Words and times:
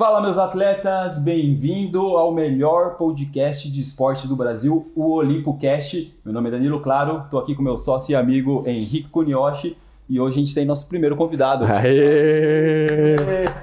Fala, 0.00 0.22
meus 0.22 0.38
atletas, 0.38 1.18
bem-vindo 1.18 2.00
ao 2.16 2.32
melhor 2.32 2.96
podcast 2.96 3.70
de 3.70 3.82
esporte 3.82 4.26
do 4.26 4.34
Brasil, 4.34 4.90
o 4.96 5.12
OlimpoCast. 5.12 6.18
Meu 6.24 6.32
nome 6.32 6.48
é 6.48 6.52
Danilo 6.52 6.80
Claro, 6.80 7.20
estou 7.24 7.38
aqui 7.38 7.54
com 7.54 7.62
meu 7.62 7.76
sócio 7.76 8.12
e 8.12 8.16
amigo 8.16 8.64
Henrique 8.66 9.08
Kunioshi 9.08 9.76
e 10.08 10.18
hoje 10.18 10.36
a 10.36 10.38
gente 10.40 10.54
tem 10.54 10.64
nosso 10.64 10.88
primeiro 10.88 11.14
convidado. 11.16 11.66
Aê! 11.66 13.14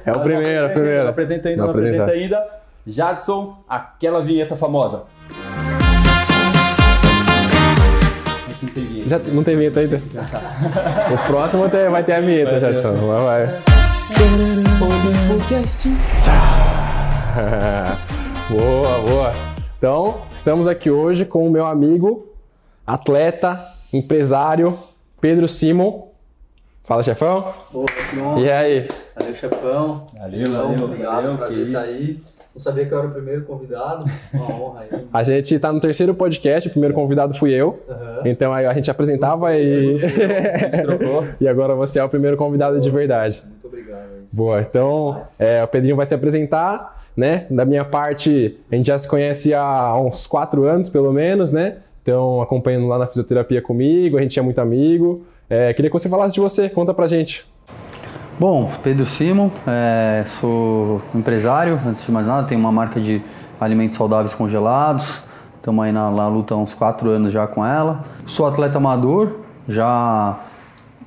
É 0.05 0.11
o 0.11 0.19
primeiro, 0.19 0.65
é 0.65 0.67
o 0.67 0.73
primeiro. 0.73 1.03
Não 1.05 1.09
apresenta 1.09 1.49
ainda, 1.49 1.57
não, 1.57 1.73
não 1.73 1.79
apresenta 1.79 2.11
ainda. 2.11 2.47
Jadson, 2.85 3.57
aquela 3.67 4.21
vinheta 4.21 4.55
famosa. 4.55 5.05
Não 8.61 8.69
tem 8.75 8.83
vinheta. 8.85 9.09
Já, 9.09 9.17
não 9.33 9.43
tem 9.43 9.57
vinheta 9.57 9.79
ainda? 9.79 9.97
o 9.97 11.27
próximo 11.27 11.67
vai 11.67 12.03
ter 12.03 12.13
a 12.13 12.19
vinheta, 12.19 12.59
Jadson. 12.59 12.95
Vai, 12.95 13.23
vai. 13.23 13.76
Podcast. 15.29 15.87
boa, 18.49 18.99
boa. 18.99 19.33
Então, 19.77 20.21
estamos 20.35 20.67
aqui 20.67 20.91
hoje 20.91 21.23
com 21.23 21.47
o 21.47 21.51
meu 21.51 21.65
amigo, 21.65 22.27
atleta, 22.85 23.57
empresário, 23.93 24.77
Pedro 25.21 25.47
Simon. 25.47 26.09
Fala, 26.83 27.03
chefão. 27.03 27.53
Boa, 27.71 27.85
que 27.85 28.41
E 28.41 28.51
aí? 28.51 28.87
Valeu, 29.15 29.35
chefão. 29.35 30.07
Valeu, 30.13 30.51
valeu. 30.51 30.83
Obrigado, 30.83 31.13
valeu, 31.15 31.37
prazer 31.37 31.67
estar 31.67 31.81
aí. 31.81 32.21
Não 32.57 32.59
sabia 32.59 32.87
que 32.87 32.91
eu 32.91 32.97
era 32.97 33.07
o 33.07 33.11
primeiro 33.11 33.43
convidado. 33.43 34.03
Uma 34.33 34.49
honra 34.59 34.79
aí. 34.79 35.07
A 35.13 35.23
gente 35.23 35.53
está 35.53 35.71
no 35.71 35.79
terceiro 35.79 36.15
podcast, 36.15 36.67
o 36.67 36.71
primeiro 36.71 36.95
convidado 36.95 37.35
fui 37.35 37.53
eu. 37.53 37.79
Uhum. 37.87 38.21
Então 38.25 38.51
a 38.51 38.73
gente 38.73 38.89
apresentava 38.89 39.55
e. 39.55 39.99
e 41.39 41.47
agora 41.47 41.75
você 41.75 41.99
é 41.99 42.03
o 42.03 42.09
primeiro 42.09 42.35
convidado 42.35 42.79
de 42.79 42.89
verdade. 42.89 43.43
Muito 43.47 43.67
obrigado. 43.67 44.07
Boa, 44.33 44.59
então 44.61 45.21
é, 45.37 45.63
o 45.63 45.67
Pedrinho 45.67 45.95
vai 45.95 46.07
se 46.07 46.15
apresentar, 46.15 47.05
né? 47.15 47.45
Da 47.47 47.63
minha 47.63 47.85
parte, 47.85 48.57
a 48.71 48.75
gente 48.75 48.87
já 48.87 48.97
se 48.97 49.07
conhece 49.07 49.53
há 49.53 49.95
uns 49.95 50.25
quatro 50.25 50.63
anos, 50.63 50.89
pelo 50.89 51.13
menos, 51.13 51.51
né? 51.51 51.77
Então, 52.01 52.41
acompanhando 52.41 52.87
lá 52.87 52.97
na 52.97 53.05
fisioterapia 53.05 53.61
comigo, 53.61 54.17
a 54.17 54.21
gente 54.21 54.39
é 54.39 54.41
muito 54.41 54.59
amigo. 54.59 55.23
É, 55.47 55.71
queria 55.75 55.91
que 55.91 55.97
você 55.97 56.09
falasse 56.09 56.33
de 56.33 56.41
você, 56.41 56.67
conta 56.69 56.91
pra 56.91 57.05
gente. 57.05 57.45
Bom, 58.39 58.71
Pedro 58.83 59.07
Simon, 59.07 59.49
é, 59.65 60.23
sou 60.27 61.01
empresário, 61.15 61.79
antes 61.83 62.05
de 62.05 62.11
mais 62.11 62.27
nada, 62.27 62.47
tenho 62.47 62.59
uma 62.59 62.71
marca 62.71 63.01
de 63.01 63.19
alimentos 63.59 63.97
saudáveis 63.97 64.31
congelados, 64.35 65.23
estamos 65.55 65.83
aí 65.83 65.91
na, 65.91 66.11
na, 66.11 66.27
luta 66.27 66.53
há 66.53 66.57
uns 66.57 66.71
quatro 66.71 67.09
anos 67.09 67.33
já 67.33 67.47
com 67.47 67.65
ela. 67.65 68.03
Sou 68.27 68.45
atleta 68.45 68.77
amador, 68.77 69.37
já 69.67 70.37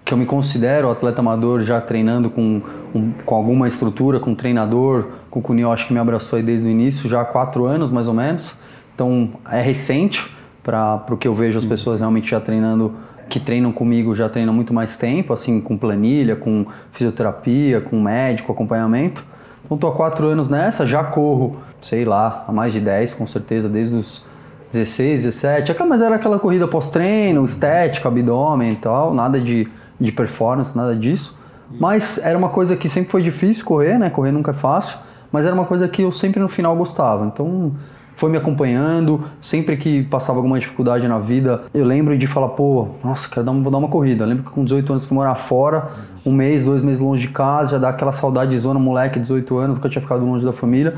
que 0.04 0.12
eu 0.12 0.18
me 0.18 0.26
considero 0.26 0.90
atleta 0.90 1.20
amador, 1.20 1.60
já 1.60 1.80
treinando 1.80 2.30
com, 2.30 2.62
um, 2.92 3.12
com 3.24 3.34
alguma 3.36 3.68
estrutura, 3.68 4.18
com 4.18 4.30
um 4.30 4.34
treinador, 4.34 5.06
com 5.30 5.38
o 5.38 5.42
Cunio, 5.42 5.70
acho 5.70 5.86
que 5.86 5.92
me 5.92 6.00
abraçou 6.00 6.36
aí 6.36 6.42
desde 6.42 6.66
o 6.66 6.68
início, 6.68 7.08
já 7.08 7.20
há 7.20 7.24
quatro 7.24 7.64
anos 7.64 7.92
mais 7.92 8.08
ou 8.08 8.14
menos. 8.14 8.56
Então 8.92 9.30
é 9.48 9.62
recente 9.62 10.28
para 10.64 11.04
o 11.08 11.16
que 11.16 11.28
eu 11.28 11.34
vejo 11.36 11.60
as 11.60 11.64
pessoas 11.64 12.00
realmente 12.00 12.28
já 12.28 12.40
treinando 12.40 12.92
que 13.30 13.40
treinam 13.40 13.72
comigo 13.72 14.14
já 14.14 14.28
treinam 14.28 14.52
muito 14.52 14.74
mais 14.74 14.96
tempo, 14.96 15.32
assim, 15.32 15.60
com 15.60 15.78
planilha, 15.78 16.34
com 16.34 16.66
fisioterapia, 16.92 17.80
com 17.80 17.98
médico, 18.00 18.52
acompanhamento. 18.52 19.24
Então, 19.64 19.76
estou 19.76 19.90
há 19.90 19.94
quatro 19.94 20.26
anos 20.26 20.50
nessa, 20.50 20.84
já 20.84 21.04
corro, 21.04 21.56
sei 21.80 22.04
lá, 22.04 22.44
há 22.46 22.52
mais 22.52 22.72
de 22.72 22.80
10, 22.80 23.14
com 23.14 23.26
certeza, 23.26 23.68
desde 23.68 23.94
os 23.94 24.24
16, 24.72 25.22
17. 25.22 25.76
Mas 25.88 26.02
era 26.02 26.16
aquela 26.16 26.38
corrida 26.38 26.66
pós-treino, 26.66 27.44
estética, 27.44 28.08
abdômen 28.08 28.70
e 28.70 28.76
tal, 28.76 29.14
nada 29.14 29.40
de, 29.40 29.68
de 29.98 30.10
performance, 30.10 30.76
nada 30.76 30.96
disso. 30.96 31.38
Mas 31.78 32.18
era 32.18 32.36
uma 32.36 32.48
coisa 32.48 32.76
que 32.76 32.88
sempre 32.88 33.10
foi 33.10 33.22
difícil 33.22 33.64
correr, 33.64 33.96
né? 33.96 34.10
Correr 34.10 34.32
nunca 34.32 34.50
é 34.50 34.54
fácil, 34.54 34.98
mas 35.30 35.46
era 35.46 35.54
uma 35.54 35.64
coisa 35.64 35.86
que 35.86 36.02
eu 36.02 36.10
sempre 36.10 36.40
no 36.40 36.48
final 36.48 36.74
gostava. 36.74 37.24
Então, 37.26 37.72
foi 38.20 38.30
me 38.30 38.36
acompanhando. 38.36 39.24
Sempre 39.40 39.78
que 39.78 40.02
passava 40.02 40.38
alguma 40.38 40.60
dificuldade 40.60 41.08
na 41.08 41.18
vida, 41.18 41.62
eu 41.72 41.86
lembro 41.86 42.18
de 42.18 42.26
falar, 42.26 42.50
pô, 42.50 42.86
nossa, 43.02 43.26
quero 43.26 43.46
dar, 43.46 43.52
vou 43.52 43.72
dar 43.72 43.78
uma 43.78 43.88
corrida. 43.88 44.24
Eu 44.24 44.28
lembro 44.28 44.44
que 44.44 44.50
com 44.50 44.62
18 44.62 44.92
anos 44.92 45.06
fui 45.06 45.14
morar 45.14 45.34
fora, 45.34 45.88
um 46.24 46.30
mês, 46.30 46.66
dois 46.66 46.84
meses 46.84 47.00
longe 47.00 47.26
de 47.26 47.32
casa, 47.32 47.72
já 47.72 47.78
dá 47.78 47.88
aquela 47.88 48.12
saudade 48.12 48.50
de 48.50 48.58
zona, 48.58 48.78
moleque, 48.78 49.18
18 49.18 49.56
anos, 49.56 49.76
nunca 49.78 49.88
tinha 49.88 50.02
ficado 50.02 50.22
longe 50.22 50.44
da 50.44 50.52
família. 50.52 50.94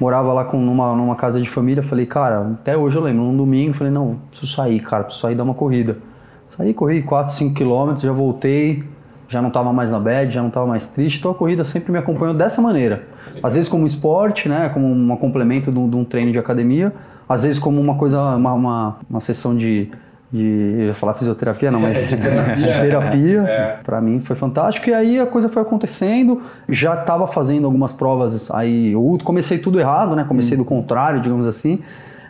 Morava 0.00 0.32
lá 0.32 0.44
com, 0.44 0.58
numa, 0.58 0.96
numa 0.96 1.14
casa 1.14 1.40
de 1.40 1.48
família, 1.48 1.80
falei, 1.80 2.06
cara, 2.06 2.40
até 2.60 2.76
hoje 2.76 2.96
eu 2.96 3.02
lembro, 3.02 3.22
num 3.22 3.36
domingo, 3.36 3.72
falei, 3.72 3.92
não, 3.92 4.16
preciso 4.30 4.52
sair, 4.52 4.80
cara, 4.80 5.04
preciso 5.04 5.22
sair 5.22 5.36
dar 5.36 5.44
uma 5.44 5.54
corrida. 5.54 5.98
Saí, 6.48 6.74
corri 6.74 7.02
4, 7.02 7.34
5 7.34 7.54
quilômetros, 7.54 8.02
já 8.02 8.12
voltei, 8.12 8.82
já 9.34 9.42
não 9.42 9.48
estava 9.48 9.72
mais 9.72 9.90
na 9.90 9.98
bed, 9.98 10.32
já 10.32 10.40
não 10.40 10.48
estava 10.48 10.64
mais 10.64 10.86
triste, 10.86 11.18
então 11.18 11.32
a 11.32 11.34
corrida 11.34 11.64
sempre 11.64 11.90
me 11.90 11.98
acompanhou 11.98 12.32
dessa 12.32 12.62
maneira. 12.62 13.02
Às 13.42 13.56
vezes 13.56 13.68
como 13.68 13.84
esporte, 13.84 14.48
né, 14.48 14.68
como 14.68 14.86
um 14.86 15.16
complemento 15.16 15.72
de 15.72 15.78
um, 15.78 15.90
de 15.90 15.96
um 15.96 16.04
treino 16.04 16.30
de 16.30 16.38
academia, 16.38 16.92
às 17.28 17.42
vezes 17.42 17.58
como 17.58 17.80
uma 17.80 17.96
coisa, 17.96 18.20
uma, 18.36 18.52
uma, 18.52 18.96
uma 19.10 19.20
sessão 19.20 19.56
de, 19.56 19.90
de, 20.30 20.76
eu 20.78 20.86
ia 20.86 20.94
falar 20.94 21.14
fisioterapia, 21.14 21.68
não, 21.68 21.80
mas 21.80 21.98
de 22.08 22.16
terapia, 22.16 22.66
terapia 22.80 23.40
é. 23.40 23.78
para 23.82 24.00
mim 24.00 24.20
foi 24.20 24.36
fantástico. 24.36 24.88
E 24.88 24.94
aí 24.94 25.18
a 25.18 25.26
coisa 25.26 25.48
foi 25.48 25.62
acontecendo, 25.62 26.40
já 26.68 26.94
estava 26.94 27.26
fazendo 27.26 27.64
algumas 27.64 27.92
provas 27.92 28.52
aí, 28.52 28.92
eu 28.92 29.18
comecei 29.24 29.58
tudo 29.58 29.80
errado, 29.80 30.14
né? 30.14 30.24
Comecei 30.28 30.54
hum. 30.54 30.58
do 30.58 30.64
contrário, 30.64 31.20
digamos 31.20 31.48
assim 31.48 31.82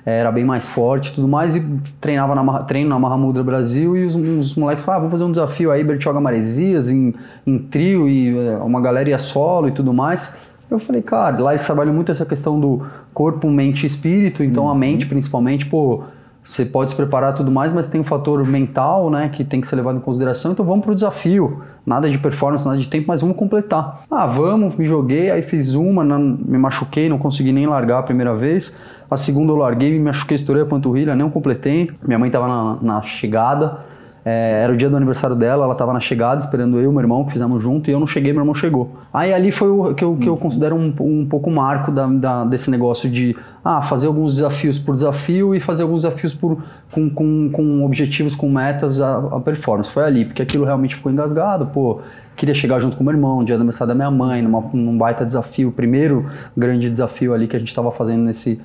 era 0.06 0.31
bem 0.31 0.44
mais 0.44 0.69
forte 0.69 1.10
e 1.10 1.15
tudo 1.15 1.26
mais, 1.26 1.56
e 1.56 1.81
treinava 2.00 2.34
na, 2.34 2.62
treino 2.65 2.91
na 2.91 2.98
Mahamudra 2.98 3.42
Brasil, 3.42 3.97
e 3.97 4.04
os, 4.04 4.15
os 4.15 4.54
moleques 4.54 4.84
falavam, 4.84 5.06
ah, 5.06 5.09
vamos 5.09 5.12
fazer 5.12 5.25
um 5.25 5.31
desafio 5.31 5.70
aí, 5.70 5.82
Bertioga 5.82 6.20
Maresias, 6.20 6.91
em, 6.91 7.15
em 7.47 7.59
trio, 7.59 8.09
e 8.09 8.37
eh, 8.37 8.56
uma 8.59 8.81
galera 8.81 9.09
ia 9.09 9.19
solo 9.19 9.69
e 9.69 9.72
tudo 9.72 9.92
mais. 9.92 10.38
Eu 10.70 10.78
falei, 10.78 11.03
cara, 11.03 11.38
lá 11.41 11.53
eles 11.53 11.65
trabalham 11.65 11.92
muito 11.92 12.12
essa 12.12 12.26
questão 12.26 12.59
do 12.60 12.82
corpo, 13.12 13.48
mente 13.48 13.84
e 13.84 13.87
espírito, 13.87 14.42
então 14.42 14.65
uhum. 14.65 14.70
a 14.70 14.75
mente 14.75 15.06
principalmente, 15.06 15.66
pô, 15.66 16.04
você 16.44 16.65
pode 16.65 16.91
se 16.91 16.97
preparar 16.97 17.34
tudo 17.34 17.50
mais, 17.50 17.72
mas 17.72 17.88
tem 17.88 18.00
um 18.00 18.04
fator 18.04 18.47
mental, 18.47 19.10
né, 19.10 19.31
que 19.31 19.42
tem 19.42 19.62
que 19.62 19.66
ser 19.66 19.76
levado 19.76 19.97
em 19.97 20.00
consideração. 20.00 20.53
Então 20.53 20.65
vamos 20.65 20.84
pro 20.84 20.94
desafio. 20.94 21.62
Nada 21.86 22.10
de 22.10 22.19
performance, 22.19 22.66
nada 22.66 22.76
de 22.76 22.86
tempo, 22.86 23.06
mas 23.09 23.22
vamos 23.22 23.36
completar. 23.36 24.03
Ah, 24.10 24.26
vamos, 24.26 24.76
me 24.76 24.84
joguei, 24.84 25.31
aí 25.31 25.41
fiz 25.41 25.75
uma, 25.75 26.04
não, 26.04 26.19
me 26.19 26.59
machuquei, 26.59 27.09
não 27.09 27.16
consegui 27.16 27.50
nem 27.50 27.66
largar 27.66 28.00
a 28.00 28.03
primeira 28.03 28.34
vez. 28.34 28.76
A 29.14 29.16
segunda 29.16 29.52
eu 29.52 29.56
larguei, 29.56 29.92
me 29.92 30.00
machuquei, 30.00 30.34
estourei 30.34 30.64
a 30.64 30.66
panturrilha, 30.66 31.14
nem 31.14 31.30
completei. 31.30 31.88
Minha 32.04 32.19
mãe 32.19 32.26
estava 32.26 32.48
na, 32.48 32.78
na, 32.82 33.02
chegada, 33.02 33.78
é, 34.25 34.62
era 34.64 34.72
o 34.72 34.76
dia 34.76 34.91
do 34.91 34.97
aniversário 34.97 35.36
dela, 35.36 35.62
ela 35.62 35.72
estava 35.72 35.92
na 35.92 36.00
chegada 36.00 36.41
esperando 36.41 36.80
eu 36.80 36.91
e 36.91 36.92
meu 36.92 37.00
irmão, 37.00 37.24
que 37.24 37.30
fizemos 37.30 37.62
junto, 37.62 37.88
e 37.88 37.92
eu 37.92 38.00
não 38.00 38.08
cheguei, 38.08 38.32
meu 38.32 38.42
irmão 38.42 38.56
chegou. 38.56 38.91
Aí 39.12 39.32
ali 39.32 39.53
foi 39.53 39.69
o 39.69 39.94
que 39.94 40.03
eu, 40.03 40.16
que 40.16 40.28
eu 40.28 40.36
considero 40.36 40.74
um, 40.74 40.92
um 40.98 41.24
pouco 41.26 41.48
marco 41.48 41.92
da, 41.92 42.08
da, 42.08 42.44
desse 42.44 42.72
negócio 42.72 43.08
de 43.08 43.36
ah, 43.64 43.80
fazer 43.82 44.08
alguns 44.08 44.34
desafios 44.34 44.80
por 44.80 44.97
desafio 44.97 45.54
e 45.54 45.60
fazer 45.60 45.84
alguns 45.84 46.03
desafios 46.03 46.34
por, 46.34 46.60
com, 46.91 47.08
com, 47.08 47.48
com 47.53 47.84
objetivos, 47.84 48.34
com 48.34 48.48
metas 48.48 49.00
a, 49.00 49.19
a 49.19 49.38
performance. 49.38 49.92
Foi 49.92 50.03
ali, 50.03 50.24
porque 50.24 50.42
aquilo 50.42 50.64
realmente 50.64 50.97
ficou 50.97 51.12
engasgado, 51.12 51.66
pô, 51.66 52.00
queria 52.34 52.54
chegar 52.54 52.80
junto 52.80 52.97
com 52.97 53.04
meu 53.04 53.12
irmão, 53.12 53.44
dia 53.44 53.54
do 53.56 53.60
aniversário 53.60 53.94
da 53.94 53.94
minha 53.94 54.10
mãe, 54.10 54.42
numa, 54.42 54.60
num 54.72 54.98
baita 54.98 55.24
desafio, 55.24 55.70
primeiro 55.70 56.26
grande 56.56 56.91
desafio 56.91 57.32
ali 57.32 57.47
que 57.47 57.54
a 57.54 57.60
gente 57.60 57.69
estava 57.69 57.92
fazendo 57.92 58.24
nesse 58.24 58.60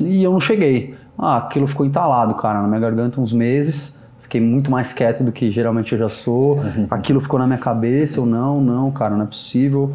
e 0.00 0.22
eu 0.22 0.32
não 0.32 0.40
cheguei. 0.40 0.94
Ah, 1.18 1.38
aquilo 1.38 1.66
ficou 1.66 1.84
entalado, 1.84 2.34
cara, 2.34 2.62
na 2.62 2.68
minha 2.68 2.80
garganta 2.80 3.20
uns 3.20 3.32
meses. 3.32 4.02
Fiquei 4.22 4.40
muito 4.40 4.70
mais 4.70 4.92
quieto 4.92 5.22
do 5.22 5.30
que 5.30 5.50
geralmente 5.50 5.92
eu 5.92 5.98
já 5.98 6.08
sou. 6.08 6.60
Aquilo 6.90 7.20
ficou 7.20 7.38
na 7.38 7.46
minha 7.46 7.58
cabeça. 7.58 8.18
Eu, 8.18 8.26
não, 8.26 8.60
não, 8.60 8.90
cara, 8.90 9.14
não 9.14 9.24
é 9.24 9.26
possível. 9.26 9.94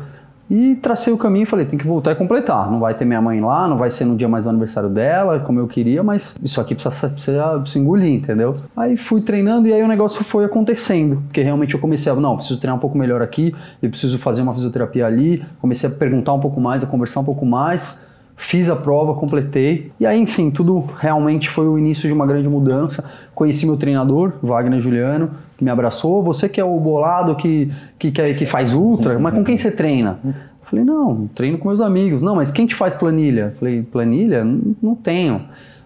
E 0.49 0.75
tracei 0.75 1.11
o 1.11 1.17
caminho 1.17 1.43
e 1.43 1.45
falei, 1.45 1.65
tem 1.65 1.77
que 1.77 1.85
voltar 1.85 2.11
e 2.11 2.15
completar. 2.15 2.71
Não 2.71 2.79
vai 2.79 2.93
ter 2.93 3.03
minha 3.03 3.21
mãe 3.21 3.41
lá, 3.41 3.67
não 3.67 3.75
vai 3.77 3.89
ser 3.89 4.05
no 4.05 4.15
dia 4.15 4.29
mais 4.29 4.45
do 4.45 4.49
aniversário 4.49 4.87
dela, 4.87 5.39
como 5.41 5.59
eu 5.59 5.67
queria, 5.67 6.01
mas 6.01 6.37
isso 6.41 6.61
aqui 6.61 6.73
precisa, 6.73 7.09
precisa, 7.09 7.59
precisa 7.59 7.79
engolir, 7.79 8.13
entendeu? 8.13 8.53
Aí 8.75 8.95
fui 8.95 9.19
treinando 9.19 9.67
e 9.67 9.73
aí 9.73 9.83
o 9.83 9.87
negócio 9.87 10.23
foi 10.23 10.45
acontecendo. 10.45 11.21
Porque 11.23 11.41
realmente 11.41 11.73
eu 11.73 11.81
comecei 11.81 12.09
a, 12.09 12.15
não, 12.15 12.37
preciso 12.37 12.59
treinar 12.61 12.77
um 12.77 12.79
pouco 12.79 12.97
melhor 12.97 13.21
aqui, 13.21 13.53
eu 13.81 13.89
preciso 13.89 14.17
fazer 14.17 14.41
uma 14.41 14.53
fisioterapia 14.53 15.05
ali. 15.05 15.43
Comecei 15.59 15.89
a 15.89 15.91
perguntar 15.91 16.33
um 16.33 16.39
pouco 16.39 16.61
mais, 16.61 16.81
a 16.81 16.87
conversar 16.87 17.19
um 17.19 17.25
pouco 17.25 17.45
mais 17.45 18.06
fiz 18.37 18.69
a 18.69 18.75
prova, 18.75 19.15
completei. 19.15 19.91
E 19.99 20.05
aí, 20.05 20.19
enfim, 20.19 20.51
tudo 20.51 20.87
realmente 20.99 21.49
foi 21.49 21.67
o 21.67 21.77
início 21.77 22.07
de 22.07 22.13
uma 22.13 22.25
grande 22.25 22.47
mudança. 22.47 23.03
Conheci 23.33 23.65
meu 23.65 23.75
treinador, 23.75 24.33
Wagner 24.41 24.79
Juliano, 24.79 25.31
que 25.57 25.63
me 25.63 25.71
abraçou. 25.71 26.21
Você 26.23 26.47
que 26.47 26.61
é 26.61 26.63
o 26.63 26.79
bolado 26.79 27.35
que, 27.35 27.71
que, 27.97 28.11
que, 28.11 28.45
faz 28.45 28.73
ultra, 28.73 29.17
mas 29.19 29.33
com 29.33 29.43
quem 29.43 29.57
você 29.57 29.71
treina? 29.71 30.19
Falei, 30.61 30.85
não, 30.85 31.27
treino 31.33 31.57
com 31.57 31.67
meus 31.67 31.81
amigos. 31.81 32.21
Não, 32.21 32.35
mas 32.35 32.51
quem 32.51 32.67
te 32.67 32.75
faz 32.75 32.93
planilha? 32.93 33.55
Falei, 33.59 33.81
planilha? 33.81 34.43
Não, 34.43 34.75
não 34.81 34.95
tenho. 34.95 35.41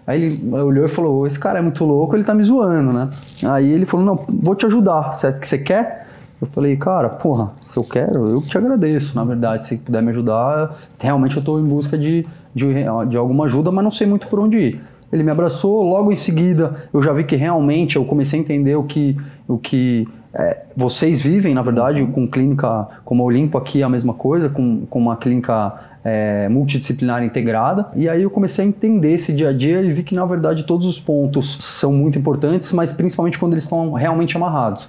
Aí 0.05 0.23
ele 0.23 0.55
olhou 0.55 0.85
e 0.85 0.89
falou, 0.89 1.25
esse 1.25 1.39
cara 1.39 1.59
é 1.59 1.61
muito 1.61 1.85
louco, 1.85 2.15
ele 2.15 2.23
tá 2.23 2.33
me 2.33 2.43
zoando, 2.43 2.91
né? 2.91 3.09
Aí 3.45 3.71
ele 3.71 3.85
falou, 3.85 4.05
não, 4.05 4.25
vou 4.27 4.55
te 4.55 4.65
ajudar. 4.65 5.13
Você, 5.13 5.31
você 5.31 5.57
quer? 5.57 6.07
Eu 6.41 6.47
falei, 6.47 6.75
cara, 6.75 7.07
porra, 7.07 7.51
se 7.67 7.77
eu 7.77 7.83
quero, 7.83 8.27
eu 8.27 8.41
te 8.41 8.57
agradeço, 8.57 9.15
na 9.15 9.23
verdade. 9.23 9.63
Se 9.63 9.77
puder 9.77 10.01
me 10.01 10.09
ajudar, 10.09 10.75
realmente 10.99 11.35
eu 11.35 11.39
estou 11.39 11.59
em 11.59 11.63
busca 11.63 11.95
de, 11.95 12.25
de, 12.53 12.67
de 13.09 13.17
alguma 13.17 13.45
ajuda, 13.45 13.71
mas 13.71 13.83
não 13.83 13.91
sei 13.91 14.07
muito 14.07 14.27
por 14.27 14.39
onde 14.39 14.57
ir. 14.57 14.81
Ele 15.11 15.23
me 15.23 15.31
abraçou, 15.31 15.83
logo 15.83 16.11
em 16.11 16.15
seguida 16.15 16.73
eu 16.93 17.01
já 17.01 17.11
vi 17.11 17.23
que 17.23 17.35
realmente 17.35 17.97
eu 17.97 18.05
comecei 18.05 18.39
a 18.39 18.43
entender 18.43 18.75
o 18.75 18.83
que, 18.83 19.17
o 19.47 19.57
que 19.57 20.07
é, 20.33 20.63
vocês 20.75 21.21
vivem, 21.21 21.53
na 21.53 21.61
verdade, 21.61 22.05
com 22.05 22.25
clínica 22.25 22.87
como 23.03 23.21
a 23.21 23.25
Olimpo 23.25 23.57
aqui 23.57 23.81
é 23.81 23.83
a 23.83 23.89
mesma 23.89 24.13
coisa, 24.13 24.47
com, 24.47 24.85
com 24.85 24.99
uma 24.99 25.17
clínica 25.17 25.73
é, 26.03 26.47
multidisciplinar 26.47 27.23
integrada. 27.23 27.87
E 27.95 28.07
aí 28.07 28.23
eu 28.23 28.29
comecei 28.29 28.63
a 28.63 28.67
entender 28.67 29.13
esse 29.13 29.33
dia 29.33 29.49
a 29.49 29.53
dia 29.53 29.81
e 29.81 29.91
vi 29.91 30.03
que, 30.03 30.15
na 30.15 30.25
verdade, 30.25 30.63
todos 30.63 30.85
os 30.85 30.99
pontos 30.99 31.57
são 31.61 31.91
muito 31.91 32.17
importantes, 32.17 32.71
mas 32.71 32.93
principalmente 32.93 33.37
quando 33.37 33.53
eles 33.53 33.65
estão 33.65 33.91
realmente 33.91 34.37
amarrados. 34.37 34.87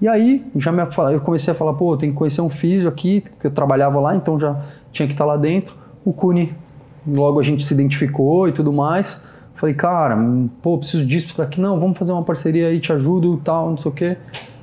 E 0.00 0.08
aí 0.08 0.44
já 0.56 0.72
me, 0.72 0.82
eu 1.12 1.20
comecei 1.20 1.52
a 1.52 1.54
falar, 1.54 1.74
pô, 1.74 1.96
tem 1.96 2.10
que 2.10 2.16
conhecer 2.16 2.40
um 2.40 2.50
físio 2.50 2.88
aqui, 2.88 3.22
porque 3.22 3.46
eu 3.46 3.50
trabalhava 3.50 4.00
lá, 4.00 4.14
então 4.14 4.38
já 4.38 4.60
tinha 4.92 5.06
que 5.06 5.14
estar 5.14 5.24
lá 5.24 5.36
dentro. 5.36 5.74
O 6.04 6.12
Cune, 6.12 6.52
logo 7.06 7.40
a 7.40 7.42
gente 7.42 7.64
se 7.64 7.74
identificou 7.74 8.48
e 8.48 8.52
tudo 8.52 8.72
mais. 8.72 9.24
Falei, 9.54 9.74
cara, 9.74 10.16
pô, 10.60 10.76
preciso 10.78 11.04
disso, 11.06 11.36
daqui. 11.36 11.60
Não, 11.60 11.78
vamos 11.78 11.96
fazer 11.96 12.12
uma 12.12 12.22
parceria 12.22 12.68
aí, 12.68 12.80
te 12.80 12.92
ajudo 12.92 13.40
tal, 13.44 13.70
não 13.70 13.76
sei 13.76 13.90
o 13.90 13.94
quê. 13.94 14.16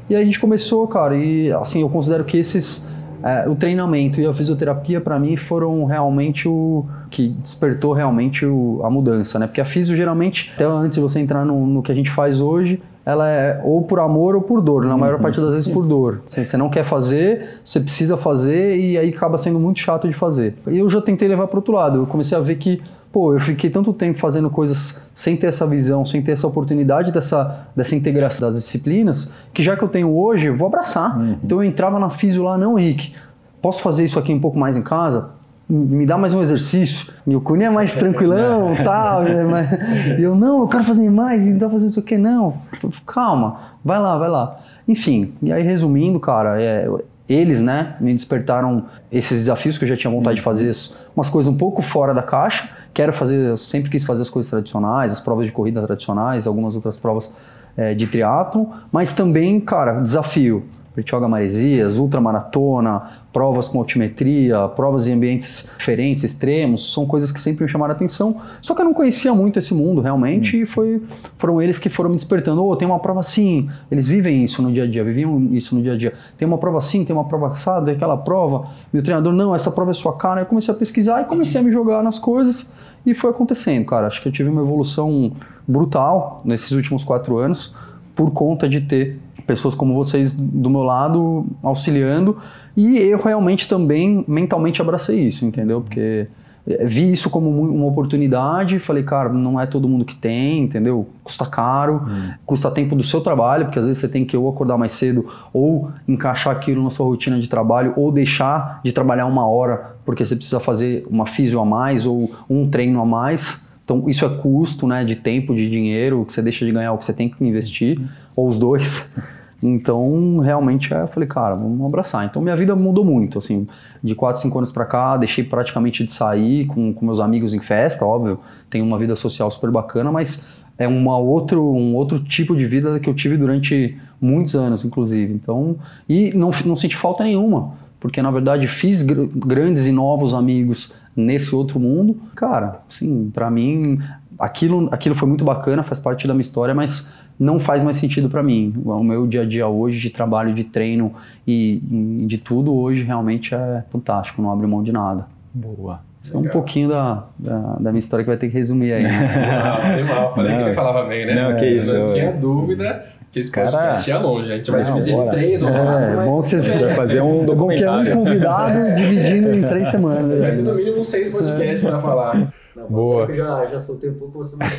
E 0.09 0.15
aí 0.15 0.21
a 0.21 0.25
gente 0.25 0.39
começou, 0.39 0.88
cara, 0.88 1.15
e 1.15 1.51
assim, 1.53 1.81
eu 1.81 1.89
considero 1.89 2.24
que 2.24 2.38
esses 2.38 2.89
é, 3.24 3.47
o 3.50 3.56
treinamento 3.56 4.21
e 4.21 4.25
a 4.25 4.33
fisioterapia 4.33 5.01
para 5.01 5.19
mim 5.19 5.36
foram 5.36 5.83
realmente 5.86 6.47
o 6.47 6.86
que 7.09 7.27
despertou 7.27 7.91
realmente 7.91 8.45
o, 8.45 8.81
a 8.83 8.89
mudança, 8.89 9.38
né? 9.38 9.45
Porque 9.45 9.59
a 9.59 9.65
fisio 9.65 9.95
geralmente, 9.95 10.51
até 10.56 10.65
antes 10.65 10.95
de 10.95 11.01
você 11.01 11.19
entrar 11.19 11.45
no, 11.45 11.65
no, 11.65 11.83
que 11.83 11.92
a 11.92 11.95
gente 11.95 12.09
faz 12.09 12.39
hoje, 12.39 12.81
ela 13.09 13.27
é 13.27 13.61
ou 13.63 13.81
por 13.81 14.00
amor 14.00 14.35
ou 14.35 14.41
por 14.41 14.61
dor, 14.61 14.85
na 14.85 14.97
maior 14.97 15.15
uhum. 15.15 15.21
parte 15.21 15.39
das 15.39 15.51
vezes 15.51 15.67
por 15.67 15.85
dor. 15.85 16.21
Você, 16.25 16.45
você 16.45 16.57
não 16.57 16.69
quer 16.69 16.83
fazer, 16.83 17.59
você 17.63 17.79
precisa 17.79 18.15
fazer 18.17 18.77
e 18.77 18.97
aí 18.97 19.09
acaba 19.09 19.38
sendo 19.38 19.59
muito 19.59 19.79
chato 19.79 20.07
de 20.07 20.13
fazer. 20.13 20.56
E 20.67 20.77
eu 20.77 20.89
já 20.89 21.01
tentei 21.01 21.27
levar 21.27 21.47
para 21.47 21.57
outro 21.57 21.73
lado, 21.73 22.00
eu 22.00 22.06
comecei 22.06 22.38
a 22.38 22.41
ver 22.41 22.56
que 22.56 22.81
pô, 23.11 23.33
eu 23.33 23.39
fiquei 23.39 23.69
tanto 23.69 23.91
tempo 23.91 24.19
fazendo 24.19 24.50
coisas 24.50 25.01
sem 25.15 25.35
ter 25.35 25.47
essa 25.47 25.65
visão, 25.65 26.06
sem 26.06 26.21
ter 26.21 26.33
essa 26.33 26.47
oportunidade 26.47 27.11
dessa, 27.11 27.67
dessa 27.75 27.95
integração 27.95 28.51
das 28.51 28.63
disciplinas, 28.63 29.33
que 29.53 29.63
já 29.63 29.75
que 29.75 29.83
eu 29.83 29.88
tenho 29.88 30.15
hoje, 30.15 30.45
eu 30.45 30.56
vou 30.56 30.67
abraçar. 30.67 31.17
Uhum. 31.17 31.38
Então 31.44 31.63
eu 31.63 31.67
entrava 31.67 32.00
na 32.00 32.09
físio 32.09 32.44
lá, 32.44 32.57
não, 32.57 32.75
Rick, 32.75 33.13
posso 33.61 33.81
fazer 33.81 34.06
isso 34.06 34.19
aqui 34.19 34.33
um 34.33 34.39
pouco 34.39 34.57
mais 34.57 34.77
em 34.77 34.83
casa? 34.83 35.31
Me 35.69 36.04
dá 36.04 36.18
mais 36.18 36.33
um 36.33 36.42
exercício. 36.42 37.13
E 37.27 37.36
o 37.36 37.42
Cunha 37.42 37.68
é 37.68 37.69
mais 37.69 37.94
tranquilão 37.94 38.74
tal. 38.83 39.21
Né? 39.21 40.18
E 40.18 40.24
eu, 40.24 40.33
não, 40.33 40.62
eu 40.62 40.68
quero 40.68 40.83
fazer 40.83 41.07
mais, 41.12 41.45
e 41.45 41.51
não 41.51 41.60
dá 41.60 41.69
fazer 41.69 41.88
isso 41.88 42.00
aqui, 42.00 42.18
não. 42.18 42.57
Calma, 43.06 43.60
vai 43.86 44.00
lá, 44.00 44.18
vai 44.18 44.30
lá. 44.30 44.60
Enfim, 44.88 45.33
e 45.44 45.54
aí 45.54 45.62
resumindo, 45.62 46.19
cara, 46.19 46.60
é, 46.60 46.89
eles, 47.30 47.60
né, 47.60 47.95
me 48.00 48.12
despertaram 48.12 48.86
esses 49.12 49.42
desafios 49.42 49.77
que 49.77 49.83
eu 49.83 49.89
já 49.89 49.95
tinha 49.95 50.10
vontade 50.10 50.38
de 50.38 50.42
fazer, 50.42 50.75
umas 51.16 51.30
coisas 51.30 51.54
um 51.54 51.56
pouco 51.56 51.83
fora 51.83 52.12
da 52.16 52.24
caixa. 52.24 52.68
Quero 52.92 53.13
fazer, 53.13 53.56
sempre 53.56 53.92
quis 53.92 54.04
fazer 54.04 54.24
as 54.24 54.30
coisas 54.30 54.50
tradicionais, 54.50 55.13
as 55.13 55.19
provas 55.19 55.45
de 55.45 55.51
corrida 55.51 55.80
tradicionais, 55.83 56.48
algumas 56.48 56.74
outras 56.74 56.98
provas 56.98 57.31
é, 57.77 57.94
de 57.94 58.07
triatlo, 58.07 58.71
mas 58.92 59.13
também, 59.13 59.62
cara, 59.62 60.00
desafio. 60.00 60.66
Bertioga 60.99 61.29
Maresias, 61.29 61.97
ultramaratona, 61.97 63.03
provas 63.31 63.67
com 63.67 63.79
altimetria, 63.79 64.67
provas 64.67 65.07
em 65.07 65.13
ambientes 65.13 65.71
diferentes, 65.77 66.25
extremos, 66.25 66.91
são 66.91 67.05
coisas 67.05 67.31
que 67.31 67.39
sempre 67.39 67.63
me 67.63 67.69
chamaram 67.69 67.93
a 67.93 67.95
atenção. 67.95 68.41
Só 68.61 68.75
que 68.75 68.81
eu 68.81 68.85
não 68.85 68.93
conhecia 68.93 69.33
muito 69.33 69.57
esse 69.57 69.73
mundo 69.73 70.01
realmente 70.01 70.57
hum. 70.57 70.61
e 70.61 70.65
foi, 70.65 71.01
foram 71.37 71.61
eles 71.61 71.79
que 71.79 71.87
foram 71.87 72.09
me 72.09 72.17
despertando. 72.17 72.63
Oh, 72.65 72.75
tem 72.75 72.85
uma 72.85 72.99
prova 72.99 73.21
assim, 73.21 73.69
eles 73.89 74.07
vivem 74.07 74.43
isso 74.43 74.61
no 74.61 74.71
dia 74.73 74.83
a 74.83 74.87
dia, 74.87 75.01
viviam 75.01 75.39
isso 75.53 75.73
no 75.73 75.81
dia 75.81 75.93
a 75.93 75.97
dia. 75.97 76.13
Tem 76.37 76.45
uma 76.45 76.57
prova 76.57 76.79
assim, 76.79 77.05
tem 77.05 77.15
uma 77.15 77.25
prova 77.25 77.53
assada, 77.53 77.91
aquela 77.91 78.17
prova. 78.17 78.67
Meu 78.91 79.01
treinador, 79.01 79.31
não, 79.31 79.55
essa 79.55 79.71
prova 79.71 79.91
é 79.91 79.93
sua 79.93 80.17
cara. 80.17 80.41
Eu 80.41 80.45
comecei 80.45 80.73
a 80.73 80.77
pesquisar 80.77 81.21
e 81.21 81.25
comecei 81.25 81.61
a 81.61 81.63
me 81.63 81.71
jogar 81.71 82.03
nas 82.03 82.19
coisas 82.19 82.73
e 83.05 83.13
foi 83.13 83.29
acontecendo, 83.29 83.85
cara. 83.85 84.07
Acho 84.07 84.21
que 84.21 84.27
eu 84.27 84.33
tive 84.33 84.49
uma 84.49 84.61
evolução 84.61 85.31
brutal 85.65 86.41
nesses 86.43 86.71
últimos 86.71 87.05
quatro 87.05 87.37
anos 87.37 87.73
por 88.19 88.31
conta 88.31 88.67
de 88.67 88.81
ter 88.81 89.17
pessoas 89.49 89.73
como 89.73 89.95
vocês 89.95 90.31
do 90.31 90.69
meu 90.69 90.83
lado 90.83 91.45
auxiliando 91.63 92.37
e 92.77 92.97
eu 92.97 93.17
realmente 93.17 93.67
também 93.67 94.23
mentalmente 94.27 94.79
abracei 94.79 95.19
isso, 95.19 95.43
entendeu? 95.43 95.81
Porque 95.81 96.27
eh, 96.67 96.85
vi 96.85 97.11
isso 97.11 97.31
como 97.31 97.49
uma 97.49 97.87
oportunidade, 97.87 98.77
falei, 98.77 99.01
cara, 99.01 99.29
não 99.33 99.59
é 99.59 99.65
todo 99.65 99.89
mundo 99.89 100.05
que 100.05 100.15
tem, 100.15 100.63
entendeu? 100.63 101.09
Custa 101.23 101.47
caro, 101.47 102.03
hum. 102.07 102.31
custa 102.45 102.69
tempo 102.69 102.95
do 102.95 103.03
seu 103.03 103.21
trabalho, 103.21 103.65
porque 103.65 103.79
às 103.79 103.85
vezes 103.85 103.99
você 103.99 104.07
tem 104.07 104.23
que 104.23 104.37
ou 104.37 104.47
acordar 104.47 104.77
mais 104.77 104.91
cedo, 104.91 105.27
ou 105.51 105.89
encaixar 106.07 106.55
aquilo 106.55 106.83
na 106.83 106.91
sua 106.91 107.07
rotina 107.07 107.39
de 107.39 107.49
trabalho, 107.49 107.93
ou 107.97 108.11
deixar 108.11 108.79
de 108.83 108.91
trabalhar 108.91 109.25
uma 109.25 109.47
hora 109.47 109.97
porque 110.05 110.23
você 110.23 110.35
precisa 110.35 110.59
fazer 110.59 111.05
uma 111.09 111.25
físio 111.25 111.59
a 111.59 111.65
mais 111.65 112.05
ou 112.05 112.31
um 112.49 112.67
treino 112.69 113.01
a 113.01 113.05
mais. 113.05 113.67
Então 113.83 114.07
isso 114.07 114.23
é 114.23 114.29
custo, 114.29 114.87
né, 114.87 115.03
de 115.03 115.15
tempo, 115.15 115.55
de 115.55 115.69
dinheiro, 115.69 116.23
que 116.25 116.31
você 116.31 116.41
deixa 116.41 116.63
de 116.65 116.71
ganhar 116.71 116.93
o 116.93 116.97
que 116.97 117.05
você 117.05 117.13
tem 117.13 117.27
que 117.27 117.43
investir, 117.43 117.99
ou 118.35 118.47
os 118.47 118.57
dois. 118.57 119.15
Então, 119.61 120.38
realmente, 120.38 120.91
eu 120.91 121.07
falei, 121.07 121.27
cara, 121.27 121.56
vamos 121.56 121.85
abraçar. 121.85 122.25
Então, 122.25 122.41
minha 122.41 122.56
vida 122.56 122.75
mudou 122.75 123.03
muito, 123.03 123.39
assim, 123.39 123.67
de 124.01 124.15
4, 124.15 124.41
5 124.41 124.57
anos 124.57 124.71
para 124.71 124.85
cá, 124.85 125.17
deixei 125.17 125.44
praticamente 125.44 126.06
de 126.06 126.11
sair 126.11 126.65
com, 126.65 126.94
com 126.94 127.06
meus 127.06 127.19
amigos 127.19 127.53
em 127.53 127.59
festa, 127.59 128.06
óbvio, 128.06 128.39
tenho 128.69 128.85
uma 128.85 128.97
vida 128.97 129.15
social 129.15 129.51
super 129.51 129.69
bacana, 129.69 130.11
mas 130.11 130.47
é 130.77 130.88
uma 130.88 131.17
outro, 131.17 131.61
um 131.61 131.94
outro 131.95 132.23
tipo 132.23 132.56
de 132.56 132.65
vida 132.65 133.00
que 133.00 133.09
eu 133.09 133.13
tive 133.13 133.35
durante 133.35 133.97
muitos 134.21 134.56
anos, 134.56 134.85
inclusive. 134.85 135.33
Então, 135.33 135.75
e 136.07 136.31
não, 136.33 136.51
não 136.65 136.75
senti 136.77 136.95
falta 136.95 137.23
nenhuma, 137.23 137.73
porque 138.00 138.21
na 138.21 138.31
verdade 138.31 138.65
fiz 138.65 139.01
gr 139.01 139.27
grandes 139.35 139.88
e 139.88 139.91
novos 139.91 140.33
amigos 140.33 140.94
nesse 141.13 141.53
outro 141.53 141.79
mundo. 141.79 142.15
Cara, 142.33 142.79
sim, 142.89 143.29
para 143.33 143.51
mim 143.51 144.00
aquilo, 144.39 144.88
aquilo 144.91 145.15
foi 145.15 145.27
muito 145.27 145.44
bacana, 145.44 145.83
faz 145.83 146.00
parte 146.00 146.25
da 146.25 146.33
minha 146.33 146.41
história, 146.41 146.73
mas 146.73 147.11
não 147.39 147.57
faz 147.57 147.83
mais 147.83 147.95
sentido 147.95 148.30
para 148.30 148.44
mim. 148.44 148.74
O 148.83 149.03
meu 149.03 149.25
dia 149.25 149.44
a 149.44 149.45
dia 149.45 149.68
hoje 149.68 150.00
de 150.00 150.09
trabalho, 150.09 150.53
de 150.53 150.65
treino 150.65 151.13
e, 151.47 151.81
de 152.27 152.38
tudo 152.38 152.75
hoje 152.75 153.03
realmente 153.03 153.56
é 153.56 153.83
fantástico, 153.89 154.41
não 154.41 154.51
abre 154.51 154.68
mão 154.68 154.83
de 154.83 154.91
nada. 154.91 155.25
Boa. 155.53 156.01
Isso 156.24 156.36
é 156.36 156.38
um 156.38 156.44
pouquinho 156.44 156.89
da, 156.89 157.24
da, 157.39 157.57
da, 157.80 157.91
minha 157.91 158.00
história 158.00 158.24
que 158.24 158.30
vai 158.30 158.38
ter 158.38 158.50
que 158.50 158.53
resumir 158.53 158.91
aí. 158.91 159.03
Né? 159.03 160.01
Não, 160.01 160.15
mal, 160.15 160.36
falei 160.36 160.51
não, 160.51 160.59
que 160.59 160.65
ele 160.65 160.74
falava 160.74 161.07
bem, 161.07 161.25
né? 161.25 161.41
Não, 161.41 161.56
que 161.56 161.65
isso. 161.65 161.97
Não 161.97 162.13
tinha 162.13 162.33
dúvida 162.33 163.06
que 163.31 163.39
esse 163.39 163.51
podcast 163.51 164.09
ia 164.09 164.19
longe. 164.19 164.51
A 164.51 164.57
gente 164.57 164.69
vai 164.69 164.83
dividir 164.83 165.13
em 165.13 165.30
três 165.30 165.63
ou 165.63 165.69
quatro. 165.69 165.94
É, 165.94 166.25
bom 166.25 166.42
que 166.42 166.50
você 166.50 166.59
vai 166.59 166.95
fazer 166.95 167.21
um 167.21 167.45
documentário. 167.45 167.97
Bom 167.97 168.03
que 168.03 168.09
é 168.09 168.15
um 168.15 168.24
convidado 168.25 168.95
dividindo 168.95 169.53
em 169.53 169.63
três 169.63 169.88
semanas. 169.88 170.42
Vai 170.42 170.51
ter 170.51 170.62
no 170.62 170.75
mínimo 170.75 171.00
uns 171.00 171.07
seis 171.07 171.30
podcasts 171.30 171.85
é. 171.85 171.89
para 171.89 172.00
falar. 172.00 172.53
Não, 172.75 172.88
Boa. 172.88 173.25
Eu 173.25 173.33
já, 173.33 173.66
já 173.66 173.80
soltei 173.80 174.10
um 174.10 174.13
pouco, 174.13 174.38
você 174.38 174.56
mais 174.56 174.77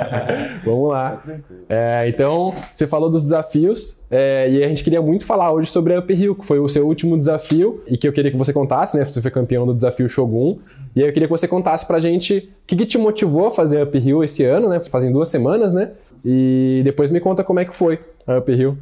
Vamos 0.64 0.90
lá. 0.90 1.22
É, 1.68 2.08
então, 2.08 2.54
você 2.74 2.86
falou 2.86 3.10
dos 3.10 3.22
desafios 3.22 4.04
é, 4.10 4.50
e 4.50 4.64
a 4.64 4.68
gente 4.68 4.84
queria 4.84 5.02
muito 5.02 5.24
falar 5.24 5.52
hoje 5.52 5.70
sobre 5.70 5.94
a 5.94 5.98
Up 5.98 6.12
Hill, 6.12 6.34
que 6.34 6.44
foi 6.44 6.58
o 6.58 6.68
seu 6.68 6.86
último 6.86 7.18
desafio 7.18 7.82
e 7.86 7.98
que 7.98 8.06
eu 8.06 8.12
queria 8.12 8.30
que 8.30 8.36
você 8.36 8.52
contasse, 8.52 8.96
né? 8.96 9.04
Você 9.04 9.20
foi 9.20 9.30
campeão 9.30 9.66
do 9.66 9.74
desafio 9.74 10.08
Shogun. 10.08 10.58
E 10.94 11.02
aí 11.02 11.08
eu 11.08 11.12
queria 11.12 11.26
que 11.26 11.32
você 11.32 11.48
contasse 11.48 11.86
pra 11.86 11.98
gente 11.98 12.38
o 12.38 12.66
que, 12.66 12.76
que 12.76 12.86
te 12.86 12.98
motivou 12.98 13.48
a 13.48 13.50
fazer 13.50 13.80
a 13.80 13.84
Up 13.84 13.98
Hill 13.98 14.22
esse 14.22 14.44
ano, 14.44 14.68
né? 14.68 14.80
Fazem 14.80 15.10
duas 15.10 15.28
semanas, 15.28 15.72
né? 15.72 15.90
E 16.24 16.80
depois 16.84 17.10
me 17.10 17.20
conta 17.20 17.42
como 17.42 17.60
é 17.60 17.64
que 17.64 17.74
foi 17.74 17.98
a 18.26 18.38
Up 18.38 18.50
Hill. 18.50 18.78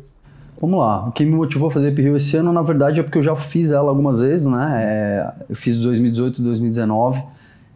Vamos 0.60 0.78
lá. 0.78 1.08
O 1.08 1.12
que 1.12 1.24
me 1.24 1.32
motivou 1.32 1.68
a 1.68 1.72
fazer 1.72 1.90
Up 1.90 2.00
Hill 2.00 2.16
esse 2.16 2.36
ano, 2.36 2.52
na 2.52 2.62
verdade, 2.62 3.00
é 3.00 3.02
porque 3.02 3.18
eu 3.18 3.22
já 3.22 3.34
fiz 3.34 3.72
ela 3.72 3.88
algumas 3.88 4.20
vezes, 4.20 4.46
né? 4.46 4.84
É, 4.84 5.32
eu 5.50 5.56
fiz 5.56 5.76
2018 5.78 6.40
e 6.40 6.44
2019. 6.44 7.22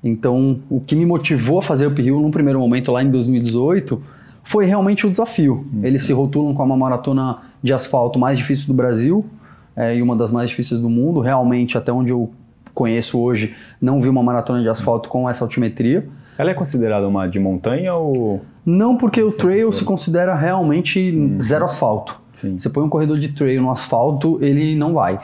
Então, 0.07 0.61
o 0.71 0.81
que 0.81 0.95
me 0.95 1.05
motivou 1.05 1.59
a 1.59 1.63
fazer 1.63 1.87
o 1.87 1.91
uphill 1.91 2.21
num 2.21 2.31
primeiro 2.31 2.61
momento 2.61 2.93
lá 2.93 3.03
em 3.03 3.11
2018 3.11 4.01
foi 4.45 4.65
realmente 4.65 5.07
o 5.07 5.11
desafio. 5.11 5.67
Uhum. 5.73 5.85
Eles 5.85 6.05
se 6.05 6.13
rotulam 6.13 6.55
como 6.55 6.73
a 6.73 6.77
maratona 6.77 7.39
de 7.63 7.73
asfalto 7.73 8.19
mais 8.19 8.39
difícil 8.39 8.69
do 8.69 8.75
Brasil 8.75 9.27
é, 9.75 9.97
e 9.97 10.03
uma 10.03 10.15
das 10.15 10.31
mais 10.31 10.49
difíceis 10.49 10.81
do 10.81 10.89
mundo. 10.89 11.21
Realmente, 11.21 11.77
até 11.77 11.93
onde 11.93 12.13
eu 12.13 12.31
conheço 12.73 13.19
hoje, 13.19 13.55
não 13.81 14.01
vi 14.01 14.09
uma 14.09 14.23
maratona 14.23 14.63
de 14.63 14.69
asfalto 14.69 15.09
com 15.09 15.29
essa 15.29 15.45
altimetria. 15.45 16.07
Ela 16.39 16.51
é 16.51 16.55
considerada 16.55 17.09
uma 17.09 17.27
de 17.27 17.41
montanha 17.41 17.95
ou. 17.95 18.43
Não, 18.65 18.97
porque 18.97 19.23
o 19.23 19.33
trail 19.33 19.73
se 19.73 19.85
considera 19.85 20.35
realmente 20.35 21.11
uhum. 21.11 21.41
zero 21.41 21.65
asfalto. 21.65 22.21
Sim. 22.33 22.59
Você 22.59 22.69
põe 22.69 22.85
um 22.85 22.89
corredor 22.89 23.19
de 23.19 23.31
trail 23.31 23.61
no 23.63 23.71
asfalto, 23.71 24.39
ele 24.43 24.77
não 24.77 24.93
vai. 24.93 25.19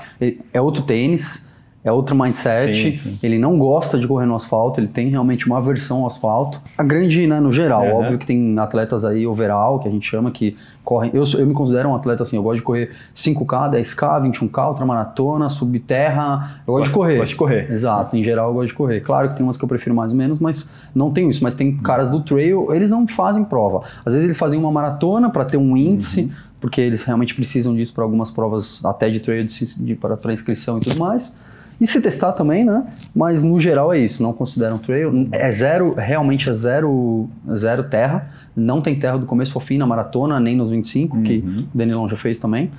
É 0.52 0.60
outro 0.60 0.82
tênis 0.82 1.51
é 1.84 1.90
outro 1.90 2.14
mindset. 2.14 2.74
Sim, 2.74 2.92
sim. 2.92 3.18
Ele 3.22 3.38
não 3.38 3.58
gosta 3.58 3.98
de 3.98 4.06
correr 4.06 4.24
no 4.24 4.36
asfalto, 4.36 4.78
ele 4.78 4.86
tem 4.86 5.08
realmente 5.08 5.46
uma 5.46 5.58
aversão 5.58 6.02
ao 6.02 6.06
asfalto. 6.06 6.60
A 6.78 6.84
grande, 6.84 7.26
né, 7.26 7.40
no 7.40 7.50
geral, 7.50 7.84
uhum. 7.84 7.94
óbvio 7.94 8.18
que 8.18 8.26
tem 8.26 8.56
atletas 8.58 9.04
aí 9.04 9.26
overall, 9.26 9.80
que 9.80 9.88
a 9.88 9.90
gente 9.90 10.08
chama, 10.08 10.30
que 10.30 10.56
correm. 10.84 11.10
Eu, 11.12 11.24
eu 11.36 11.46
me 11.46 11.52
considero 11.52 11.88
um 11.88 11.94
atleta 11.94 12.22
assim, 12.22 12.36
eu 12.36 12.42
gosto 12.42 12.58
de 12.58 12.62
correr 12.62 12.90
5K, 13.16 13.72
10K, 13.72 14.30
21K, 14.30 14.68
ultramaratona, 14.68 15.48
subterra. 15.48 16.62
Eu 16.66 16.74
gosto 16.74 16.86
de 16.86 16.94
correr. 16.94 17.16
Gosto 17.18 17.30
de 17.30 17.36
correr. 17.36 17.72
Exato, 17.72 18.16
em 18.16 18.22
geral 18.22 18.50
eu 18.50 18.54
gosto 18.54 18.68
de 18.68 18.74
correr. 18.74 19.00
Claro 19.00 19.30
que 19.30 19.36
tem 19.36 19.44
umas 19.44 19.56
que 19.56 19.64
eu 19.64 19.68
prefiro 19.68 19.94
mais 19.94 20.12
ou 20.12 20.18
menos, 20.18 20.38
mas 20.38 20.72
não 20.94 21.10
tem 21.10 21.28
isso. 21.28 21.42
Mas 21.42 21.56
tem 21.56 21.76
caras 21.78 22.08
do 22.08 22.20
trail, 22.20 22.72
eles 22.72 22.92
não 22.92 23.08
fazem 23.08 23.44
prova. 23.44 23.82
Às 24.04 24.14
vezes 24.14 24.26
eles 24.26 24.36
fazem 24.36 24.56
uma 24.56 24.70
maratona 24.70 25.30
para 25.30 25.44
ter 25.44 25.56
um 25.56 25.76
índice. 25.76 26.22
Uhum. 26.22 26.52
Porque 26.60 26.80
eles 26.80 27.02
realmente 27.02 27.34
precisam 27.34 27.74
disso 27.74 27.92
para 27.92 28.04
algumas 28.04 28.30
provas, 28.30 28.84
até 28.84 29.10
de 29.10 29.18
trail, 29.18 29.44
para 29.98 30.32
inscrição 30.32 30.78
e 30.78 30.80
tudo 30.80 30.96
mais. 30.96 31.36
E 31.82 31.86
se 31.88 32.00
testar 32.00 32.30
também, 32.30 32.64
né? 32.64 32.84
Mas 33.12 33.42
no 33.42 33.60
geral 33.60 33.92
é 33.92 33.98
isso, 33.98 34.22
não 34.22 34.32
consideram 34.32 34.78
trail. 34.78 35.28
É 35.32 35.50
zero, 35.50 35.94
realmente 35.94 36.48
é 36.48 36.52
zero, 36.52 37.28
zero 37.56 37.82
terra. 37.82 38.30
Não 38.54 38.80
tem 38.80 38.96
terra 38.96 39.18
do 39.18 39.26
começo 39.26 39.58
ao 39.58 39.60
fim 39.60 39.78
na 39.78 39.84
maratona, 39.84 40.38
nem 40.38 40.54
nos 40.56 40.70
25, 40.70 41.16
uhum. 41.16 41.22
que 41.24 41.38
o 41.74 41.76
Danilão 41.76 42.08
já 42.08 42.16
fez 42.16 42.38
também. 42.38 42.70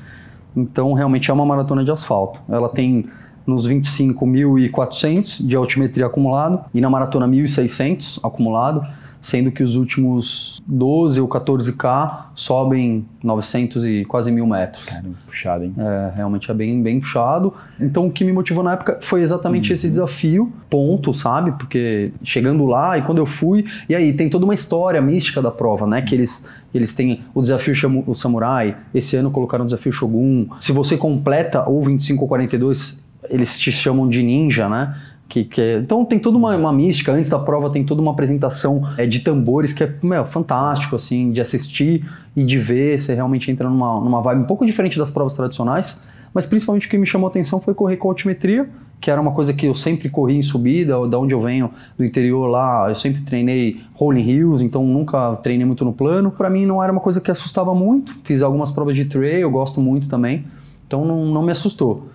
Então 0.56 0.94
realmente 0.94 1.30
é 1.30 1.34
uma 1.34 1.46
maratona 1.46 1.84
de 1.84 1.92
asfalto. 1.92 2.40
Ela 2.48 2.70
tem 2.70 3.06
nos 3.46 3.68
25.400 3.68 5.46
de 5.46 5.54
altimetria 5.54 6.06
acumulado 6.06 6.64
e 6.74 6.80
na 6.80 6.90
maratona 6.90 7.28
1.600 7.28 8.22
acumulado 8.24 8.88
sendo 9.24 9.52
que 9.52 9.64
os 9.64 9.76
últimos 9.76 10.62
12 10.68 11.20
ou 11.22 11.30
14K 11.30 12.26
sobem 12.36 13.06
900 13.24 13.86
e 13.86 14.06
quase 14.06 14.30
mil 14.32 14.46
metros. 14.46 14.84
Caramba, 14.84 15.16
puxado, 15.26 15.64
hein? 15.64 15.74
É, 15.78 16.12
realmente 16.14 16.52
é 16.52 16.54
bem, 16.54 16.84
bem 16.84 17.00
puxado. 17.00 17.54
Então 17.80 18.08
o 18.08 18.12
que 18.12 18.26
me 18.26 18.34
motivou 18.34 18.64
na 18.64 18.74
época 18.74 19.00
foi 19.02 19.22
exatamente 19.22 19.70
uhum. 19.70 19.74
esse 19.74 19.88
desafio, 19.88 20.52
ponto, 20.70 21.14
sabe? 21.14 21.54
Porque 21.54 22.12
chegando 22.22 22.66
lá 22.66 22.98
e 22.98 23.02
quando 23.02 23.20
eu 23.20 23.26
fui, 23.26 23.66
e 23.88 23.96
aí 23.96 24.12
tem 24.12 24.30
toda 24.30 24.44
uma 24.44 24.54
história 24.54 25.02
mística 25.02 25.42
da 25.42 25.50
prova, 25.50 25.88
né? 25.88 26.02
Que 26.02 26.14
eles 26.14 26.48
eles 26.74 26.94
têm 26.94 27.22
o 27.36 27.42
desafio 27.42 27.74
o 28.08 28.16
Samurai, 28.16 28.76
esse 28.94 29.16
ano 29.16 29.30
colocaram 29.30 29.64
o 29.64 29.68
desafio 29.68 29.94
Shogun. 29.94 30.48
Se 30.60 30.72
você 30.72 30.98
completa 30.98 31.70
o 31.70 31.84
25 31.84 32.24
ou 32.24 32.28
42, 32.28 33.08
eles 33.30 33.60
te 33.60 33.72
chamam 33.72 34.10
de 34.10 34.22
ninja, 34.22 34.68
né? 34.68 34.96
Que, 35.34 35.44
que 35.44 35.60
é, 35.60 35.78
então 35.80 36.06
tem 36.06 36.20
toda 36.20 36.38
uma, 36.38 36.56
uma, 36.56 36.72
mística, 36.72 37.12
antes 37.12 37.28
da 37.28 37.40
prova 37.40 37.68
tem 37.68 37.84
toda 37.84 38.00
uma 38.00 38.12
apresentação 38.12 38.88
é, 39.00 39.08
de 39.08 39.22
tambores 39.22 39.74
que 39.74 39.84
é 39.84 39.92
meu, 40.04 40.24
fantástico, 40.26 40.96
assim, 40.96 41.32
de 41.32 41.42
assistir 41.42 42.08
e 42.36 42.44
de 42.44 42.60
ver, 42.60 43.00
você 43.00 43.16
realmente 43.16 43.50
entra 43.50 43.68
numa, 43.68 44.00
numa 44.00 44.22
vibe 44.22 44.42
um 44.42 44.46
pouco 44.46 44.64
diferente 44.64 44.96
das 44.96 45.10
provas 45.10 45.34
tradicionais, 45.34 46.08
mas 46.36 46.46
principalmente 46.46 46.86
o 46.86 46.90
que 46.92 47.00
me 47.00 47.08
chamou 47.08 47.26
a 47.26 47.32
atenção 47.32 47.60
foi 47.60 47.74
correr 47.74 47.98
com 47.98 48.10
altimetria, 48.10 48.70
que 49.02 49.10
era 49.10 49.20
uma 49.20 49.32
coisa 49.32 49.54
que 49.54 49.66
eu 49.66 49.74
sempre 49.74 50.08
corri 50.08 50.38
em 50.38 50.44
subida, 50.44 51.08
da 51.08 51.18
onde 51.18 51.34
eu 51.34 51.42
venho, 51.42 51.72
do 51.98 52.06
interior 52.06 52.46
lá, 52.46 52.90
eu 52.90 52.96
sempre 52.96 53.24
treinei 53.24 53.82
rolling 53.96 54.30
hills, 54.30 54.64
então 54.64 54.86
nunca 54.86 55.36
treinei 55.38 55.66
muito 55.66 55.84
no 55.84 55.94
plano. 55.94 56.30
Para 56.30 56.48
mim 56.48 56.68
não 56.68 56.84
era 56.84 56.92
uma 56.92 57.02
coisa 57.02 57.20
que 57.20 57.32
assustava 57.32 57.74
muito, 57.74 58.16
fiz 58.24 58.44
algumas 58.44 58.70
provas 58.70 58.96
de 58.96 59.06
trail, 59.06 59.40
eu 59.40 59.50
gosto 59.50 59.82
muito 59.82 60.08
também, 60.08 60.46
então 60.86 61.04
não, 61.04 61.26
não 61.26 61.42
me 61.42 61.52
assustou. 61.52 62.13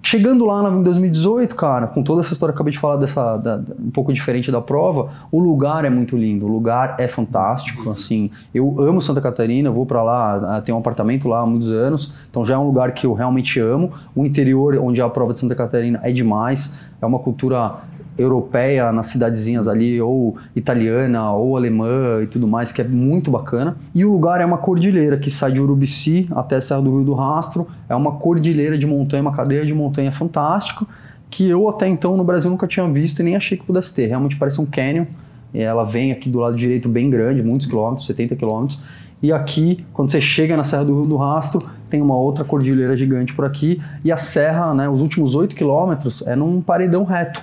Chegando 0.00 0.46
lá 0.46 0.62
em 0.70 0.82
2018, 0.82 1.54
cara, 1.56 1.86
com 1.88 2.02
toda 2.02 2.20
essa 2.20 2.32
história 2.32 2.52
que 2.52 2.56
acabei 2.56 2.72
de 2.72 2.78
falar 2.78 2.96
dessa 2.96 3.36
da, 3.36 3.60
um 3.78 3.90
pouco 3.90 4.12
diferente 4.12 4.50
da 4.50 4.60
prova, 4.60 5.10
o 5.30 5.40
lugar 5.40 5.84
é 5.84 5.90
muito 5.90 6.16
lindo, 6.16 6.46
o 6.46 6.48
lugar 6.48 6.94
é 6.98 7.08
fantástico, 7.08 7.90
assim. 7.90 8.30
Eu 8.54 8.80
amo 8.80 9.02
Santa 9.02 9.20
Catarina, 9.20 9.70
vou 9.70 9.84
para 9.84 10.02
lá, 10.02 10.56
ah, 10.56 10.62
tenho 10.62 10.78
um 10.78 10.80
apartamento 10.80 11.28
lá 11.28 11.40
há 11.40 11.46
muitos 11.46 11.70
anos, 11.72 12.14
então 12.30 12.44
já 12.44 12.54
é 12.54 12.58
um 12.58 12.66
lugar 12.66 12.92
que 12.92 13.06
eu 13.06 13.12
realmente 13.12 13.60
amo. 13.60 13.92
O 14.14 14.24
interior, 14.24 14.78
onde 14.80 15.00
é 15.00 15.04
a 15.04 15.10
prova 15.10 15.32
de 15.32 15.40
Santa 15.40 15.54
Catarina, 15.54 16.00
é 16.02 16.12
demais. 16.12 16.80
É 17.02 17.04
uma 17.04 17.18
cultura 17.18 17.74
europeia 18.18 18.90
nas 18.92 19.06
cidadezinhas 19.06 19.68
ali, 19.68 20.00
ou 20.00 20.36
italiana, 20.54 21.32
ou 21.32 21.56
alemã 21.56 22.20
e 22.22 22.26
tudo 22.26 22.48
mais, 22.48 22.72
que 22.72 22.82
é 22.82 22.84
muito 22.84 23.30
bacana. 23.30 23.76
E 23.94 24.04
o 24.04 24.12
lugar 24.12 24.40
é 24.40 24.44
uma 24.44 24.58
cordilheira 24.58 25.16
que 25.16 25.30
sai 25.30 25.52
de 25.52 25.60
Urubici 25.60 26.28
até 26.32 26.56
a 26.56 26.60
Serra 26.60 26.82
do 26.82 26.96
Rio 26.96 27.04
do 27.04 27.14
Rastro. 27.14 27.66
É 27.88 27.94
uma 27.94 28.12
cordilheira 28.12 28.76
de 28.76 28.86
montanha, 28.86 29.22
uma 29.22 29.32
cadeia 29.32 29.64
de 29.64 29.72
montanha 29.72 30.10
fantástica, 30.10 30.84
que 31.30 31.48
eu 31.48 31.68
até 31.68 31.86
então 31.86 32.16
no 32.16 32.24
Brasil 32.24 32.50
nunca 32.50 32.66
tinha 32.66 32.86
visto 32.88 33.20
e 33.20 33.22
nem 33.22 33.36
achei 33.36 33.56
que 33.56 33.64
pudesse 33.64 33.94
ter. 33.94 34.06
Realmente 34.06 34.36
parece 34.36 34.60
um 34.60 34.66
canyon. 34.66 35.06
Ela 35.54 35.84
vem 35.84 36.12
aqui 36.12 36.28
do 36.28 36.40
lado 36.40 36.56
direito 36.56 36.88
bem 36.88 37.08
grande, 37.08 37.42
muitos 37.42 37.66
quilômetros, 37.66 38.06
70 38.06 38.36
quilômetros. 38.36 38.78
E 39.22 39.32
aqui, 39.32 39.84
quando 39.92 40.10
você 40.10 40.20
chega 40.20 40.56
na 40.56 40.62
Serra 40.62 40.84
do 40.84 41.00
Rio 41.00 41.06
do 41.06 41.16
Rastro, 41.16 41.60
tem 41.90 42.00
uma 42.00 42.16
outra 42.16 42.44
cordilheira 42.44 42.96
gigante 42.96 43.34
por 43.34 43.44
aqui. 43.44 43.80
E 44.04 44.12
a 44.12 44.16
serra, 44.16 44.72
né, 44.74 44.88
os 44.88 45.02
últimos 45.02 45.34
8 45.34 45.56
quilômetros, 45.56 46.26
é 46.26 46.36
num 46.36 46.60
paredão 46.60 47.04
reto. 47.04 47.42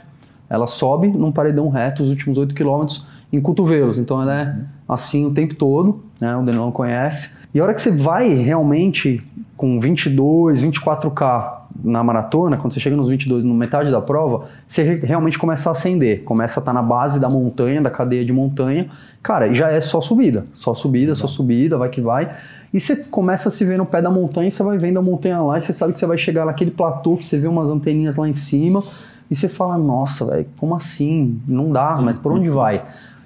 Ela 0.55 0.67
sobe 0.67 1.09
num 1.09 1.33
paredão 1.33 1.67
reto 1.67 2.01
os 2.01 2.09
últimos 2.09 2.38
8 2.38 2.55
quilômetros 2.55 3.05
em 3.31 3.41
cotovelos. 3.41 4.00
Então 4.00 4.21
ela 4.21 4.41
é 4.41 4.55
assim 4.88 5.25
o 5.25 5.33
tempo 5.33 5.53
todo, 5.55 6.01
né? 6.19 6.35
o 6.35 6.43
Danilo 6.43 6.63
não 6.63 6.71
conhece. 6.71 7.29
E 7.53 7.59
a 7.59 7.63
hora 7.63 7.74
que 7.74 7.81
você 7.81 7.91
vai 7.91 8.33
realmente 8.33 9.21
com 9.57 9.79
22, 9.79 10.63
24K 10.63 11.55
na 11.83 12.01
maratona, 12.03 12.55
quando 12.55 12.74
você 12.74 12.79
chega 12.79 12.95
nos 12.95 13.09
22, 13.09 13.43
no 13.43 13.53
metade 13.53 13.91
da 13.91 14.01
prova, 14.01 14.45
você 14.65 14.95
realmente 14.95 15.38
começa 15.38 15.69
a 15.69 15.71
acender, 15.71 16.24
começa 16.24 16.59
a 16.59 16.62
estar 16.62 16.74
na 16.74 16.81
base 16.81 17.19
da 17.19 17.29
montanha, 17.29 17.81
da 17.81 17.89
cadeia 17.89 18.24
de 18.24 18.31
montanha. 18.31 18.89
Cara, 19.21 19.53
já 19.53 19.69
é 19.69 19.81
só 19.81 20.00
subida, 20.00 20.45
só 20.53 20.74
subida, 20.74 21.13
só 21.15 21.27
subida, 21.27 21.77
vai 21.77 21.89
que 21.89 22.00
vai. 22.00 22.33
E 22.74 22.79
você 22.79 22.95
começa 22.95 23.50
a 23.50 23.51
se 23.51 23.63
ver 23.65 23.77
no 23.77 23.85
pé 23.85 24.01
da 24.01 24.09
montanha, 24.09 24.50
você 24.50 24.63
vai 24.63 24.77
vendo 24.77 25.00
a 25.00 25.01
montanha 25.01 25.41
lá 25.41 25.57
e 25.57 25.62
você 25.62 25.74
sabe 25.74 25.93
que 25.93 26.00
você 26.00 26.05
vai 26.05 26.17
chegar 26.17 26.45
naquele 26.45 26.71
platô 26.71 27.17
que 27.17 27.25
você 27.25 27.38
vê 27.38 27.47
umas 27.47 27.69
anteninhas 27.69 28.15
lá 28.15 28.27
em 28.27 28.33
cima 28.33 28.83
e 29.29 29.36
você 29.36 29.48
fala, 29.48 29.77
nossa, 29.77 30.25
velho, 30.25 30.46
como 30.58 30.75
assim? 30.75 31.39
Não 31.48 31.72
dá, 31.72 32.00
mas 32.01 32.17
por 32.17 32.32
onde 32.32 32.50
vai? 32.50 32.84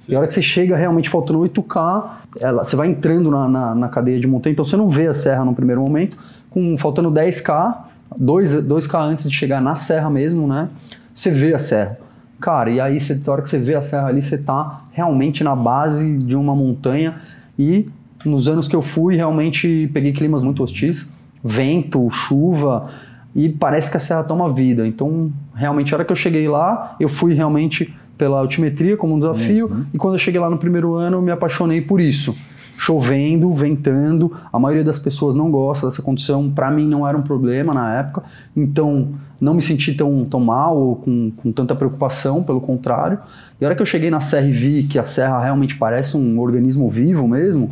E 0.07 0.15
a 0.15 0.19
hora 0.19 0.27
que 0.27 0.33
você 0.33 0.41
chega 0.41 0.75
realmente 0.75 1.09
faltando 1.09 1.39
8K, 1.39 2.09
ela, 2.39 2.63
você 2.63 2.75
vai 2.75 2.89
entrando 2.89 3.29
na, 3.29 3.47
na, 3.47 3.75
na, 3.75 3.87
cadeia 3.89 4.19
de 4.19 4.25
montanha, 4.25 4.53
então 4.53 4.65
você 4.65 4.75
não 4.75 4.89
vê 4.89 5.07
a 5.07 5.13
serra 5.13 5.45
no 5.45 5.53
primeiro 5.53 5.81
momento, 5.81 6.17
com 6.49 6.77
faltando 6.77 7.11
10K, 7.11 7.77
2, 8.17 8.67
2K 8.67 8.99
antes 8.99 9.29
de 9.29 9.35
chegar 9.35 9.61
na 9.61 9.75
serra 9.75 10.09
mesmo, 10.09 10.47
né? 10.47 10.69
Você 11.13 11.29
vê 11.29 11.53
a 11.53 11.59
serra. 11.59 11.99
Cara, 12.39 12.71
e 12.71 12.79
aí 12.79 12.99
você, 12.99 13.21
a 13.27 13.31
hora 13.31 13.41
que 13.41 13.49
você 13.49 13.59
vê 13.59 13.75
a 13.75 13.81
serra 13.81 14.07
ali, 14.07 14.21
você 14.21 14.37
tá 14.37 14.81
realmente 14.93 15.43
na 15.43 15.55
base 15.55 16.17
de 16.17 16.35
uma 16.35 16.55
montanha 16.55 17.21
e 17.57 17.87
nos 18.25 18.47
anos 18.47 18.67
que 18.67 18.75
eu 18.75 18.81
fui, 18.81 19.15
realmente 19.15 19.89
peguei 19.93 20.11
climas 20.11 20.43
muito 20.43 20.63
hostis, 20.63 21.09
vento, 21.43 22.09
chuva, 22.09 22.89
e 23.35 23.49
parece 23.49 23.89
que 23.89 23.97
a 23.97 23.99
serra 23.99 24.23
toma 24.23 24.51
vida. 24.51 24.87
Então, 24.87 25.31
realmente, 25.53 25.93
a 25.93 25.97
hora 25.97 26.05
que 26.05 26.11
eu 26.11 26.15
cheguei 26.15 26.47
lá, 26.47 26.95
eu 26.99 27.09
fui 27.09 27.33
realmente 27.33 27.93
pela 28.17 28.39
altimetria 28.39 28.97
como 28.97 29.15
um 29.15 29.19
desafio, 29.19 29.67
uhum. 29.67 29.85
e 29.93 29.97
quando 29.97 30.15
eu 30.15 30.19
cheguei 30.19 30.41
lá 30.41 30.49
no 30.49 30.57
primeiro 30.57 30.95
ano, 30.95 31.17
eu 31.17 31.21
me 31.21 31.31
apaixonei 31.31 31.79
por 31.79 32.01
isso. 32.01 32.35
Chovendo, 32.77 33.53
ventando, 33.53 34.35
a 34.51 34.59
maioria 34.59 34.83
das 34.83 34.99
pessoas 34.99 35.35
não 35.35 35.49
gosta 35.51 35.87
dessa 35.87 36.01
condição, 36.01 36.49
para 36.49 36.69
mim 36.71 36.85
não 36.85 37.07
era 37.07 37.17
um 37.17 37.21
problema 37.21 37.73
na 37.73 37.97
época, 37.97 38.23
então 38.55 39.09
não 39.39 39.53
me 39.53 39.61
senti 39.61 39.93
tão, 39.93 40.25
tão 40.25 40.39
mal 40.39 40.77
ou 40.77 40.95
com, 40.97 41.31
com 41.31 41.51
tanta 41.51 41.73
preocupação, 41.75 42.43
pelo 42.43 42.59
contrário. 42.59 43.19
E 43.59 43.63
a 43.63 43.67
hora 43.67 43.75
que 43.75 43.81
eu 43.81 43.85
cheguei 43.85 44.09
na 44.09 44.19
serra 44.19 44.47
e 44.47 44.51
vi 44.51 44.83
que 44.83 44.99
a 44.99 45.05
serra 45.05 45.41
realmente 45.41 45.75
parece 45.75 46.17
um 46.17 46.39
organismo 46.39 46.89
vivo 46.89 47.27
mesmo, 47.27 47.71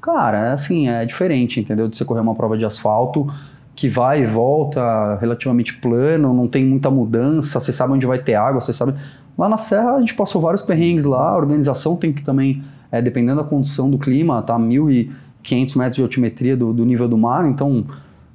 cara, 0.00 0.48
é 0.48 0.52
assim, 0.52 0.88
é 0.88 1.04
diferente, 1.04 1.60
entendeu? 1.60 1.88
De 1.88 1.96
você 1.96 2.04
correr 2.04 2.20
uma 2.20 2.34
prova 2.34 2.56
de 2.56 2.64
asfalto, 2.64 3.30
que 3.78 3.88
vai 3.88 4.24
e 4.24 4.26
volta 4.26 5.14
relativamente 5.20 5.72
plano, 5.74 6.34
não 6.34 6.48
tem 6.48 6.64
muita 6.64 6.90
mudança, 6.90 7.60
você 7.60 7.72
sabe 7.72 7.92
onde 7.92 8.04
vai 8.06 8.18
ter 8.18 8.34
água, 8.34 8.60
você 8.60 8.72
sabe. 8.72 8.92
Lá 9.38 9.48
na 9.48 9.56
Serra 9.56 9.92
a 9.92 10.00
gente 10.00 10.14
passou 10.14 10.42
vários 10.42 10.62
perrengues 10.62 11.04
lá, 11.04 11.30
a 11.30 11.36
organização 11.36 11.94
tem 11.94 12.12
que 12.12 12.24
também, 12.24 12.60
é, 12.90 13.00
dependendo 13.00 13.40
da 13.40 13.48
condição 13.48 13.88
do 13.88 13.96
clima, 13.96 14.42
tá 14.42 14.58
1.500 14.58 15.78
metros 15.78 15.94
de 15.94 16.02
altimetria 16.02 16.56
do, 16.56 16.72
do 16.72 16.84
nível 16.84 17.06
do 17.06 17.16
mar, 17.16 17.48
então 17.48 17.86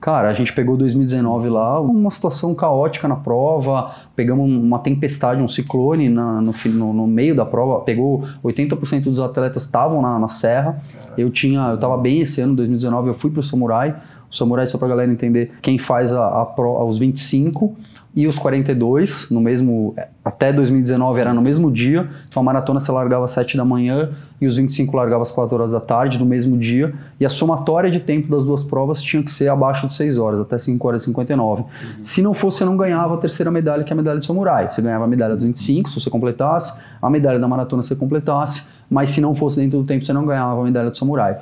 Cara, 0.03 0.29
a 0.29 0.33
gente 0.33 0.51
pegou 0.51 0.75
2019 0.75 1.47
lá, 1.47 1.79
uma 1.79 2.12
situação 2.12 2.53
caótica 2.53 3.07
na 3.07 3.15
prova, 3.15 3.89
pegamos 4.13 4.51
uma 4.51 4.77
tempestade, 4.79 5.41
um 5.41 5.47
ciclone 5.47 6.09
na, 6.09 6.41
no, 6.41 6.93
no, 6.93 7.07
meio 7.07 7.33
da 7.33 7.45
prova, 7.45 7.79
pegou 7.85 8.27
80% 8.43 9.05
dos 9.05 9.21
atletas 9.21 9.63
estavam 9.63 10.01
na, 10.01 10.19
na 10.19 10.27
serra. 10.27 10.83
Eu 11.17 11.29
tinha, 11.29 11.69
eu 11.69 11.77
tava 11.77 11.97
bem 11.97 12.19
esse 12.19 12.41
ano, 12.41 12.53
2019, 12.53 13.07
eu 13.07 13.13
fui 13.13 13.31
pro 13.31 13.41
Samurai, 13.41 13.95
Samurai, 14.38 14.68
só 14.68 14.78
pra 14.78 14.88
galera 14.88 15.12
entender, 15.12 15.52
quem 15.62 15.78
faz 15.78 16.12
a, 16.12 16.42
a 16.42 16.46
pro, 16.46 16.70
aos 16.70 16.98
25 16.98 17.75
e 18.16 18.28
os 18.28 18.38
42, 18.38 19.32
no 19.32 19.42
mesmo, 19.42 19.96
até 20.24 20.54
2019 20.54 21.20
era 21.20 21.34
no 21.34 21.42
mesmo 21.42 21.72
dia, 21.72 22.08
então 22.28 22.42
a 22.42 22.44
maratona 22.44 22.80
você 22.80 22.92
largava 22.92 23.25
às 23.25 23.32
7 23.32 23.58
da 23.58 23.66
manhã 23.66 24.12
e 24.40 24.46
os 24.46 24.56
25 24.56 24.96
largava 24.96 25.24
às 25.24 25.32
4 25.32 25.56
horas 25.56 25.72
da 25.72 25.80
tarde, 25.80 26.20
no 26.20 26.25
mesmo 26.25 26.56
dia, 26.56 26.94
e 27.20 27.25
a 27.25 27.30
somatória 27.30 27.90
de 27.90 28.00
tempo 28.00 28.30
das 28.30 28.46
duas 28.46 28.63
provas 28.63 29.02
tinha 29.02 29.24
que 29.24 29.32
ser 29.32 29.48
abaixo 29.48 29.88
de 29.88 29.94
6 29.94 30.20
horas, 30.20 30.40
até 30.40 30.60
5 30.60 30.88
horas 30.88 31.02
e 31.02 31.06
59. 31.06 31.62
Uhum. 31.62 31.68
Se 32.04 32.22
não 32.22 32.36
fosse, 32.36 32.60
você 32.60 32.66
não 32.66 32.78
ganhava 32.78 33.16
a 33.16 33.18
terceira 33.18 33.50
medalha, 33.50 33.84
que 33.84 33.92
é 33.92 33.96
a 33.96 33.98
medalha 33.98 34.20
de 34.20 34.28
samurai. 34.28 34.72
Você 34.72 34.82
ganhava 34.82 35.06
a 35.06 35.08
medalha 35.08 35.36
dos 35.36 35.44
25, 35.44 35.90
se 35.90 36.00
você 36.00 36.10
completasse, 36.12 36.80
a 37.02 37.10
medalha 37.10 37.40
da 37.40 37.48
maratona 37.48 37.82
se 37.82 37.90
você 37.90 37.96
completasse, 37.96 38.68
mas 38.90 39.10
se 39.10 39.20
não 39.22 39.34
fosse 39.34 39.60
dentro 39.60 39.80
do 39.80 39.86
tempo, 39.86 40.06
você 40.06 40.13
não 40.13 40.24
ganhava 40.24 40.62
a 40.62 40.63
medalha 40.63 40.92
de 40.92 40.98
samurai. 41.00 41.40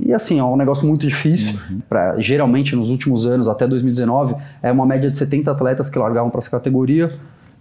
E 0.00 0.12
assim, 0.12 0.38
é 0.38 0.44
um 0.44 0.56
negócio 0.56 0.86
muito 0.86 1.06
difícil. 1.06 1.58
Uhum. 1.70 1.80
Pra, 1.88 2.18
geralmente, 2.18 2.74
nos 2.74 2.90
últimos 2.90 3.26
anos, 3.26 3.46
até 3.46 3.66
2019, 3.66 4.34
é 4.62 4.72
uma 4.72 4.84
média 4.84 5.10
de 5.10 5.16
70 5.16 5.50
atletas 5.50 5.88
que 5.88 5.98
largavam 5.98 6.30
para 6.30 6.40
essa 6.40 6.50
categoria. 6.50 7.10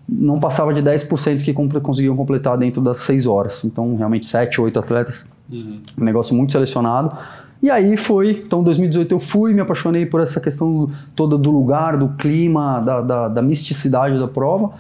Não 0.08 0.40
passava 0.40 0.74
de 0.74 0.82
10% 0.82 1.44
que 1.44 1.54
conseguiam 1.54 2.16
completar 2.16 2.58
dentro 2.58 2.82
das 2.82 2.98
6 2.98 3.26
horas. 3.26 3.64
Então, 3.64 3.96
realmente, 3.96 4.26
7, 4.26 4.60
8 4.60 4.80
atletas. 4.80 5.26
Uhum. 5.52 5.80
Um 5.98 6.04
negócio 6.04 6.36
muito 6.36 6.52
selecionado. 6.52 7.16
E 7.62 7.70
aí 7.72 7.96
foi, 7.96 8.42
então 8.46 8.62
2018 8.62 9.16
eu 9.16 9.20
fui, 9.20 9.54
me 9.54 9.62
apaixonei 9.62 10.06
por 10.06 10.20
essa 10.20 10.42
questão 10.42 10.90
toda 11.16 11.38
do 11.38 11.50
lugar, 11.50 11.96
do 11.96 12.10
clima, 12.10 12.82
da, 12.82 13.00
da, 13.00 13.28
da 13.30 13.42
misticidade 13.42 14.20
da 14.20 14.28
prova. 14.28 14.72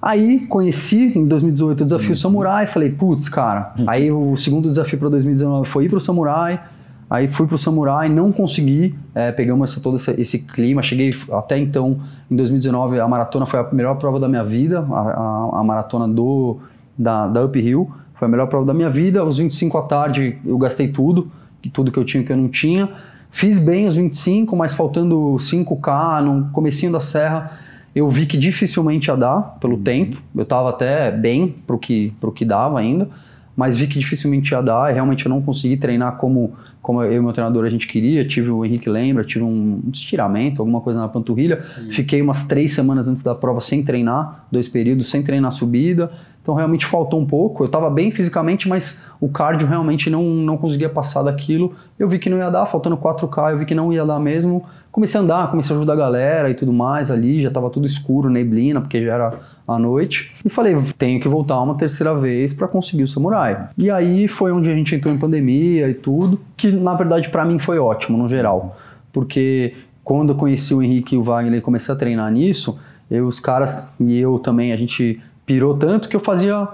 Aí 0.00 0.46
conheci 0.46 1.18
em 1.18 1.26
2018 1.26 1.80
o 1.80 1.84
desafio 1.84 2.10
uhum. 2.10 2.14
Samurai, 2.14 2.66
falei, 2.68 2.90
putz, 2.90 3.28
cara. 3.28 3.74
Uhum. 3.76 3.84
Aí 3.88 4.12
o 4.12 4.36
segundo 4.36 4.68
desafio 4.68 4.96
para 4.96 5.08
2019 5.08 5.68
foi 5.68 5.86
ir 5.86 5.88
para 5.88 5.98
o 5.98 6.00
Samurai. 6.00 6.62
Aí 7.10 7.26
fui 7.26 7.46
pro 7.46 7.58
Samurai, 7.58 8.08
não 8.08 8.30
consegui, 8.30 8.94
é, 9.12 9.32
pegamos 9.32 9.68
essa, 9.68 9.82
todo 9.82 9.96
esse, 9.96 10.12
esse, 10.12 10.38
clima, 10.46 10.80
cheguei 10.80 11.12
até 11.32 11.58
então, 11.58 12.00
em 12.30 12.36
2019, 12.36 13.00
a 13.00 13.08
maratona 13.08 13.46
foi 13.46 13.58
a 13.58 13.68
melhor 13.72 13.96
prova 13.96 14.20
da 14.20 14.28
minha 14.28 14.44
vida, 14.44 14.78
a, 14.78 15.00
a, 15.00 15.60
a 15.60 15.64
maratona 15.64 16.06
do, 16.06 16.58
da, 16.96 17.26
da 17.26 17.44
Uphill, 17.44 17.90
foi 18.14 18.28
a 18.28 18.30
melhor 18.30 18.46
prova 18.46 18.64
da 18.64 18.72
minha 18.72 18.88
vida, 18.88 19.24
os 19.24 19.38
25 19.38 19.76
à 19.76 19.82
tarde 19.82 20.38
eu 20.46 20.56
gastei 20.56 20.86
tudo, 20.86 21.28
tudo 21.72 21.90
que 21.90 21.98
eu 21.98 22.04
tinha 22.04 22.22
que 22.22 22.30
eu 22.30 22.36
não 22.36 22.48
tinha, 22.48 22.88
fiz 23.30 23.58
bem 23.58 23.86
os 23.86 23.96
25, 23.96 24.54
mas 24.54 24.74
faltando 24.74 25.36
5K 25.38 26.22
no 26.22 26.50
comecinho 26.50 26.92
da 26.92 27.00
serra, 27.00 27.58
Eu 27.94 28.08
vi 28.08 28.24
que 28.24 28.38
dificilmente 28.38 29.08
ia 29.08 29.16
dar 29.16 29.58
pelo 29.60 29.74
uhum. 29.74 29.82
tempo. 29.82 30.22
Eu 30.34 30.44
estava 30.44 30.70
até 30.70 31.10
bem 31.10 31.54
pro 31.66 31.76
que, 31.76 32.12
pro 32.20 32.30
que 32.30 32.44
dava 32.44 32.78
ainda, 32.78 33.08
mas 33.56 33.76
vi 33.76 33.88
que 33.88 33.98
dificilmente 33.98 34.52
ia 34.52 34.62
dar. 34.62 34.90
E 34.90 34.94
realmente 34.94 35.26
eu 35.26 35.30
não 35.30 35.42
consegui 35.42 35.76
treinar 35.76 36.16
como, 36.16 36.52
como 36.82 37.02
eu 37.02 37.12
e 37.12 37.20
meu 37.20 37.32
treinador 37.32 37.64
a 37.64 37.70
gente 37.70 37.86
queria. 37.86 38.26
Tive 38.26 38.50
o 38.50 38.64
Henrique 38.64 38.88
lembra, 38.88 39.24
tive 39.24 39.44
um 39.44 39.80
estiramento, 39.92 40.62
alguma 40.62 40.80
coisa 40.80 40.98
na 40.98 41.08
panturrilha. 41.08 41.62
Fiquei 41.90 42.22
umas 42.22 42.46
três 42.46 42.72
semanas 42.72 43.06
antes 43.06 43.22
da 43.22 43.34
prova 43.34 43.60
sem 43.60 43.84
treinar, 43.84 44.46
dois 44.50 44.68
períodos 44.68 45.10
sem 45.10 45.22
treinar 45.22 45.52
subida. 45.52 46.10
Então 46.42 46.54
realmente 46.54 46.86
faltou 46.86 47.20
um 47.20 47.26
pouco. 47.26 47.62
Eu 47.62 47.66
estava 47.66 47.90
bem 47.90 48.10
fisicamente, 48.10 48.68
mas 48.68 49.06
o 49.20 49.28
cardio 49.28 49.68
realmente 49.68 50.08
não, 50.08 50.22
não 50.22 50.56
conseguia 50.56 50.88
passar 50.88 51.22
daquilo. 51.22 51.74
Eu 51.98 52.08
vi 52.08 52.18
que 52.18 52.30
não 52.30 52.38
ia 52.38 52.50
dar, 52.50 52.66
faltando 52.66 52.96
4K, 52.96 53.52
eu 53.52 53.58
vi 53.58 53.66
que 53.66 53.74
não 53.74 53.92
ia 53.92 54.04
dar 54.04 54.18
mesmo. 54.18 54.64
Comecei 54.90 55.20
a 55.20 55.22
andar, 55.22 55.50
comecei 55.50 55.74
a 55.74 55.78
ajudar 55.78 55.92
a 55.92 55.96
galera 55.96 56.50
e 56.50 56.54
tudo 56.54 56.72
mais 56.72 57.10
ali, 57.10 57.42
já 57.42 57.48
estava 57.48 57.70
tudo 57.70 57.86
escuro, 57.86 58.28
neblina, 58.28 58.80
porque 58.80 59.04
já 59.04 59.14
era 59.14 59.40
à 59.74 59.78
noite. 59.78 60.34
E 60.44 60.48
falei, 60.48 60.76
tenho 60.98 61.20
que 61.20 61.28
voltar 61.28 61.60
uma 61.60 61.74
terceira 61.74 62.14
vez 62.14 62.52
para 62.52 62.68
conseguir 62.68 63.02
o 63.02 63.08
samurai. 63.08 63.68
E 63.76 63.90
aí 63.90 64.26
foi 64.28 64.52
onde 64.52 64.70
a 64.70 64.74
gente 64.74 64.94
entrou 64.94 65.14
em 65.14 65.18
pandemia 65.18 65.88
e 65.88 65.94
tudo, 65.94 66.40
que 66.56 66.70
na 66.70 66.94
verdade 66.94 67.28
para 67.28 67.44
mim 67.44 67.58
foi 67.58 67.78
ótimo 67.78 68.18
no 68.18 68.28
geral, 68.28 68.76
porque 69.12 69.74
quando 70.02 70.30
eu 70.30 70.36
conheci 70.36 70.74
o 70.74 70.82
Henrique 70.82 71.14
e 71.14 71.18
o 71.18 71.22
Wagner 71.22 71.58
e 71.58 71.62
comecei 71.62 71.94
a 71.94 71.96
treinar 71.96 72.30
nisso, 72.32 72.80
eu, 73.10 73.26
os 73.26 73.40
caras 73.40 73.94
e 74.00 74.18
eu 74.18 74.38
também, 74.38 74.72
a 74.72 74.76
gente 74.76 75.20
pirou 75.44 75.76
tanto 75.76 76.08
que 76.08 76.16
eu 76.16 76.20
fazia 76.20 76.68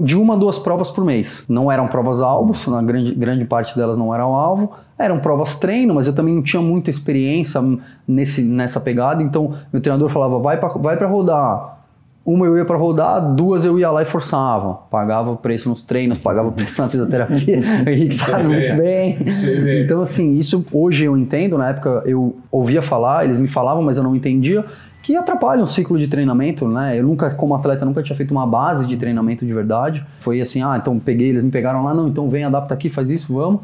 de 0.00 0.16
uma 0.16 0.34
a 0.34 0.36
duas 0.36 0.58
provas 0.58 0.90
por 0.90 1.04
mês. 1.04 1.44
Não 1.48 1.70
eram 1.70 1.86
provas 1.88 2.20
alvos, 2.20 2.66
na 2.66 2.82
grande, 2.82 3.14
grande 3.14 3.44
parte 3.44 3.76
delas 3.76 3.98
não 3.98 4.14
eram 4.14 4.34
alvo, 4.34 4.72
eram 4.98 5.18
provas 5.18 5.58
treino, 5.58 5.94
mas 5.94 6.06
eu 6.06 6.14
também 6.14 6.34
não 6.34 6.42
tinha 6.42 6.62
muita 6.62 6.90
experiência 6.90 7.60
nesse, 8.06 8.42
nessa 8.42 8.80
pegada, 8.80 9.22
então 9.22 9.54
meu 9.72 9.82
treinador 9.82 10.08
falava, 10.08 10.38
vai 10.38 10.56
para 10.58 10.68
vai 10.68 10.96
rodar. 10.96 11.81
Uma 12.24 12.46
eu 12.46 12.56
ia 12.56 12.64
para 12.64 12.76
rodar, 12.76 13.34
duas 13.34 13.64
eu 13.64 13.78
ia 13.78 13.90
lá 13.90 14.02
e 14.02 14.04
forçava. 14.04 14.74
Pagava 14.88 15.30
o 15.32 15.36
preço 15.36 15.68
nos 15.68 15.82
treinos, 15.82 16.18
pagava 16.18 16.48
o 16.48 16.52
preço 16.52 16.80
na 16.80 16.88
fisioterapia. 16.88 17.58
o 17.84 17.88
Henrique 17.88 18.14
sabe 18.14 18.44
muito 18.44 18.76
bem. 18.76 19.18
Então, 19.84 20.00
assim, 20.00 20.38
isso 20.38 20.64
hoje 20.72 21.04
eu 21.04 21.18
entendo. 21.18 21.58
Na 21.58 21.70
época 21.70 22.02
eu 22.06 22.36
ouvia 22.50 22.80
falar, 22.80 23.24
eles 23.24 23.40
me 23.40 23.48
falavam, 23.48 23.82
mas 23.82 23.96
eu 23.96 24.04
não 24.04 24.14
entendia 24.14 24.64
que 25.02 25.16
atrapalham 25.16 25.64
o 25.64 25.66
ciclo 25.66 25.98
de 25.98 26.06
treinamento, 26.06 26.68
né? 26.68 26.98
Eu 26.98 27.02
nunca, 27.02 27.28
como 27.34 27.56
atleta, 27.56 27.84
nunca 27.84 28.02
tinha 28.02 28.16
feito 28.16 28.30
uma 28.30 28.46
base 28.46 28.86
de 28.86 28.96
treinamento 28.96 29.44
de 29.44 29.52
verdade. 29.52 30.06
Foi 30.20 30.40
assim, 30.40 30.62
ah, 30.62 30.78
então 30.80 30.96
peguei, 30.98 31.28
eles 31.28 31.42
me 31.42 31.50
pegaram 31.50 31.82
lá, 31.82 31.92
não, 31.92 32.06
então 32.06 32.30
vem, 32.30 32.44
adapta 32.44 32.72
aqui, 32.72 32.88
faz 32.88 33.10
isso, 33.10 33.34
vamos. 33.34 33.62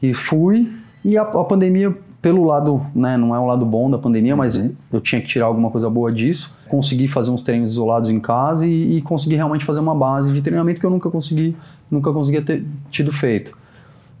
E 0.00 0.14
fui. 0.14 0.72
E 1.04 1.18
a, 1.18 1.22
a 1.22 1.44
pandemia, 1.44 1.92
pelo 2.26 2.42
lado, 2.42 2.84
né, 2.92 3.16
não 3.16 3.32
é 3.36 3.38
o 3.38 3.46
lado 3.46 3.64
bom 3.64 3.88
da 3.88 3.96
pandemia, 3.96 4.34
mas 4.34 4.56
uhum. 4.56 4.74
eu 4.92 5.00
tinha 5.00 5.20
que 5.20 5.28
tirar 5.28 5.46
alguma 5.46 5.70
coisa 5.70 5.88
boa 5.88 6.10
disso. 6.10 6.58
Consegui 6.68 7.06
fazer 7.06 7.30
uns 7.30 7.44
treinos 7.44 7.70
isolados 7.70 8.10
em 8.10 8.18
casa 8.18 8.66
e, 8.66 8.96
e 8.96 9.02
consegui 9.02 9.36
realmente 9.36 9.64
fazer 9.64 9.78
uma 9.78 9.94
base 9.94 10.32
de 10.32 10.42
treinamento 10.42 10.80
que 10.80 10.84
eu 10.84 10.90
nunca 10.90 11.08
consegui, 11.08 11.54
nunca 11.88 12.12
conseguia 12.12 12.42
ter 12.42 12.66
tido 12.90 13.12
feito. 13.12 13.56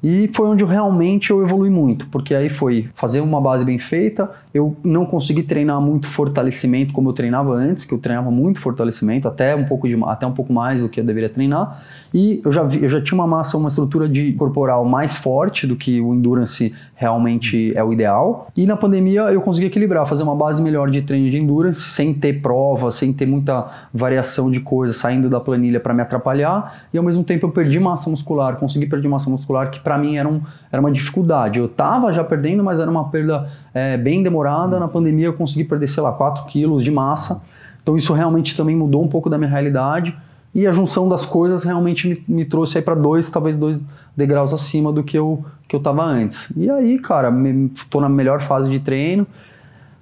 E 0.04 0.30
foi 0.32 0.46
onde 0.46 0.62
eu 0.62 0.68
realmente 0.68 1.32
eu 1.32 1.42
evolui 1.42 1.68
muito, 1.68 2.06
porque 2.06 2.32
aí 2.32 2.48
foi 2.48 2.88
fazer 2.94 3.20
uma 3.20 3.40
base 3.40 3.64
bem 3.64 3.80
feita. 3.80 4.30
Eu 4.54 4.76
não 4.84 5.04
consegui 5.04 5.42
treinar 5.42 5.80
muito 5.80 6.06
fortalecimento 6.06 6.94
como 6.94 7.08
eu 7.08 7.12
treinava 7.12 7.54
antes, 7.54 7.84
que 7.84 7.92
eu 7.92 7.98
treinava 7.98 8.30
muito 8.30 8.60
fortalecimento, 8.60 9.26
até 9.26 9.56
um 9.56 9.64
pouco 9.64 9.88
de 9.88 10.00
até 10.04 10.24
um 10.24 10.32
pouco 10.32 10.52
mais 10.52 10.80
do 10.80 10.88
que 10.88 11.00
eu 11.00 11.04
deveria 11.04 11.28
treinar. 11.28 11.82
E 12.18 12.40
eu 12.42 12.50
já 12.50 12.62
vi, 12.62 12.82
eu 12.82 12.88
já 12.88 12.98
tinha 12.98 13.14
uma 13.14 13.26
massa, 13.26 13.58
uma 13.58 13.68
estrutura 13.68 14.08
de 14.08 14.32
corporal 14.32 14.86
mais 14.86 15.14
forte 15.16 15.66
do 15.66 15.76
que 15.76 16.00
o 16.00 16.14
endurance 16.14 16.74
realmente 16.94 17.76
é 17.76 17.84
o 17.84 17.92
ideal. 17.92 18.48
E 18.56 18.64
na 18.64 18.74
pandemia 18.74 19.24
eu 19.24 19.42
consegui 19.42 19.66
equilibrar, 19.66 20.06
fazer 20.06 20.22
uma 20.22 20.34
base 20.34 20.62
melhor 20.62 20.90
de 20.90 21.02
treino 21.02 21.30
de 21.30 21.36
endurance, 21.36 21.78
sem 21.78 22.14
ter 22.14 22.40
prova, 22.40 22.90
sem 22.90 23.12
ter 23.12 23.26
muita 23.26 23.68
variação 23.92 24.50
de 24.50 24.60
coisas 24.60 24.96
saindo 24.96 25.28
da 25.28 25.38
planilha 25.38 25.78
para 25.78 25.92
me 25.92 26.00
atrapalhar. 26.00 26.86
E 26.90 26.96
ao 26.96 27.04
mesmo 27.04 27.22
tempo 27.22 27.44
eu 27.44 27.50
perdi 27.50 27.78
massa 27.78 28.08
muscular, 28.08 28.56
consegui 28.56 28.86
perder 28.86 29.08
massa 29.08 29.28
muscular 29.28 29.70
que 29.70 29.80
para 29.80 29.98
mim 29.98 30.16
era, 30.16 30.26
um, 30.26 30.40
era 30.72 30.80
uma 30.80 30.90
dificuldade. 30.90 31.58
Eu 31.58 31.68
tava 31.68 32.14
já 32.14 32.24
perdendo, 32.24 32.64
mas 32.64 32.80
era 32.80 32.90
uma 32.90 33.10
perda 33.10 33.46
é, 33.74 33.98
bem 33.98 34.22
demorada. 34.22 34.80
Na 34.80 34.88
pandemia 34.88 35.26
eu 35.26 35.34
consegui 35.34 35.64
perder, 35.64 35.86
sei 35.86 36.02
lá, 36.02 36.12
4 36.12 36.46
quilos 36.46 36.82
de 36.82 36.90
massa. 36.90 37.44
Então 37.82 37.94
isso 37.94 38.14
realmente 38.14 38.56
também 38.56 38.74
mudou 38.74 39.04
um 39.04 39.08
pouco 39.08 39.28
da 39.28 39.36
minha 39.36 39.50
realidade. 39.50 40.16
E 40.56 40.66
a 40.66 40.72
junção 40.72 41.06
das 41.06 41.26
coisas 41.26 41.64
realmente 41.64 42.08
me, 42.08 42.24
me 42.26 42.44
trouxe 42.46 42.78
aí 42.78 42.82
para 42.82 42.94
dois, 42.94 43.30
talvez 43.30 43.58
dois 43.58 43.78
degraus 44.16 44.54
acima 44.54 44.90
do 44.90 45.04
que 45.04 45.18
eu, 45.18 45.44
que 45.68 45.76
eu 45.76 45.80
tava 45.80 46.02
antes. 46.02 46.50
E 46.56 46.70
aí, 46.70 46.98
cara, 46.98 47.30
me, 47.30 47.70
tô 47.90 48.00
na 48.00 48.08
melhor 48.08 48.40
fase 48.40 48.70
de 48.70 48.80
treino. 48.80 49.26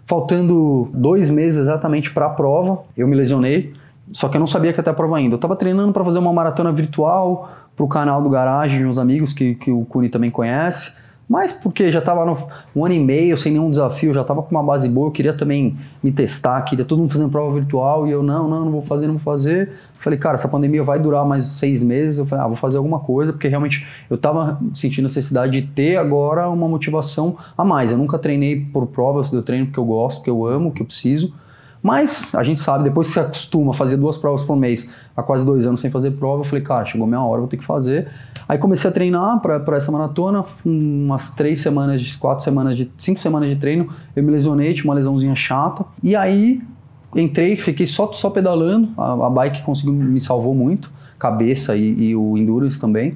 Faltando 0.06 0.88
dois 0.94 1.28
meses 1.28 1.58
exatamente 1.58 2.12
para 2.12 2.26
a 2.26 2.28
prova, 2.28 2.84
eu 2.96 3.08
me 3.08 3.16
lesionei. 3.16 3.74
Só 4.12 4.28
que 4.28 4.36
eu 4.36 4.38
não 4.38 4.46
sabia 4.46 4.72
que 4.72 4.78
até 4.78 4.90
a 4.90 4.94
prova 4.94 5.16
ainda. 5.16 5.34
Eu 5.34 5.40
tava 5.40 5.56
treinando 5.56 5.92
para 5.92 6.04
fazer 6.04 6.20
uma 6.20 6.32
maratona 6.32 6.70
virtual 6.70 7.50
pro 7.74 7.88
canal 7.88 8.22
do 8.22 8.30
Garage 8.30 8.78
de 8.78 8.86
uns 8.86 8.96
amigos 8.96 9.32
que, 9.32 9.56
que 9.56 9.72
o 9.72 9.84
Cuni 9.84 10.08
também 10.08 10.30
conhece. 10.30 10.96
Mas 11.28 11.54
porque 11.54 11.90
já 11.90 12.00
estava 12.00 12.24
um 12.76 12.84
ano 12.84 12.94
e 12.94 13.00
meio 13.00 13.36
sem 13.36 13.52
nenhum 13.52 13.70
desafio, 13.70 14.12
já 14.12 14.20
estava 14.20 14.42
com 14.42 14.50
uma 14.50 14.62
base 14.62 14.88
boa, 14.88 15.08
eu 15.08 15.10
queria 15.10 15.32
também 15.32 15.76
me 16.02 16.12
testar, 16.12 16.60
queria 16.62 16.84
todo 16.84 16.98
mundo 16.98 17.12
fazendo 17.12 17.30
prova 17.30 17.54
virtual 17.54 18.06
e 18.06 18.10
eu 18.10 18.22
não, 18.22 18.46
não, 18.46 18.64
não 18.66 18.70
vou 18.70 18.82
fazer, 18.82 19.06
não 19.06 19.14
vou 19.14 19.22
fazer. 19.22 19.70
Falei, 19.94 20.18
cara, 20.18 20.34
essa 20.34 20.48
pandemia 20.48 20.84
vai 20.84 20.98
durar 20.98 21.24
mais 21.24 21.44
seis 21.44 21.82
meses. 21.82 22.18
Eu 22.18 22.26
falei, 22.26 22.44
ah, 22.44 22.48
vou 22.48 22.56
fazer 22.56 22.76
alguma 22.76 23.00
coisa, 23.00 23.32
porque 23.32 23.48
realmente 23.48 23.86
eu 24.10 24.16
estava 24.16 24.60
sentindo 24.74 25.04
necessidade 25.04 25.58
de 25.58 25.66
ter 25.66 25.96
agora 25.96 26.48
uma 26.50 26.68
motivação 26.68 27.38
a 27.56 27.64
mais. 27.64 27.90
Eu 27.90 27.96
nunca 27.96 28.18
treinei 28.18 28.60
por 28.60 28.86
prova, 28.86 29.26
eu 29.32 29.42
treino 29.42 29.66
porque 29.66 29.80
eu 29.80 29.84
gosto, 29.84 30.18
porque 30.18 30.30
eu 30.30 30.46
amo, 30.46 30.72
que 30.72 30.82
eu 30.82 30.86
preciso. 30.86 31.32
Mas 31.84 32.34
a 32.34 32.42
gente 32.42 32.62
sabe, 32.62 32.84
depois 32.84 33.08
que 33.08 33.12
você 33.12 33.20
acostuma 33.20 33.72
a 33.72 33.74
fazer 33.74 33.98
duas 33.98 34.16
provas 34.16 34.42
por 34.42 34.56
mês, 34.56 34.90
há 35.14 35.22
quase 35.22 35.44
dois 35.44 35.66
anos 35.66 35.82
sem 35.82 35.90
fazer 35.90 36.12
prova, 36.12 36.40
eu 36.40 36.44
falei, 36.46 36.64
cara, 36.64 36.86
chegou 36.86 37.06
minha 37.06 37.20
hora, 37.20 37.40
vou 37.40 37.46
ter 37.46 37.58
que 37.58 37.64
fazer. 37.64 38.08
Aí 38.48 38.56
comecei 38.56 38.88
a 38.88 38.92
treinar 38.92 39.38
para 39.40 39.76
essa 39.76 39.92
maratona, 39.92 40.46
umas 40.64 41.34
três 41.34 41.60
semanas, 41.60 42.16
quatro 42.16 42.42
semanas, 42.42 42.78
de 42.78 42.90
cinco 42.96 43.20
semanas 43.20 43.50
de 43.50 43.56
treino, 43.56 43.90
eu 44.16 44.22
me 44.22 44.30
lesionei, 44.30 44.72
tinha 44.72 44.86
uma 44.86 44.94
lesãozinha 44.94 45.36
chata. 45.36 45.84
E 46.02 46.16
aí 46.16 46.62
entrei, 47.14 47.54
fiquei 47.56 47.86
só, 47.86 48.06
só 48.14 48.30
pedalando, 48.30 48.88
a, 48.96 49.26
a 49.26 49.28
bike 49.28 49.62
conseguiu, 49.62 49.92
me 49.92 50.22
salvou 50.22 50.54
muito, 50.54 50.90
cabeça 51.18 51.76
e, 51.76 52.02
e 52.02 52.16
o 52.16 52.38
endurance 52.38 52.80
também. 52.80 53.14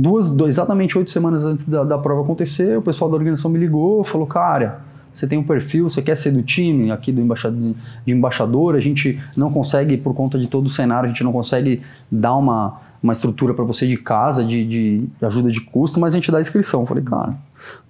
Duas, 0.00 0.30
dois, 0.30 0.54
exatamente 0.54 0.96
oito 0.96 1.10
semanas 1.10 1.44
antes 1.44 1.68
da, 1.68 1.82
da 1.82 1.98
prova 1.98 2.22
acontecer, 2.22 2.78
o 2.78 2.82
pessoal 2.82 3.10
da 3.10 3.16
organização 3.16 3.50
me 3.50 3.58
ligou, 3.58 4.04
falou, 4.04 4.24
cara 4.24 4.91
você 5.14 5.26
tem 5.26 5.38
um 5.38 5.42
perfil, 5.42 5.88
você 5.88 6.00
quer 6.00 6.16
ser 6.16 6.30
do 6.30 6.42
time 6.42 6.90
aqui 6.90 7.12
do 7.12 7.20
embaixador, 7.20 7.74
de 8.04 8.12
embaixador, 8.12 8.74
a 8.74 8.80
gente 8.80 9.20
não 9.36 9.52
consegue, 9.52 9.96
por 9.96 10.14
conta 10.14 10.38
de 10.38 10.46
todo 10.46 10.66
o 10.66 10.70
cenário, 10.70 11.06
a 11.06 11.08
gente 11.08 11.22
não 11.22 11.32
consegue 11.32 11.82
dar 12.10 12.34
uma, 12.34 12.80
uma 13.02 13.12
estrutura 13.12 13.52
para 13.52 13.64
você 13.64 13.86
de 13.86 13.96
casa, 13.96 14.42
de, 14.42 14.64
de, 14.64 15.08
ajuda 15.20 15.50
de 15.50 15.60
custo, 15.60 16.00
mas 16.00 16.14
a 16.14 16.16
gente 16.16 16.30
dá 16.30 16.40
inscrição. 16.40 16.80
Eu 16.80 16.86
falei, 16.86 17.04
cara, 17.04 17.34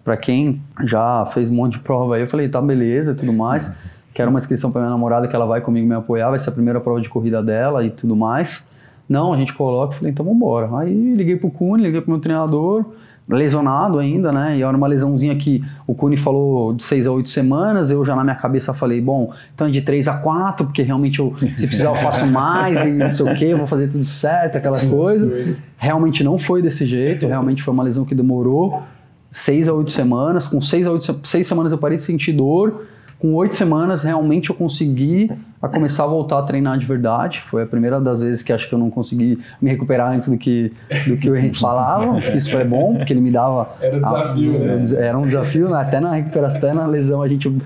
para 0.02 0.16
quem 0.16 0.60
já 0.84 1.24
fez 1.26 1.50
um 1.50 1.54
monte 1.54 1.74
de 1.74 1.80
prova 1.80 2.16
aí, 2.16 2.22
eu 2.22 2.28
falei, 2.28 2.48
tá, 2.48 2.60
beleza 2.60 3.12
e 3.12 3.14
tudo 3.14 3.32
mais. 3.32 3.78
Quero 4.12 4.28
uma 4.28 4.38
inscrição 4.38 4.70
para 4.70 4.82
minha 4.82 4.90
namorada 4.90 5.28
que 5.28 5.34
ela 5.34 5.46
vai 5.46 5.60
comigo 5.60 5.86
me 5.86 5.94
apoiar, 5.94 6.30
vai 6.30 6.38
ser 6.38 6.50
a 6.50 6.52
primeira 6.52 6.80
prova 6.80 7.00
de 7.00 7.08
corrida 7.08 7.42
dela 7.42 7.84
e 7.84 7.90
tudo 7.90 8.16
mais. 8.16 8.68
Não, 9.08 9.32
a 9.32 9.36
gente 9.36 9.54
coloca, 9.54 9.94
falei, 9.96 10.10
então 10.10 10.24
vamos 10.24 10.38
embora. 10.38 10.68
Aí 10.78 11.14
liguei 11.14 11.36
pro 11.36 11.50
Cune, 11.50 11.82
liguei 11.82 12.00
pro 12.00 12.10
meu 12.10 12.20
treinador, 12.20 12.84
lesionado 13.28 13.98
ainda, 13.98 14.32
né? 14.32 14.58
E 14.58 14.62
era 14.62 14.76
uma 14.76 14.86
lesãozinha 14.86 15.34
que 15.36 15.64
o 15.86 15.94
Cune 15.94 16.16
falou 16.16 16.74
de 16.74 16.82
6 16.82 17.06
a 17.06 17.12
8 17.12 17.30
semanas, 17.30 17.90
eu 17.90 18.04
já 18.04 18.14
na 18.16 18.24
minha 18.24 18.36
cabeça 18.36 18.74
falei, 18.74 19.00
bom, 19.00 19.32
então 19.54 19.66
é 19.66 19.70
de 19.70 19.80
3 19.80 20.08
a 20.08 20.18
4, 20.18 20.66
porque 20.66 20.82
realmente 20.82 21.18
eu, 21.18 21.32
se 21.34 21.66
precisar 21.66 21.90
eu 21.90 21.96
faço 21.96 22.26
mais 22.26 22.78
e 22.80 22.90
não 22.90 23.12
sei 23.12 23.26
o 23.26 23.34
que, 23.34 23.54
vou 23.54 23.66
fazer 23.66 23.88
tudo 23.88 24.04
certo, 24.04 24.56
aquela 24.56 24.84
coisa. 24.86 25.56
Realmente 25.76 26.22
não 26.22 26.38
foi 26.38 26.62
desse 26.62 26.84
jeito, 26.86 27.26
realmente 27.26 27.62
foi 27.62 27.72
uma 27.72 27.82
lesão 27.82 28.04
que 28.04 28.14
demorou 28.14 28.82
6 29.30 29.68
a 29.68 29.72
8 29.72 29.90
semanas, 29.90 30.46
com 30.46 30.60
6 30.60 30.86
a 30.86 30.92
8 30.92 31.20
6 31.24 31.46
semanas 31.46 31.72
eu 31.72 31.78
parei 31.78 31.96
de 31.96 32.02
sentir 32.02 32.32
dor, 32.32 32.84
com 33.22 33.34
oito 33.34 33.54
semanas, 33.54 34.02
realmente 34.02 34.50
eu 34.50 34.56
consegui 34.56 35.30
a 35.62 35.68
começar 35.68 36.02
a 36.02 36.06
voltar 36.08 36.40
a 36.40 36.42
treinar 36.42 36.76
de 36.76 36.84
verdade. 36.84 37.40
Foi 37.48 37.62
a 37.62 37.66
primeira 37.66 38.00
das 38.00 38.20
vezes 38.20 38.42
que 38.42 38.52
acho 38.52 38.68
que 38.68 38.74
eu 38.74 38.78
não 38.80 38.90
consegui 38.90 39.38
me 39.60 39.70
recuperar 39.70 40.10
antes 40.10 40.28
do 40.28 40.36
que, 40.36 40.72
do 41.06 41.16
que 41.16 41.30
o 41.30 41.36
Henrique 41.36 41.60
falava. 41.60 42.18
Isso 42.34 42.50
foi 42.50 42.64
bom, 42.64 42.96
porque 42.96 43.12
ele 43.12 43.20
me 43.20 43.30
dava. 43.30 43.76
Era 43.80 43.96
um 43.96 44.00
desafio, 44.00 44.56
a, 44.56 44.58
né? 44.58 44.82
Era 44.96 45.18
um 45.18 45.24
desafio, 45.24 45.68
né? 45.68 45.80
até 45.80 46.00
na 46.00 46.14
recuperação, 46.14 46.58
até 46.58 46.74
na 46.74 46.84
lesão, 46.84 47.22
a 47.22 47.28
gente 47.28 47.56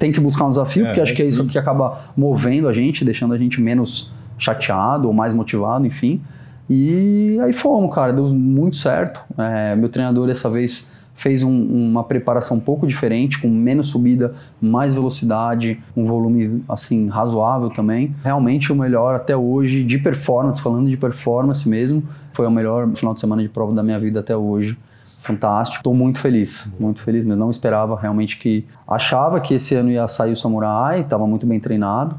tem 0.00 0.10
que 0.10 0.18
buscar 0.18 0.46
um 0.46 0.50
desafio, 0.50 0.82
é, 0.82 0.86
porque 0.88 1.00
acho 1.00 1.14
que 1.14 1.22
é 1.22 1.26
isso 1.26 1.46
que 1.46 1.56
acaba 1.56 2.00
movendo 2.16 2.66
a 2.66 2.72
gente, 2.72 3.04
deixando 3.04 3.34
a 3.34 3.38
gente 3.38 3.60
menos 3.60 4.12
chateado 4.36 5.06
ou 5.06 5.14
mais 5.14 5.32
motivado, 5.32 5.86
enfim. 5.86 6.20
E 6.68 7.38
aí 7.40 7.52
fomos, 7.52 7.94
cara, 7.94 8.12
deu 8.12 8.26
muito 8.30 8.78
certo. 8.78 9.20
É, 9.38 9.76
meu 9.76 9.88
treinador 9.88 10.26
dessa 10.26 10.50
vez 10.50 10.92
fez 11.14 11.42
um, 11.42 11.50
uma 11.50 12.04
preparação 12.04 12.56
um 12.56 12.60
pouco 12.60 12.86
diferente, 12.86 13.40
com 13.40 13.48
menos 13.48 13.88
subida, 13.88 14.34
mais 14.60 14.94
velocidade, 14.94 15.80
um 15.96 16.04
volume 16.04 16.62
assim 16.68 17.08
razoável 17.08 17.68
também. 17.68 18.14
Realmente 18.22 18.72
o 18.72 18.76
melhor 18.76 19.14
até 19.14 19.36
hoje 19.36 19.84
de 19.84 19.98
performance, 19.98 20.60
falando 20.60 20.88
de 20.88 20.96
performance 20.96 21.68
mesmo, 21.68 22.02
foi 22.32 22.46
o 22.46 22.50
melhor 22.50 22.88
final 22.94 23.14
de 23.14 23.20
semana 23.20 23.42
de 23.42 23.48
prova 23.48 23.72
da 23.72 23.82
minha 23.82 23.98
vida 23.98 24.20
até 24.20 24.36
hoje. 24.36 24.76
fantástico. 25.22 25.78
Estou 25.78 25.94
muito 25.94 26.18
feliz, 26.18 26.66
muito 26.78 27.00
feliz 27.00 27.24
mesmo. 27.24 27.40
Não 27.40 27.50
esperava 27.50 27.98
realmente 27.98 28.36
que. 28.38 28.66
Achava 28.86 29.40
que 29.40 29.54
esse 29.54 29.74
ano 29.74 29.90
ia 29.90 30.06
sair 30.06 30.32
o 30.32 30.36
Samurai, 30.36 31.00
estava 31.00 31.26
muito 31.26 31.46
bem 31.46 31.58
treinado. 31.58 32.14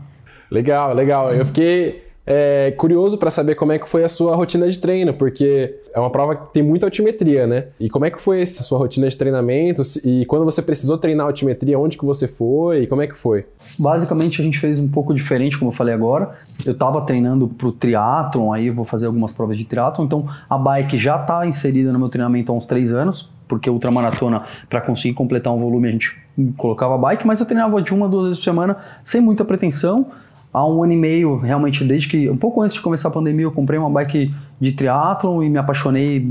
Legal, 0.49 0.93
legal. 0.93 1.31
Eu 1.31 1.45
fiquei 1.45 2.04
é, 2.25 2.71
curioso 2.71 3.17
para 3.17 3.29
saber 3.29 3.55
como 3.55 3.71
é 3.71 3.77
que 3.77 3.87
foi 3.87 4.03
a 4.03 4.09
sua 4.09 4.35
rotina 4.35 4.67
de 4.67 4.79
treino, 4.79 5.13
porque 5.13 5.75
é 5.93 5.99
uma 5.99 6.09
prova 6.09 6.35
que 6.35 6.53
tem 6.53 6.63
muita 6.63 6.87
altimetria, 6.87 7.45
né? 7.45 7.67
E 7.79 7.89
como 7.89 8.05
é 8.05 8.09
que 8.09 8.19
foi 8.19 8.41
essa 8.41 8.63
sua 8.63 8.79
rotina 8.79 9.07
de 9.07 9.15
treinamento? 9.15 9.83
E 10.03 10.25
quando 10.25 10.43
você 10.43 10.61
precisou 10.61 10.97
treinar 10.97 11.27
altimetria, 11.27 11.77
onde 11.77 11.97
que 11.97 12.05
você 12.05 12.27
foi? 12.27 12.83
E 12.83 12.87
como 12.87 13.01
é 13.01 13.07
que 13.07 13.15
foi? 13.15 13.45
Basicamente 13.77 14.41
a 14.41 14.43
gente 14.43 14.57
fez 14.57 14.79
um 14.79 14.87
pouco 14.87 15.13
diferente, 15.13 15.57
como 15.57 15.69
eu 15.69 15.75
falei 15.75 15.93
agora. 15.93 16.35
Eu 16.65 16.71
estava 16.71 17.01
treinando 17.01 17.47
para 17.47 17.67
o 17.67 17.71
triatlon, 17.71 18.51
aí 18.51 18.67
eu 18.67 18.73
vou 18.73 18.85
fazer 18.85 19.05
algumas 19.05 19.31
provas 19.31 19.57
de 19.57 19.65
triatlon, 19.65 20.05
então 20.05 20.27
a 20.49 20.57
bike 20.57 20.97
já 20.97 21.21
está 21.21 21.45
inserida 21.45 21.93
no 21.93 21.99
meu 21.99 22.09
treinamento 22.09 22.51
há 22.51 22.55
uns 22.55 22.65
três 22.65 22.91
anos, 22.91 23.29
porque 23.47 23.69
ultramaratona, 23.69 24.43
para 24.67 24.81
conseguir 24.81 25.13
completar 25.13 25.53
um 25.53 25.59
volume, 25.59 25.89
a 25.89 25.91
gente 25.91 26.17
colocava 26.57 26.95
a 26.95 26.97
bike, 26.97 27.27
mas 27.27 27.39
eu 27.39 27.45
treinava 27.45 27.81
de 27.81 27.93
uma, 27.93 28.09
duas 28.09 28.25
vezes 28.25 28.39
por 28.39 28.45
semana, 28.45 28.77
sem 29.03 29.21
muita 29.21 29.45
pretensão 29.45 30.07
há 30.55 30.65
um 30.65 30.81
ano 30.81 30.93
e 30.93 30.95
meio, 30.95 31.37
realmente, 31.37 31.83
desde 31.83 32.07
que, 32.07 32.29
um 32.29 32.37
pouco 32.37 32.61
antes 32.61 32.75
de 32.75 32.81
começar 32.81 33.09
a 33.09 33.11
pandemia, 33.11 33.45
eu 33.45 33.51
comprei 33.51 33.77
uma 33.77 33.89
bike 33.89 34.33
de 34.59 34.71
triatlon 34.71 35.43
e 35.43 35.49
me 35.49 35.57
apaixonei 35.57 36.25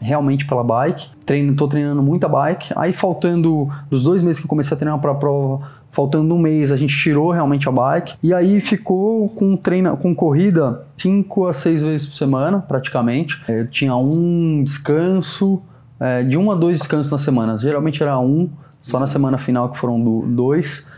realmente 0.00 0.46
pela 0.46 0.64
bike. 0.64 1.10
Treino, 1.26 1.54
tô 1.54 1.68
treinando 1.68 2.02
muita 2.02 2.26
bike. 2.26 2.72
Aí 2.74 2.94
faltando, 2.94 3.68
dos 3.90 4.02
dois 4.02 4.22
meses 4.22 4.40
que 4.40 4.46
eu 4.46 4.48
comecei 4.48 4.74
a 4.74 4.78
treinar 4.78 4.98
para 4.98 5.12
a 5.12 5.14
prova, 5.14 5.68
faltando 5.90 6.34
um 6.34 6.38
mês, 6.38 6.72
a 6.72 6.78
gente 6.78 6.96
tirou 6.96 7.30
realmente 7.30 7.68
a 7.68 7.72
bike. 7.72 8.14
E 8.22 8.32
aí 8.32 8.58
ficou 8.58 9.28
com 9.28 9.54
treino, 9.54 9.94
com 9.98 10.14
corrida 10.14 10.86
cinco 10.96 11.46
a 11.46 11.52
seis 11.52 11.82
vezes 11.82 12.06
por 12.06 12.16
semana, 12.16 12.60
praticamente. 12.60 13.42
Eu 13.46 13.66
tinha 13.66 13.94
um 13.94 14.64
descanso, 14.64 15.60
é, 16.00 16.22
de 16.22 16.38
um 16.38 16.50
a 16.50 16.54
dois 16.54 16.78
descansos 16.78 17.12
na 17.12 17.18
semana. 17.18 17.58
Geralmente 17.58 18.02
era 18.02 18.18
um, 18.18 18.48
só 18.80 18.98
na 18.98 19.06
semana 19.06 19.36
final 19.36 19.68
que 19.68 19.76
foram 19.76 20.02
dois. 20.26 20.90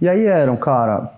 E 0.00 0.08
aí 0.08 0.24
eram, 0.24 0.56
cara, 0.56 1.12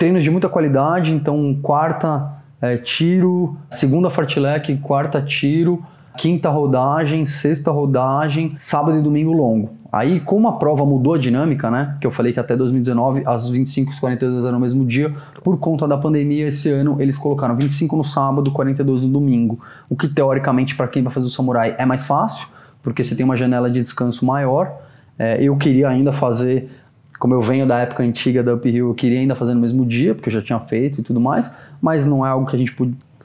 treinos 0.00 0.24
de 0.24 0.30
muita 0.30 0.48
qualidade, 0.48 1.12
então 1.12 1.54
quarta 1.60 2.32
é, 2.58 2.78
tiro, 2.78 3.58
segunda 3.68 4.08
fartlek, 4.08 4.78
quarta 4.78 5.20
tiro, 5.20 5.84
quinta 6.16 6.48
rodagem, 6.48 7.26
sexta 7.26 7.70
rodagem, 7.70 8.54
sábado 8.56 8.98
e 8.98 9.02
domingo 9.02 9.30
longo. 9.30 9.72
Aí, 9.92 10.18
como 10.18 10.48
a 10.48 10.52
prova 10.52 10.86
mudou 10.86 11.14
a 11.14 11.18
dinâmica, 11.18 11.70
né? 11.70 11.98
Que 12.00 12.06
eu 12.06 12.10
falei 12.10 12.32
que 12.32 12.40
até 12.40 12.56
2019 12.56 13.24
as 13.26 13.46
25 13.50 13.92
e 13.92 14.00
42 14.00 14.44
eram 14.46 14.54
no 14.54 14.60
mesmo 14.60 14.86
dia, 14.86 15.14
por 15.44 15.58
conta 15.58 15.86
da 15.86 15.98
pandemia, 15.98 16.48
esse 16.48 16.70
ano 16.70 16.96
eles 16.98 17.18
colocaram 17.18 17.54
25 17.54 17.94
no 17.94 18.04
sábado, 18.04 18.50
42 18.52 19.04
no 19.04 19.12
domingo. 19.12 19.60
O 19.86 19.94
que 19.94 20.08
teoricamente, 20.08 20.74
para 20.76 20.88
quem 20.88 21.02
vai 21.02 21.12
fazer 21.12 21.26
o 21.26 21.30
samurai, 21.30 21.74
é 21.76 21.84
mais 21.84 22.06
fácil, 22.06 22.48
porque 22.82 23.04
você 23.04 23.14
tem 23.14 23.22
uma 23.22 23.36
janela 23.36 23.70
de 23.70 23.82
descanso 23.82 24.24
maior. 24.24 24.80
É, 25.18 25.42
eu 25.42 25.54
queria 25.58 25.90
ainda 25.90 26.10
fazer 26.10 26.70
como 27.20 27.34
eu 27.34 27.42
venho 27.42 27.66
da 27.66 27.78
época 27.78 28.02
antiga 28.02 28.42
da 28.42 28.54
Uphill, 28.54 28.88
eu 28.88 28.94
queria 28.94 29.20
ainda 29.20 29.34
fazer 29.34 29.52
no 29.52 29.60
mesmo 29.60 29.84
dia, 29.84 30.14
porque 30.14 30.30
eu 30.30 30.32
já 30.32 30.40
tinha 30.40 30.58
feito 30.58 31.00
e 31.00 31.02
tudo 31.04 31.20
mais, 31.20 31.54
mas 31.80 32.06
não 32.06 32.24
é 32.26 32.30
algo 32.30 32.46
que 32.46 32.56
a 32.56 32.58
gente 32.58 32.74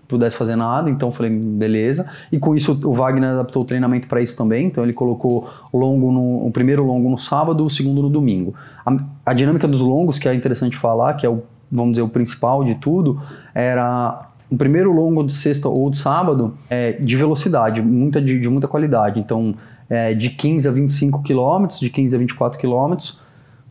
pudesse 0.05 0.35
fazer 0.35 0.57
nada, 0.57 0.89
então 0.89 1.09
eu 1.09 1.13
falei, 1.13 1.31
beleza. 1.31 2.05
E 2.29 2.37
com 2.37 2.53
isso 2.53 2.77
o 2.87 2.93
Wagner 2.93 3.29
adaptou 3.29 3.63
o 3.63 3.65
treinamento 3.65 4.05
para 4.05 4.21
isso 4.21 4.35
também, 4.35 4.67
então 4.67 4.83
ele 4.83 4.91
colocou 4.91 5.49
longo 5.73 6.11
no, 6.11 6.45
o 6.45 6.51
primeiro 6.51 6.85
longo 6.85 7.09
no 7.09 7.17
sábado, 7.17 7.65
o 7.65 7.69
segundo 7.69 8.01
no 8.01 8.09
domingo. 8.09 8.53
A, 8.85 8.97
a 9.27 9.33
dinâmica 9.33 9.65
dos 9.65 9.79
longos, 9.79 10.19
que 10.19 10.27
é 10.27 10.35
interessante 10.35 10.75
falar, 10.75 11.13
que 11.13 11.25
é 11.25 11.29
o, 11.29 11.41
vamos 11.71 11.93
dizer, 11.93 12.03
o 12.03 12.09
principal 12.09 12.65
de 12.65 12.75
tudo, 12.75 13.21
era 13.53 14.29
o 14.51 14.57
primeiro 14.57 14.91
longo 14.91 15.23
de 15.23 15.31
sexta 15.31 15.69
ou 15.69 15.89
de 15.89 15.97
sábado 15.97 16.53
é 16.69 16.91
de 16.91 17.15
velocidade, 17.15 17.81
muita, 17.81 18.21
de, 18.21 18.41
de 18.41 18.49
muita 18.49 18.67
qualidade. 18.67 19.21
Então, 19.21 19.55
é, 19.89 20.13
de 20.13 20.29
15 20.31 20.67
a 20.67 20.71
25 20.71 21.23
quilômetros, 21.23 21.79
de 21.79 21.89
15 21.89 22.13
a 22.13 22.19
24 22.19 22.59
quilômetros, 22.59 23.23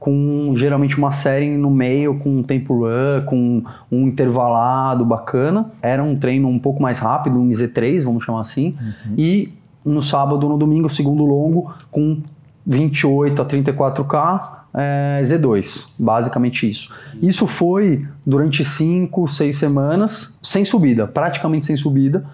com 0.05 0.53
geralmente 0.55 0.99
uma 0.99 1.11
série 1.11 1.57
no 1.57 1.71
meio, 1.71 2.19
com 2.19 2.29
um 2.29 2.43
tempo 2.43 2.75
run, 2.81 3.25
com 3.25 3.63
um 3.91 4.07
intervalado 4.07 5.03
bacana. 5.03 5.71
Era 5.81 6.05
um 6.05 6.15
treino 6.15 6.47
um 6.47 6.59
pouco 6.59 6.83
mais 6.83 6.99
rápido, 6.99 7.39
um 7.39 7.49
Z3, 7.49 8.05
vamos 8.05 8.23
chamar 8.23 8.43
assim. 8.43 8.77
Uhum. 8.79 9.15
E 9.17 9.55
no 9.83 10.03
sábado, 10.03 10.47
no 10.47 10.59
domingo, 10.59 10.91
segundo 10.91 11.25
longo, 11.25 11.73
com 11.91 12.19
28 12.67 13.41
a 13.41 13.47
34K, 13.47 14.51
é, 14.75 15.23
Z2, 15.25 15.95
basicamente 15.99 16.69
isso. 16.69 16.95
Isso 17.23 17.47
foi 17.47 18.07
durante 18.27 18.63
5, 18.63 19.27
6 19.27 19.57
semanas, 19.57 20.39
sem 20.43 20.67
subida, 20.67 21.07
praticamente 21.07 21.65
sem 21.65 21.79
subida. 21.79 22.27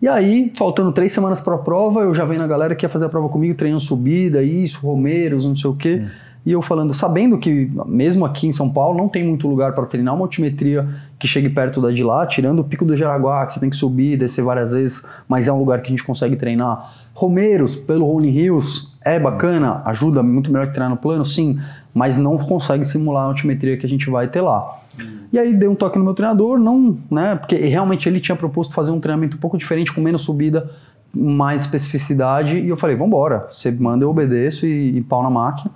E 0.00 0.08
aí, 0.08 0.50
faltando 0.56 0.90
três 0.90 1.12
semanas 1.12 1.42
para 1.42 1.56
a 1.56 1.58
prova, 1.58 2.00
eu 2.00 2.14
já 2.14 2.24
venho 2.24 2.40
na 2.40 2.46
galera 2.46 2.74
que 2.74 2.86
ia 2.86 2.88
fazer 2.88 3.04
a 3.04 3.08
prova 3.10 3.28
comigo, 3.28 3.54
treinando 3.54 3.82
subida, 3.82 4.42
isso, 4.42 4.86
Romeiros, 4.86 5.44
não 5.44 5.54
sei 5.54 5.70
o 5.70 5.76
quê. 5.76 5.96
Uhum. 5.96 6.29
E 6.44 6.52
eu 6.52 6.62
falando, 6.62 6.94
sabendo 6.94 7.36
que 7.36 7.70
mesmo 7.84 8.24
aqui 8.24 8.46
em 8.46 8.52
São 8.52 8.70
Paulo 8.70 8.96
não 8.96 9.08
tem 9.08 9.26
muito 9.26 9.46
lugar 9.46 9.74
para 9.74 9.84
treinar 9.84 10.14
uma 10.14 10.24
altimetria 10.24 10.88
que 11.18 11.28
chegue 11.28 11.50
perto 11.50 11.80
da 11.82 11.90
de 11.90 12.02
lá, 12.02 12.26
tirando 12.26 12.60
o 12.60 12.64
Pico 12.64 12.84
do 12.84 12.96
Jaraguá, 12.96 13.44
que 13.46 13.52
você 13.52 13.60
tem 13.60 13.68
que 13.68 13.76
subir, 13.76 14.16
descer 14.16 14.42
várias 14.42 14.72
vezes, 14.72 15.06
mas 15.28 15.48
é 15.48 15.52
um 15.52 15.58
lugar 15.58 15.82
que 15.82 15.88
a 15.88 15.90
gente 15.90 16.02
consegue 16.02 16.36
treinar. 16.36 16.94
Romeiros, 17.12 17.76
pelo 17.76 18.06
Rolling 18.06 18.30
Hills, 18.30 18.96
é 19.02 19.18
bacana, 19.18 19.82
ajuda 19.84 20.22
muito 20.22 20.50
melhor 20.50 20.68
que 20.68 20.72
treinar 20.72 20.88
no 20.90 20.96
plano, 20.96 21.24
sim, 21.24 21.60
mas 21.92 22.16
não 22.16 22.38
consegue 22.38 22.86
simular 22.86 23.24
a 23.24 23.26
altimetria 23.26 23.76
que 23.76 23.84
a 23.84 23.88
gente 23.88 24.08
vai 24.08 24.26
ter 24.28 24.40
lá. 24.40 24.78
E 25.30 25.38
aí 25.38 25.54
dei 25.54 25.68
um 25.68 25.74
toque 25.74 25.98
no 25.98 26.04
meu 26.04 26.14
treinador, 26.14 26.58
não, 26.58 26.98
né, 27.10 27.36
porque 27.36 27.56
realmente 27.56 28.08
ele 28.08 28.18
tinha 28.18 28.34
proposto 28.34 28.74
fazer 28.74 28.90
um 28.90 28.98
treinamento 28.98 29.36
um 29.36 29.40
pouco 29.40 29.58
diferente, 29.58 29.92
com 29.92 30.00
menos 30.00 30.22
subida, 30.22 30.70
mais 31.14 31.62
especificidade, 31.62 32.58
e 32.58 32.68
eu 32.68 32.76
falei, 32.76 32.96
vamos 32.96 33.08
embora, 33.08 33.46
você 33.50 33.70
manda, 33.70 34.04
eu 34.04 34.10
obedeço 34.10 34.66
e, 34.66 34.96
e 34.96 35.00
pau 35.02 35.22
na 35.22 35.30
máquina. 35.30 35.70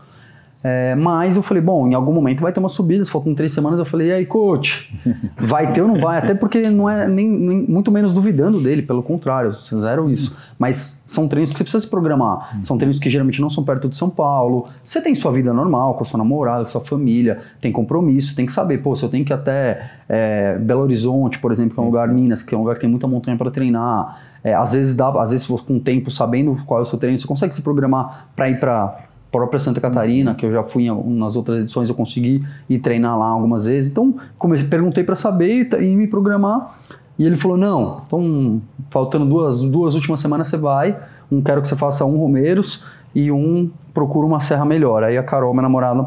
É, 0.67 0.95
mas 0.95 1.37
eu 1.37 1.43
falei, 1.43 1.63
bom, 1.63 1.87
em 1.87 1.93
algum 1.93 2.11
momento 2.11 2.41
vai 2.41 2.51
ter 2.51 2.59
uma 2.59 2.71
subida, 2.71 3.05
faltam 3.05 3.35
três 3.35 3.53
semanas. 3.53 3.79
Eu 3.79 3.85
falei, 3.85 4.09
e 4.09 4.13
aí, 4.13 4.25
coach, 4.25 4.91
vai 5.37 5.71
ter 5.75 5.83
ou 5.83 5.89
não 5.89 6.01
vai? 6.01 6.17
Até 6.17 6.33
porque 6.33 6.63
não 6.71 6.89
é 6.89 7.07
nem, 7.07 7.29
nem, 7.29 7.61
muito 7.69 7.93
menos 7.93 8.15
duvidando 8.15 8.59
dele, 8.59 8.81
pelo 8.81 9.03
contrário, 9.03 9.53
zero 9.53 10.11
isso. 10.11 10.35
Mas 10.59 11.05
são 11.07 11.29
treinos 11.29 11.51
que 11.53 11.59
você 11.59 11.65
precisa 11.65 11.85
se 11.85 11.91
programar. 11.91 12.59
São 12.65 12.79
treinos 12.79 12.99
que 12.99 13.11
geralmente 13.11 13.43
não 13.43 13.51
são 13.51 13.63
perto 13.63 13.91
de 13.91 13.97
São 13.97 14.09
Paulo. 14.09 14.67
Você 14.83 15.03
tem 15.03 15.15
sua 15.15 15.33
vida 15.33 15.53
normal, 15.53 15.97
com 15.97 16.05
sua 16.05 16.17
namorada, 16.17 16.65
com 16.65 16.71
sua 16.71 16.81
família, 16.81 17.41
tem 17.61 17.71
compromisso, 17.71 18.35
tem 18.35 18.47
que 18.47 18.53
saber, 18.53 18.79
pô, 18.79 18.97
se 18.97 19.05
eu 19.05 19.11
tenho 19.11 19.23
que 19.23 19.35
ir 19.35 19.37
até 19.37 19.91
é, 20.09 20.57
Belo 20.57 20.81
Horizonte, 20.81 21.39
por 21.41 21.53
exemplo, 21.53 21.75
que 21.75 21.81
é 21.81 21.83
um 21.83 21.87
lugar, 21.87 22.09
Minas, 22.09 22.43
que 22.43 22.55
é 22.55 22.57
um 22.57 22.63
lugar 22.63 22.77
que 22.77 22.81
tem 22.81 22.91
muita 22.91 23.07
montanha 23.07 23.37
para 23.37 23.51
treinar. 23.51 24.19
É, 24.43 24.55
às 24.55 24.73
vezes 24.73 24.97
dá, 24.97 25.11
às 25.21 25.31
vezes 25.31 25.47
com 25.47 25.77
o 25.77 25.81
tempo, 25.81 26.11
sabendo 26.11 26.57
qual 26.65 26.81
é 26.81 26.83
o 26.83 26.87
seu 26.87 26.99
treino, 26.99 27.19
você 27.19 27.27
consegue 27.27 27.55
se 27.55 27.61
programar 27.61 28.29
para 28.35 28.49
ir 28.49 28.59
para 28.59 29.13
própria 29.35 29.59
Santa 29.59 29.81
Catarina, 29.81 30.33
que 30.33 30.47
eu 30.47 30.53
já 30.53 30.63
fui 30.63 30.85
em, 30.85 31.19
nas 31.19 31.35
outras 31.35 31.59
edições, 31.59 31.89
eu 31.89 31.95
consegui 31.97 32.45
ir 32.71 32.79
treinar 32.79 33.19
lá 33.19 33.27
algumas 33.27 33.67
vezes. 33.67 33.91
Então, 33.91 34.15
comecei, 34.39 34.69
perguntei 34.69 35.03
para 35.03 35.17
saber 35.17 35.69
e, 35.73 35.85
e, 35.85 35.97
me 35.97 36.07
programar. 36.07 36.79
E 37.19 37.27
ele 37.27 37.37
falou: 37.37 37.57
não, 37.57 38.03
então, 38.07 38.63
faltando 38.91 39.27
duas, 39.27 39.61
duas 39.63 39.97
últimas 39.97 40.21
semanas 40.21 40.47
você 40.47 40.57
vai. 40.57 40.97
Um 41.33 41.43
quero 41.43 41.61
que 41.61 41.67
você 41.67 41.75
faça 41.75 42.05
um 42.05 42.17
Romeiros 42.17 42.85
e 43.13 43.33
um 43.33 43.69
procura 43.93 44.25
uma 44.25 44.39
serra 44.39 44.65
melhor. 44.65 45.03
Aí 45.03 45.19
a 45.19 45.23
Carol, 45.25 45.53
minha 45.53 45.63
namorada, 45.63 46.07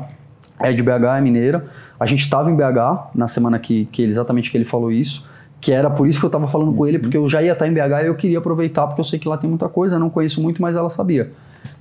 é 0.58 0.72
de 0.72 0.82
BH, 0.82 1.18
é 1.18 1.22
mineira. 1.22 1.66
A 2.00 2.06
gente 2.06 2.22
estava 2.22 2.50
em 2.50 2.56
BH 2.56 3.12
na 3.14 3.28
semana 3.28 3.60
que, 3.60 3.86
que 3.92 4.04
exatamente 4.04 4.50
que 4.50 4.58
ele 4.58 4.66
falou 4.66 4.90
isso 4.90 5.28
que 5.60 5.72
era 5.72 5.90
por 5.90 6.08
isso 6.08 6.20
que 6.20 6.26
eu 6.26 6.28
estava 6.28 6.48
falando 6.48 6.72
com 6.72 6.86
ele, 6.86 7.00
porque 7.00 7.18
eu 7.18 7.28
já 7.28 7.42
ia 7.42 7.54
estar 7.54 7.68
em 7.68 7.74
BH 7.74 8.04
e 8.04 8.06
eu 8.06 8.14
queria 8.14 8.38
aproveitar, 8.38 8.86
porque 8.86 9.02
eu 9.02 9.04
sei 9.04 9.18
que 9.18 9.28
lá 9.28 9.38
tem 9.38 9.50
muita 9.50 9.68
coisa, 9.68 9.98
não 9.98 10.08
conheço 10.08 10.40
muito, 10.40 10.62
mas 10.62 10.78
ela 10.78 10.88
sabia. 10.88 11.32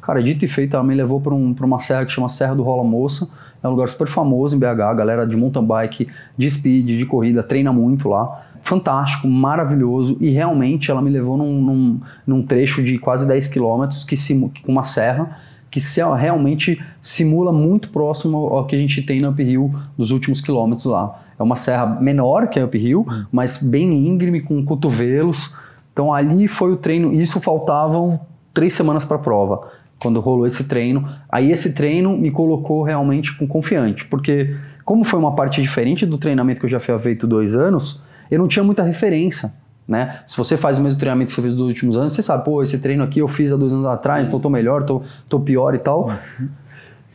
Cara, 0.07 0.23
dito 0.23 0.45
e 0.45 0.49
feito, 0.49 0.77
ela 0.77 0.85
me 0.85 0.95
levou 0.95 1.21
para 1.21 1.35
um, 1.35 1.53
uma 1.61 1.81
serra 1.81 2.07
que 2.07 2.13
chama 2.13 2.29
Serra 2.29 2.55
do 2.55 2.63
Rola 2.63 2.85
Moça. 2.85 3.29
É 3.61 3.67
um 3.67 3.73
lugar 3.73 3.89
super 3.89 4.07
famoso 4.07 4.55
em 4.55 4.59
BH. 4.59 4.81
A 4.83 4.95
galera 4.95 5.27
de 5.27 5.37
mountain 5.37 5.65
bike, 5.65 6.07
de 6.39 6.49
speed, 6.49 6.87
de 6.87 7.05
corrida, 7.05 7.43
treina 7.43 7.73
muito 7.73 8.09
lá. 8.09 8.47
Fantástico, 8.63 9.27
maravilhoso. 9.27 10.17
E 10.21 10.31
realmente 10.31 10.93
ela 10.93 11.03
me 11.03 11.11
levou 11.11 11.37
num, 11.37 11.61
num, 11.61 12.01
num 12.25 12.43
trecho 12.43 12.85
de 12.85 12.99
quase 12.99 13.27
10 13.27 13.49
quilômetros 13.49 14.05
que 14.05 14.17
com 14.63 14.71
uma 14.71 14.85
serra 14.85 15.39
que 15.73 15.81
se, 15.81 16.01
realmente 16.01 16.81
simula 17.03 17.53
muito 17.53 17.89
próximo 17.89 18.39
ao 18.39 18.65
que 18.65 18.77
a 18.77 18.79
gente 18.79 19.03
tem 19.03 19.21
na 19.21 19.31
uphill 19.31 19.75
dos 19.99 20.13
últimos 20.13 20.41
quilômetros 20.41 20.87
lá. 20.87 21.21
É 21.37 21.43
uma 21.43 21.57
serra 21.57 21.85
menor 22.01 22.47
que 22.47 22.61
a 22.61 22.65
uphill, 22.65 23.05
hum. 23.11 23.25
mas 23.33 23.61
bem 23.61 24.07
íngreme, 24.07 24.41
com 24.41 24.65
cotovelos. 24.65 25.57
Então 25.93 26.15
ali 26.15 26.47
foi 26.47 26.71
o 26.71 26.77
treino. 26.77 27.13
Isso 27.13 27.41
faltavam 27.41 28.21
três 28.55 28.73
semanas 28.73 29.05
para 29.05 29.17
a 29.17 29.21
prova 29.21 29.69
quando 30.01 30.21
rolou 30.21 30.47
esse 30.47 30.65
treino. 30.65 31.09
Aí 31.29 31.51
esse 31.51 31.75
treino 31.75 32.17
me 32.17 32.31
colocou 32.31 32.83
realmente 32.83 33.37
com 33.37 33.47
confiante, 33.47 34.05
porque 34.05 34.57
como 34.85 35.05
foi 35.05 35.19
uma 35.19 35.35
parte 35.35 35.61
diferente 35.61 36.07
do 36.07 36.19
treinamento 36.19 36.61
que 36.61 36.67
eu 36.67 36.71
já 36.71 36.81
fui 36.81 36.97
feito 36.99 37.27
dois 37.27 37.57
anos, 37.57 38.05
eu 38.31 38.39
não 38.39 38.49
tinha 38.49 38.63
muita 38.63 38.83
referência. 38.83 39.53
Né? 39.87 40.21
Se 40.27 40.37
você 40.37 40.57
faz 40.57 40.79
o 40.79 40.83
mesmo 40.83 40.99
treinamento 40.99 41.29
que 41.29 41.35
você 41.35 41.43
fez 41.43 41.55
nos 41.55 41.69
últimos 41.69 41.97
anos, 41.97 42.13
você 42.13 42.23
sabe, 42.23 42.45
pô, 42.45 42.63
esse 42.63 42.81
treino 42.81 43.05
aqui 43.05 43.21
eu 43.21 43.29
fiz 43.29 43.53
há 43.53 43.57
dois 43.57 43.73
anos 43.73 43.87
atrás, 43.87 44.27
então 44.27 44.41
tô 44.41 44.51
melhor, 44.51 44.83
tô, 44.85 45.03
tô 45.29 45.39
pior 45.41 45.75
e 45.75 45.79
tal. 45.79 46.11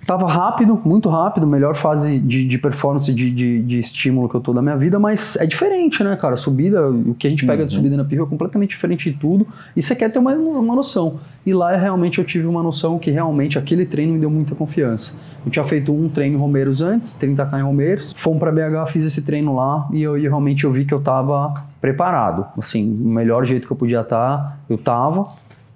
Tava 0.05 0.27
rápido, 0.27 0.79
muito 0.83 1.09
rápido, 1.09 1.45
melhor 1.45 1.75
fase 1.75 2.19
de, 2.19 2.45
de 2.47 2.57
performance, 2.57 3.13
de, 3.13 3.31
de, 3.31 3.61
de, 3.61 3.79
estímulo 3.79 4.27
que 4.27 4.35
eu 4.35 4.41
tô 4.41 4.51
da 4.51 4.61
minha 4.61 4.75
vida, 4.75 4.99
mas 4.99 5.35
é 5.37 5.45
diferente, 5.45 6.03
né, 6.03 6.15
cara? 6.15 6.35
Subida, 6.35 6.89
o 6.89 7.13
que 7.13 7.27
a 7.27 7.29
gente 7.29 7.45
pega 7.45 7.61
uhum. 7.61 7.67
de 7.67 7.73
subida 7.75 7.95
na 7.95 8.03
pista 8.03 8.23
é 8.23 8.27
completamente 8.27 8.71
diferente 8.71 9.11
de 9.11 9.17
tudo, 9.17 9.47
e 9.75 9.81
você 9.81 9.95
quer 9.95 10.11
ter 10.11 10.19
uma, 10.19 10.33
uma 10.33 10.75
noção. 10.75 11.19
E 11.45 11.53
lá 11.53 11.75
realmente 11.75 12.19
eu 12.19 12.25
tive 12.25 12.47
uma 12.47 12.63
noção 12.63 12.97
que 12.97 13.11
realmente 13.11 13.59
aquele 13.59 13.85
treino 13.85 14.13
me 14.13 14.19
deu 14.19 14.29
muita 14.29 14.55
confiança. 14.55 15.13
Eu 15.45 15.51
tinha 15.51 15.65
feito 15.65 15.91
um 15.91 16.07
treino 16.07 16.35
em 16.35 16.39
Romeiros 16.39 16.81
antes, 16.81 17.17
30k 17.19 17.59
em 17.59 17.63
Romeiros, 17.63 18.13
fomos 18.15 18.39
para 18.39 18.51
BH, 18.51 18.91
fiz 18.91 19.03
esse 19.03 19.25
treino 19.25 19.55
lá 19.55 19.87
e 19.91 20.01
eu 20.01 20.17
e 20.17 20.21
realmente 20.21 20.63
eu 20.63 20.71
vi 20.71 20.85
que 20.85 20.93
eu 20.93 21.01
tava 21.01 21.53
preparado. 21.79 22.45
Assim, 22.57 22.91
o 23.03 23.07
melhor 23.07 23.43
jeito 23.43 23.65
que 23.65 23.73
eu 23.73 23.77
podia 23.77 24.01
estar, 24.01 24.37
tá, 24.37 24.57
eu 24.69 24.77
tava. 24.77 25.27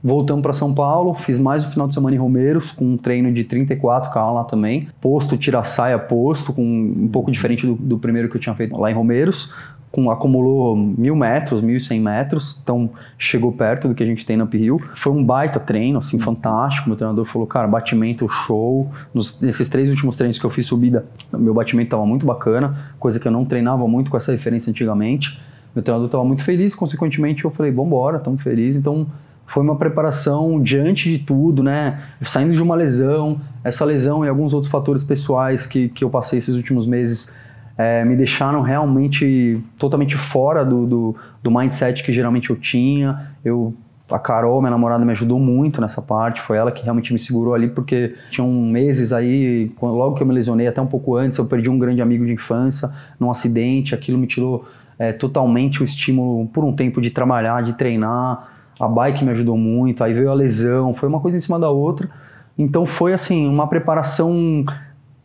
Voltamos 0.05 0.43
para 0.43 0.53
São 0.53 0.71
Paulo, 0.71 1.15
fiz 1.15 1.39
mais 1.39 1.65
um 1.65 1.71
final 1.71 1.87
de 1.87 1.95
semana 1.95 2.15
em 2.15 2.19
Romeiros, 2.19 2.71
com 2.71 2.85
um 2.85 2.95
treino 2.95 3.33
de 3.33 3.43
34K 3.43 4.33
lá 4.35 4.43
também. 4.43 4.87
Posto, 5.01 5.35
tira 5.35 5.63
saia 5.63 5.97
posto, 5.97 6.53
com 6.53 6.61
um 6.61 7.09
pouco 7.11 7.31
diferente 7.31 7.65
do, 7.65 7.73
do 7.73 7.97
primeiro 7.97 8.29
que 8.29 8.37
eu 8.37 8.39
tinha 8.39 8.53
feito 8.53 8.77
lá 8.77 8.91
em 8.91 8.93
Romeiros. 8.93 9.55
Com, 9.91 10.11
acumulou 10.11 10.75
mil 10.75 11.15
metros, 11.15 11.59
mil 11.59 11.77
e 11.77 11.81
cem 11.81 11.99
metros, 11.99 12.59
então 12.61 12.91
chegou 13.17 13.51
perto 13.51 13.87
do 13.87 13.95
que 13.95 14.03
a 14.03 14.05
gente 14.05 14.23
tem 14.23 14.37
na 14.37 14.43
Uphill. 14.43 14.77
Foi 14.95 15.11
um 15.11 15.23
baita 15.23 15.59
treino, 15.59 15.97
assim, 15.97 16.19
fantástico. 16.19 16.87
Meu 16.87 16.95
treinador 16.95 17.25
falou, 17.25 17.47
cara, 17.47 17.67
batimento 17.67 18.27
show. 18.27 18.91
Nos, 19.11 19.41
nesses 19.41 19.67
três 19.69 19.89
últimos 19.89 20.15
treinos 20.15 20.37
que 20.37 20.45
eu 20.45 20.51
fiz 20.51 20.67
subida, 20.67 21.03
meu 21.33 21.55
batimento 21.55 21.87
estava 21.87 22.05
muito 22.05 22.27
bacana, 22.27 22.75
coisa 22.99 23.19
que 23.19 23.27
eu 23.27 23.31
não 23.31 23.43
treinava 23.43 23.87
muito 23.87 24.11
com 24.11 24.17
essa 24.17 24.31
referência 24.31 24.69
antigamente. 24.69 25.41
Meu 25.73 25.81
treinador 25.81 26.05
estava 26.05 26.23
muito 26.23 26.43
feliz, 26.43 26.75
consequentemente 26.75 27.43
eu 27.43 27.49
falei, 27.49 27.71
vambora, 27.71 28.17
estamos 28.17 28.43
felizes. 28.43 28.79
Então 28.79 29.07
foi 29.47 29.63
uma 29.63 29.75
preparação 29.75 30.61
diante 30.61 31.09
de 31.09 31.19
tudo, 31.19 31.61
né? 31.61 32.01
Saindo 32.23 32.53
de 32.53 32.61
uma 32.61 32.75
lesão, 32.75 33.39
essa 33.63 33.85
lesão 33.85 34.25
e 34.25 34.29
alguns 34.29 34.53
outros 34.53 34.71
fatores 34.71 35.03
pessoais 35.03 35.65
que, 35.65 35.89
que 35.89 36.03
eu 36.03 36.09
passei 36.09 36.39
esses 36.39 36.55
últimos 36.55 36.87
meses 36.87 37.35
é, 37.77 38.03
me 38.05 38.15
deixaram 38.15 38.61
realmente 38.61 39.61
totalmente 39.77 40.15
fora 40.15 40.63
do, 40.63 40.85
do, 40.85 41.15
do, 41.43 41.51
mindset 41.51 42.03
que 42.03 42.11
geralmente 42.13 42.49
eu 42.49 42.55
tinha. 42.55 43.31
Eu, 43.43 43.73
a 44.09 44.17
Carol, 44.17 44.61
minha 44.61 44.71
namorada, 44.71 45.03
me 45.03 45.11
ajudou 45.11 45.39
muito 45.39 45.81
nessa 45.81 46.01
parte. 46.01 46.41
Foi 46.41 46.57
ela 46.57 46.71
que 46.71 46.83
realmente 46.83 47.11
me 47.11 47.19
segurou 47.19 47.53
ali, 47.53 47.67
porque 47.67 48.15
tinham 48.31 48.49
meses 48.49 49.11
aí, 49.11 49.71
logo 49.81 50.15
que 50.15 50.23
eu 50.23 50.27
me 50.27 50.33
lesionei, 50.33 50.67
até 50.67 50.81
um 50.81 50.87
pouco 50.87 51.15
antes, 51.15 51.37
eu 51.37 51.45
perdi 51.45 51.69
um 51.69 51.77
grande 51.77 52.01
amigo 52.01 52.25
de 52.25 52.31
infância 52.31 52.89
num 53.19 53.29
acidente. 53.29 53.93
Aquilo 53.93 54.17
me 54.17 54.27
tirou 54.27 54.65
é, 54.97 55.11
totalmente 55.11 55.81
o 55.81 55.83
estímulo 55.83 56.47
por 56.47 56.63
um 56.63 56.73
tempo 56.73 57.01
de 57.01 57.09
trabalhar, 57.09 57.61
de 57.61 57.73
treinar 57.73 58.54
a 58.79 58.87
bike 58.87 59.23
me 59.23 59.31
ajudou 59.31 59.57
muito, 59.57 60.03
aí 60.03 60.13
veio 60.13 60.29
a 60.29 60.33
lesão, 60.33 60.93
foi 60.93 61.07
uma 61.07 61.19
coisa 61.19 61.37
em 61.37 61.41
cima 61.41 61.59
da 61.59 61.69
outra. 61.69 62.09
Então 62.57 62.85
foi 62.85 63.13
assim, 63.13 63.47
uma 63.47 63.67
preparação 63.67 64.65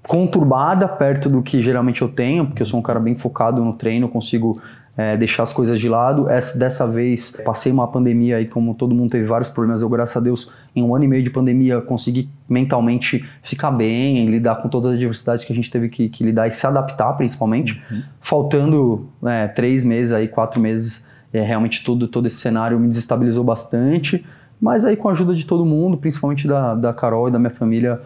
conturbada 0.07 0.89
perto 0.89 1.29
do 1.29 1.43
que 1.43 1.63
geralmente 1.63 2.03
eu 2.03 2.09
tenho, 2.09 2.47
porque 2.47 2.63
eu 2.63 2.67
sou 2.67 2.81
um 2.81 2.83
cara 2.83 2.99
bem 2.99 3.15
focado 3.15 3.65
no 3.65 3.73
treino, 3.73 4.09
consigo 4.09 4.61
é, 4.97 5.17
deixar 5.17 5.45
as 5.45 5.53
coisas 5.53 5.79
de 5.79 5.89
lado. 5.89 6.29
Essa, 6.29 6.59
dessa 6.59 6.87
vez 6.87 7.41
passei 7.45 7.71
uma 7.71 7.87
pandemia 7.87 8.37
aí, 8.37 8.47
como 8.47 8.75
todo 8.75 8.95
mundo 8.95 9.11
teve 9.11 9.27
vários 9.27 9.49
problemas, 9.49 9.83
eu, 9.83 9.89
graças 9.89 10.17
a 10.17 10.21
Deus, 10.21 10.53
em 10.75 10.83
um 10.83 10.95
ano 10.95 11.05
e 11.05 11.09
meio 11.09 11.23
de 11.23 11.31
pandemia, 11.31 11.81
consegui 11.81 12.29
mentalmente 12.49 13.25
ficar 13.43 13.71
bem, 13.71 14.27
lidar 14.27 14.57
com 14.57 14.69
todas 14.69 14.93
as 14.93 14.97
adversidades 14.97 15.45
que 15.45 15.53
a 15.53 15.57
gente 15.57 15.71
teve 15.71 15.89
que, 15.89 16.09
que 16.09 16.25
lidar 16.25 16.49
e 16.49 16.53
se 16.53 16.67
adaptar, 16.67 17.13
principalmente. 17.15 17.83
Uhum. 17.91 18.03
Faltando 18.21 19.09
é, 19.25 19.49
três 19.49 19.85
meses 19.85 20.13
aí, 20.13 20.29
quatro 20.29 20.61
meses 20.61 21.09
é, 21.33 21.43
realmente 21.43 21.85
todo, 21.85 22.09
todo 22.09 22.27
esse 22.27 22.37
cenário 22.37 22.79
me 22.79 22.89
desestabilizou 22.89 23.45
bastante, 23.45 24.25
mas 24.61 24.85
aí 24.85 24.97
com 24.97 25.09
a 25.09 25.13
ajuda 25.13 25.35
de 25.35 25.47
todo 25.47 25.65
mundo, 25.65 25.97
principalmente 25.97 26.47
da, 26.47 26.75
da 26.75 26.93
Carol 26.93 27.29
e 27.29 27.31
da 27.31 27.39
minha 27.39 27.51
família, 27.51 28.01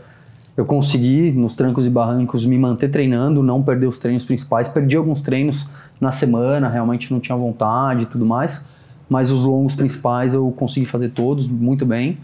eu 0.56 0.64
consegui, 0.64 1.32
nos 1.32 1.56
trancos 1.56 1.84
e 1.84 1.90
barrancos, 1.90 2.46
me 2.46 2.56
manter 2.56 2.88
treinando, 2.88 3.42
não 3.42 3.62
perder 3.62 3.86
os 3.86 3.98
treinos 3.98 4.24
principais. 4.24 4.68
Perdi 4.68 4.96
alguns 4.96 5.20
treinos 5.20 5.68
na 6.00 6.12
semana, 6.12 6.68
realmente 6.68 7.12
não 7.12 7.18
tinha 7.18 7.36
vontade 7.36 8.04
e 8.04 8.06
tudo 8.06 8.24
mais, 8.24 8.68
mas 9.08 9.32
os 9.32 9.42
longos 9.42 9.74
principais 9.74 10.32
eu 10.32 10.48
consegui 10.52 10.86
fazer 10.86 11.08
todos 11.08 11.48
muito 11.48 11.84
bem. 11.84 12.18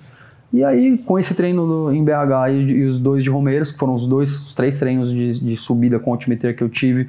E 0.52 0.64
aí, 0.64 0.98
com 0.98 1.18
esse 1.18 1.34
treino 1.34 1.66
do, 1.66 1.92
em 1.92 2.04
BH 2.04 2.50
e, 2.50 2.72
e, 2.72 2.84
os 2.84 2.98
dois 2.98 3.22
de 3.22 3.30
Romeiros, 3.30 3.70
que 3.72 3.78
foram 3.78 3.94
os 3.94 4.06
dois, 4.06 4.30
os 4.30 4.54
três 4.54 4.78
treinos 4.78 5.10
de, 5.10 5.40
de 5.40 5.56
subida 5.56 5.98
com 5.98 6.12
altimetria 6.12 6.52
que 6.52 6.62
eu 6.62 6.68
tive, 6.68 7.08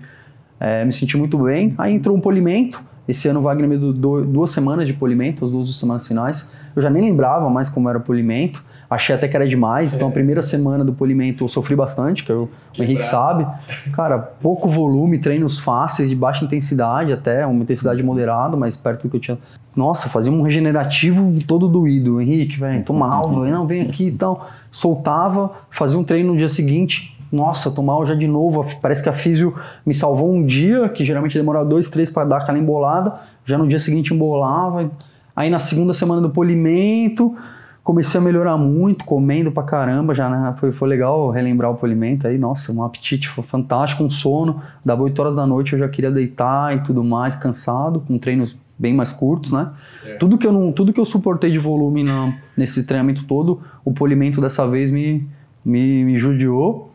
é, 0.60 0.86
me 0.86 0.92
senti 0.92 1.18
muito 1.18 1.38
bem. 1.40 1.74
Aí 1.78 1.94
entrou 1.94 2.16
um 2.16 2.22
polimento, 2.22 2.82
esse 3.08 3.28
ano 3.28 3.40
o 3.40 3.44
Wagner 3.44 3.68
me 3.68 3.78
deu 3.78 3.94
duas 3.94 4.52
semanas 4.52 4.88
de 4.88 4.94
polimento, 4.94 5.44
as 5.44 5.52
duas 5.52 5.76
semanas 5.76 6.08
finais. 6.08 6.52
Eu 6.76 6.82
já 6.82 6.90
nem 6.90 7.04
lembrava 7.04 7.50
mais 7.50 7.70
como 7.70 7.90
era 7.90 7.98
o 7.98 8.02
polimento. 8.02 8.64
Achei 8.90 9.16
até 9.16 9.26
que 9.26 9.36
era 9.36 9.48
demais. 9.48 9.94
Então, 9.94 10.10
a 10.10 10.12
primeira 10.12 10.42
semana 10.42 10.84
do 10.84 10.92
polimento 10.92 11.46
eu 11.46 11.48
sofri 11.48 11.78
bastante, 11.78 12.26
que, 12.26 12.30
eu, 12.30 12.50
o 12.78 12.84
Henrique 12.84 13.06
sabe. 13.06 13.48
Cara, 13.94 14.20
pouco 14.20 14.70
volume, 14.70 15.18
treinos 15.18 15.58
fáceis, 15.58 16.10
de 16.10 16.16
baixa 16.16 16.44
intensidade 16.44 17.14
até, 17.14 17.46
uma 17.46 17.64
intensidade 17.64 18.04
moderada, 18.04 18.58
mas 18.58 18.76
perto 18.76 19.04
do 19.04 19.10
que 19.10 19.16
eu 19.16 19.22
tinha. 19.22 19.38
Nossa, 19.74 20.10
fazia 20.10 20.30
um 20.30 20.42
regenerativo 20.42 21.26
todo 21.48 21.70
doído. 21.70 22.20
Henrique, 22.20 22.60
velho, 22.60 22.84
tô 22.84 22.92
mal, 22.92 23.32
não, 23.32 23.66
vem 23.66 23.82
aqui 23.84 24.08
e 24.08 24.12
tal. 24.12 24.50
Soltava, 24.70 25.52
fazia 25.70 25.98
um 25.98 26.04
treino 26.04 26.34
no 26.34 26.38
dia 26.38 26.50
seguinte, 26.50 27.18
nossa, 27.32 27.72
tô 27.72 27.82
mal 27.82 28.06
já 28.06 28.14
de 28.14 28.28
novo. 28.28 28.66
Parece 28.82 29.02
que 29.02 29.10
a 29.10 29.14
físio 29.14 29.56
me 29.86 29.94
salvou 29.94 30.34
um 30.34 30.46
dia, 30.46 30.90
que 30.90 31.06
geralmente 31.06 31.38
demorava 31.38 31.66
dois, 31.66 31.90
três 31.90 32.12
para 32.12 32.26
dar 32.26 32.38
aquela 32.38 32.60
embolada. 32.60 33.14
Já 33.46 33.58
no 33.58 33.68
dia 33.68 33.80
seguinte 33.80 34.14
embolava. 34.14 34.92
Aí 35.36 35.50
na 35.50 35.60
segunda 35.60 35.94
semana 35.94 36.22
do 36.22 36.30
polimento, 36.30 37.36
comecei 37.84 38.20
a 38.20 38.24
melhorar 38.24 38.58
muito, 38.58 39.06
comendo 39.06 39.52
pra 39.52 39.64
caramba. 39.64 40.14
Já 40.14 40.30
né? 40.30 40.54
foi, 40.58 40.72
foi 40.72 40.90
legal 40.90 41.30
relembrar 41.30 41.72
o 41.72 41.76
polimento 41.76 42.28
aí. 42.28 42.38
Nossa, 42.38 42.72
um 42.72 42.84
apetite 42.84 43.30
fantástico, 43.30 44.04
um 44.04 44.10
sono. 44.10 44.62
Dava 44.84 45.04
8 45.04 45.20
horas 45.20 45.36
da 45.36 45.46
noite 45.48 45.74
eu 45.74 45.80
já 45.80 45.88
queria 45.88 46.12
deitar 46.12 46.76
e 46.76 46.82
tudo 46.82 47.04
mais, 47.04 47.36
cansado, 47.36 48.02
com 48.02 48.18
treinos 48.18 48.60
bem 48.78 48.94
mais 48.94 49.14
curtos, 49.14 49.52
né? 49.52 49.70
É. 50.04 50.16
Tudo, 50.16 50.38
que 50.38 50.48
eu 50.48 50.52
não, 50.52 50.72
tudo 50.72 50.92
que 50.92 51.00
eu 51.00 51.06
suportei 51.06 51.52
de 51.52 51.60
volume 51.60 52.04
na, 52.04 52.34
nesse 52.58 52.84
treinamento 52.84 53.24
todo, 53.26 53.62
o 53.86 53.94
polimento 53.94 54.42
dessa 54.42 54.68
vez 54.68 54.92
me, 54.92 55.28
me, 55.64 56.04
me 56.04 56.18
judiou. 56.18 56.91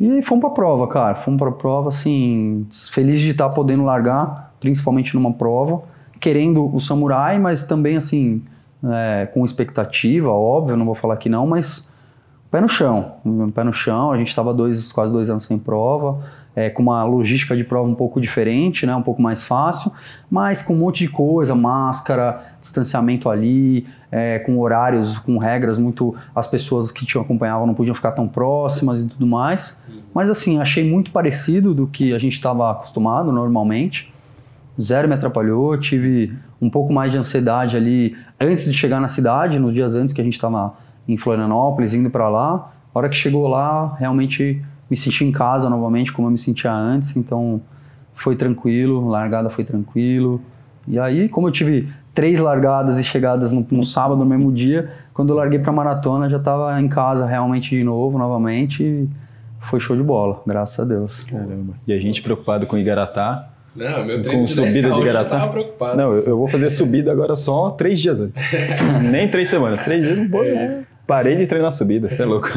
E 0.00 0.10
aí 0.10 0.22
fomos 0.22 0.40
pra 0.40 0.50
prova, 0.50 0.88
cara. 0.88 1.14
Fomos 1.16 1.38
pra 1.38 1.52
prova, 1.52 1.90
assim, 1.90 2.66
feliz 2.90 3.20
de 3.20 3.32
estar 3.32 3.50
podendo 3.50 3.84
largar, 3.84 4.54
principalmente 4.58 5.14
numa 5.14 5.30
prova, 5.30 5.82
querendo 6.18 6.74
o 6.74 6.80
samurai, 6.80 7.38
mas 7.38 7.66
também, 7.66 7.98
assim, 7.98 8.42
é, 8.82 9.26
com 9.26 9.44
expectativa, 9.44 10.30
óbvio, 10.30 10.74
não 10.74 10.86
vou 10.86 10.94
falar 10.94 11.18
que 11.18 11.28
não, 11.28 11.46
mas 11.46 11.94
pé 12.50 12.62
no 12.62 12.68
chão. 12.68 13.16
Pé 13.54 13.62
no 13.62 13.74
chão, 13.74 14.10
a 14.10 14.16
gente 14.16 14.28
estava 14.28 14.54
dois, 14.54 14.90
quase 14.90 15.12
dois 15.12 15.28
anos 15.28 15.44
sem 15.44 15.58
prova, 15.58 16.20
é, 16.54 16.68
com 16.68 16.82
uma 16.82 17.04
logística 17.04 17.56
de 17.56 17.64
prova 17.64 17.88
um 17.88 17.94
pouco 17.94 18.20
diferente, 18.20 18.84
né, 18.84 18.94
um 18.94 19.02
pouco 19.02 19.22
mais 19.22 19.44
fácil, 19.44 19.92
mas 20.30 20.62
com 20.62 20.74
um 20.74 20.78
monte 20.78 21.06
de 21.06 21.08
coisa, 21.08 21.54
máscara, 21.54 22.42
distanciamento 22.60 23.28
ali, 23.28 23.86
é, 24.10 24.38
com 24.40 24.58
horários, 24.58 25.18
com 25.18 25.38
regras 25.38 25.78
muito. 25.78 26.14
As 26.34 26.48
pessoas 26.48 26.90
que 26.90 27.06
te 27.06 27.16
acompanhavam 27.18 27.66
não 27.66 27.74
podiam 27.74 27.94
ficar 27.94 28.12
tão 28.12 28.26
próximas 28.26 29.02
e 29.02 29.08
tudo 29.08 29.26
mais. 29.26 29.86
Mas 30.12 30.28
assim, 30.28 30.60
achei 30.60 30.88
muito 30.88 31.10
parecido 31.10 31.72
do 31.72 31.86
que 31.86 32.12
a 32.12 32.18
gente 32.18 32.34
estava 32.34 32.70
acostumado 32.70 33.30
normalmente. 33.30 34.12
Zero 34.80 35.06
me 35.06 35.14
atrapalhou, 35.14 35.76
tive 35.78 36.36
um 36.60 36.70
pouco 36.70 36.92
mais 36.92 37.12
de 37.12 37.18
ansiedade 37.18 37.76
ali 37.76 38.16
antes 38.40 38.64
de 38.64 38.74
chegar 38.74 39.00
na 39.00 39.08
cidade, 39.08 39.58
nos 39.58 39.72
dias 39.72 39.94
antes 39.94 40.14
que 40.14 40.20
a 40.20 40.24
gente 40.24 40.34
estava 40.34 40.74
em 41.06 41.16
Florianópolis, 41.16 41.94
indo 41.94 42.10
para 42.10 42.28
lá. 42.28 42.72
A 42.92 42.98
hora 42.98 43.08
que 43.08 43.16
chegou 43.16 43.46
lá, 43.46 43.94
realmente 43.98 44.62
me 44.90 44.96
senti 44.96 45.24
em 45.24 45.30
casa 45.30 45.70
novamente, 45.70 46.12
como 46.12 46.26
eu 46.26 46.32
me 46.32 46.38
sentia 46.38 46.72
antes, 46.72 47.16
então 47.16 47.60
foi 48.12 48.34
tranquilo, 48.36 49.08
largada 49.08 49.48
foi 49.48 49.64
tranquilo. 49.64 50.40
E 50.86 50.98
aí, 50.98 51.28
como 51.28 51.48
eu 51.48 51.52
tive 51.52 51.88
três 52.12 52.40
largadas 52.40 52.98
e 52.98 53.04
chegadas 53.04 53.52
no, 53.52 53.66
no 53.70 53.84
sábado, 53.84 54.18
no 54.18 54.26
mesmo 54.26 54.52
dia, 54.52 54.90
quando 55.14 55.30
eu 55.30 55.36
larguei 55.36 55.58
para 55.58 55.72
maratona, 55.72 56.28
já 56.28 56.38
estava 56.38 56.80
em 56.80 56.88
casa 56.88 57.24
realmente 57.24 57.70
de 57.70 57.84
novo, 57.84 58.18
novamente, 58.18 58.82
e 58.82 59.08
foi 59.60 59.78
show 59.78 59.96
de 59.96 60.02
bola, 60.02 60.42
graças 60.46 60.80
a 60.80 60.84
Deus. 60.84 61.22
Caramba. 61.24 61.74
E 61.86 61.92
a 61.92 62.00
gente 62.00 62.20
preocupado 62.20 62.66
com 62.66 62.76
Igaratá, 62.76 63.50
não, 63.74 64.04
meu 64.04 64.22
com 64.24 64.46
subida 64.46 64.90
de 64.90 65.00
Igaratá. 65.00 65.46
preocupado. 65.46 65.96
Não, 65.96 66.12
eu, 66.12 66.24
eu, 66.24 66.36
vou 66.36 66.48
fazer 66.48 66.70
subida 66.70 67.12
agora 67.12 67.36
só 67.36 67.70
três 67.70 68.00
dias 68.00 68.20
antes. 68.20 68.42
Nem 69.08 69.28
três 69.28 69.48
semanas, 69.48 69.82
três 69.82 70.04
dias 70.04 70.18
não 70.18 70.28
vou. 70.28 70.42
É 70.44 70.84
Parei 71.06 71.34
de 71.34 71.46
treinar 71.46 71.72
subida, 71.72 72.08
você 72.08 72.22
é 72.22 72.24
louco. 72.24 72.48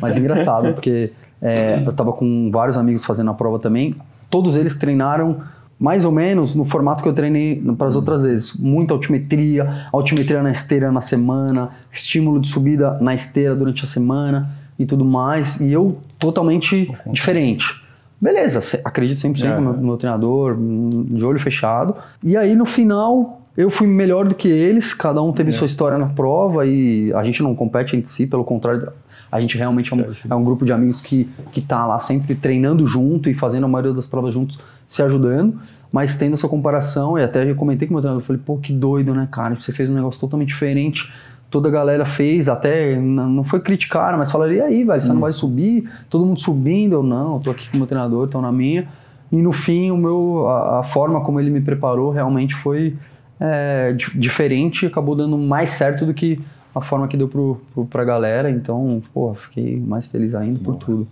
Mas 0.00 0.16
engraçado, 0.16 0.72
porque 0.72 1.10
é, 1.44 1.82
eu 1.84 1.90
estava 1.90 2.10
com 2.10 2.50
vários 2.50 2.78
amigos 2.78 3.04
fazendo 3.04 3.30
a 3.30 3.34
prova 3.34 3.58
também. 3.58 3.94
Todos 4.30 4.56
eles 4.56 4.78
treinaram 4.78 5.42
mais 5.78 6.06
ou 6.06 6.10
menos 6.10 6.54
no 6.54 6.64
formato 6.64 7.02
que 7.02 7.08
eu 7.08 7.12
treinei 7.12 7.62
para 7.76 7.86
as 7.86 7.94
outras 7.94 8.22
vezes. 8.22 8.56
Muita 8.56 8.94
altimetria, 8.94 9.86
altimetria 9.92 10.42
na 10.42 10.50
esteira 10.50 10.90
na 10.90 11.02
semana, 11.02 11.70
estímulo 11.92 12.40
de 12.40 12.48
subida 12.48 12.98
na 12.98 13.12
esteira 13.12 13.54
durante 13.54 13.84
a 13.84 13.86
semana 13.86 14.50
e 14.78 14.86
tudo 14.86 15.04
mais. 15.04 15.60
E 15.60 15.70
eu 15.70 15.98
totalmente 16.18 16.90
diferente. 17.12 17.84
Beleza, 18.18 18.80
acredito 18.82 19.18
100% 19.18 19.44
é. 19.44 19.60
no, 19.60 19.74
no 19.74 19.82
meu 19.82 19.96
treinador, 19.98 20.56
de 20.56 21.22
olho 21.22 21.38
fechado. 21.38 21.94
E 22.22 22.38
aí 22.38 22.56
no 22.56 22.64
final 22.64 23.42
eu 23.54 23.68
fui 23.68 23.86
melhor 23.86 24.26
do 24.26 24.34
que 24.34 24.48
eles, 24.48 24.94
cada 24.94 25.20
um 25.20 25.30
teve 25.30 25.50
é. 25.50 25.52
sua 25.52 25.66
história 25.66 25.98
na 25.98 26.06
prova 26.06 26.66
e 26.66 27.12
a 27.12 27.22
gente 27.22 27.42
não 27.42 27.54
compete 27.54 27.96
entre 27.96 28.08
si, 28.08 28.26
pelo 28.26 28.44
contrário, 28.44 28.90
a 29.34 29.40
gente 29.40 29.58
realmente 29.58 29.92
é 29.92 29.96
um, 29.96 30.04
é 30.30 30.34
um, 30.36 30.44
grupo 30.44 30.64
de 30.64 30.72
amigos 30.72 31.00
que, 31.00 31.28
que 31.50 31.60
tá 31.60 31.84
lá 31.84 31.98
sempre 31.98 32.36
treinando 32.36 32.86
junto 32.86 33.28
e 33.28 33.34
fazendo 33.34 33.64
a 33.64 33.68
maioria 33.68 33.92
das 33.92 34.06
provas 34.06 34.32
juntos, 34.32 34.60
se 34.86 35.02
ajudando, 35.02 35.58
mas 35.90 36.16
tendo 36.16 36.34
essa 36.34 36.46
comparação, 36.46 37.18
e 37.18 37.24
até 37.24 37.50
eu 37.50 37.56
comentei 37.56 37.88
com 37.88 37.94
o 37.94 37.96
meu 37.96 38.00
treinador, 38.00 38.24
falei, 38.24 38.40
pô, 38.46 38.58
que 38.58 38.72
doido, 38.72 39.12
né, 39.12 39.26
cara, 39.28 39.56
você 39.56 39.72
fez 39.72 39.90
um 39.90 39.94
negócio 39.94 40.20
totalmente 40.20 40.50
diferente, 40.50 41.12
toda 41.50 41.68
a 41.68 41.72
galera 41.72 42.06
fez, 42.06 42.48
até 42.48 42.94
não 42.94 43.42
foi 43.42 43.58
criticar, 43.58 44.16
mas 44.16 44.30
falaram, 44.30 44.52
e 44.52 44.60
aí, 44.60 44.84
velho, 44.84 45.00
você 45.00 45.10
hum. 45.10 45.14
não 45.14 45.20
vai 45.20 45.32
subir? 45.32 45.90
Todo 46.08 46.24
mundo 46.24 46.40
subindo, 46.40 46.92
eu 46.92 47.02
não, 47.02 47.34
eu 47.34 47.40
tô 47.40 47.50
aqui 47.50 47.68
com 47.68 47.74
o 47.74 47.78
meu 47.78 47.88
treinador, 47.88 48.28
tô 48.28 48.40
na 48.40 48.52
minha, 48.52 48.86
e 49.32 49.42
no 49.42 49.50
fim, 49.50 49.90
o 49.90 49.96
meu, 49.96 50.46
a, 50.46 50.78
a 50.78 50.82
forma 50.84 51.20
como 51.22 51.40
ele 51.40 51.50
me 51.50 51.60
preparou 51.60 52.12
realmente 52.12 52.54
foi 52.54 52.96
é, 53.40 53.96
diferente, 54.14 54.86
acabou 54.86 55.16
dando 55.16 55.36
mais 55.36 55.70
certo 55.70 56.06
do 56.06 56.14
que 56.14 56.40
a 56.74 56.80
forma 56.80 57.06
que 57.06 57.16
deu 57.16 57.28
pro, 57.28 57.60
pro, 57.72 57.86
pra 57.86 58.04
galera, 58.04 58.50
então, 58.50 59.02
pô, 59.12 59.34
fiquei 59.34 59.76
mais 59.78 60.06
feliz 60.06 60.34
ainda 60.34 60.58
por 60.58 60.76
tudo. 60.76 61.06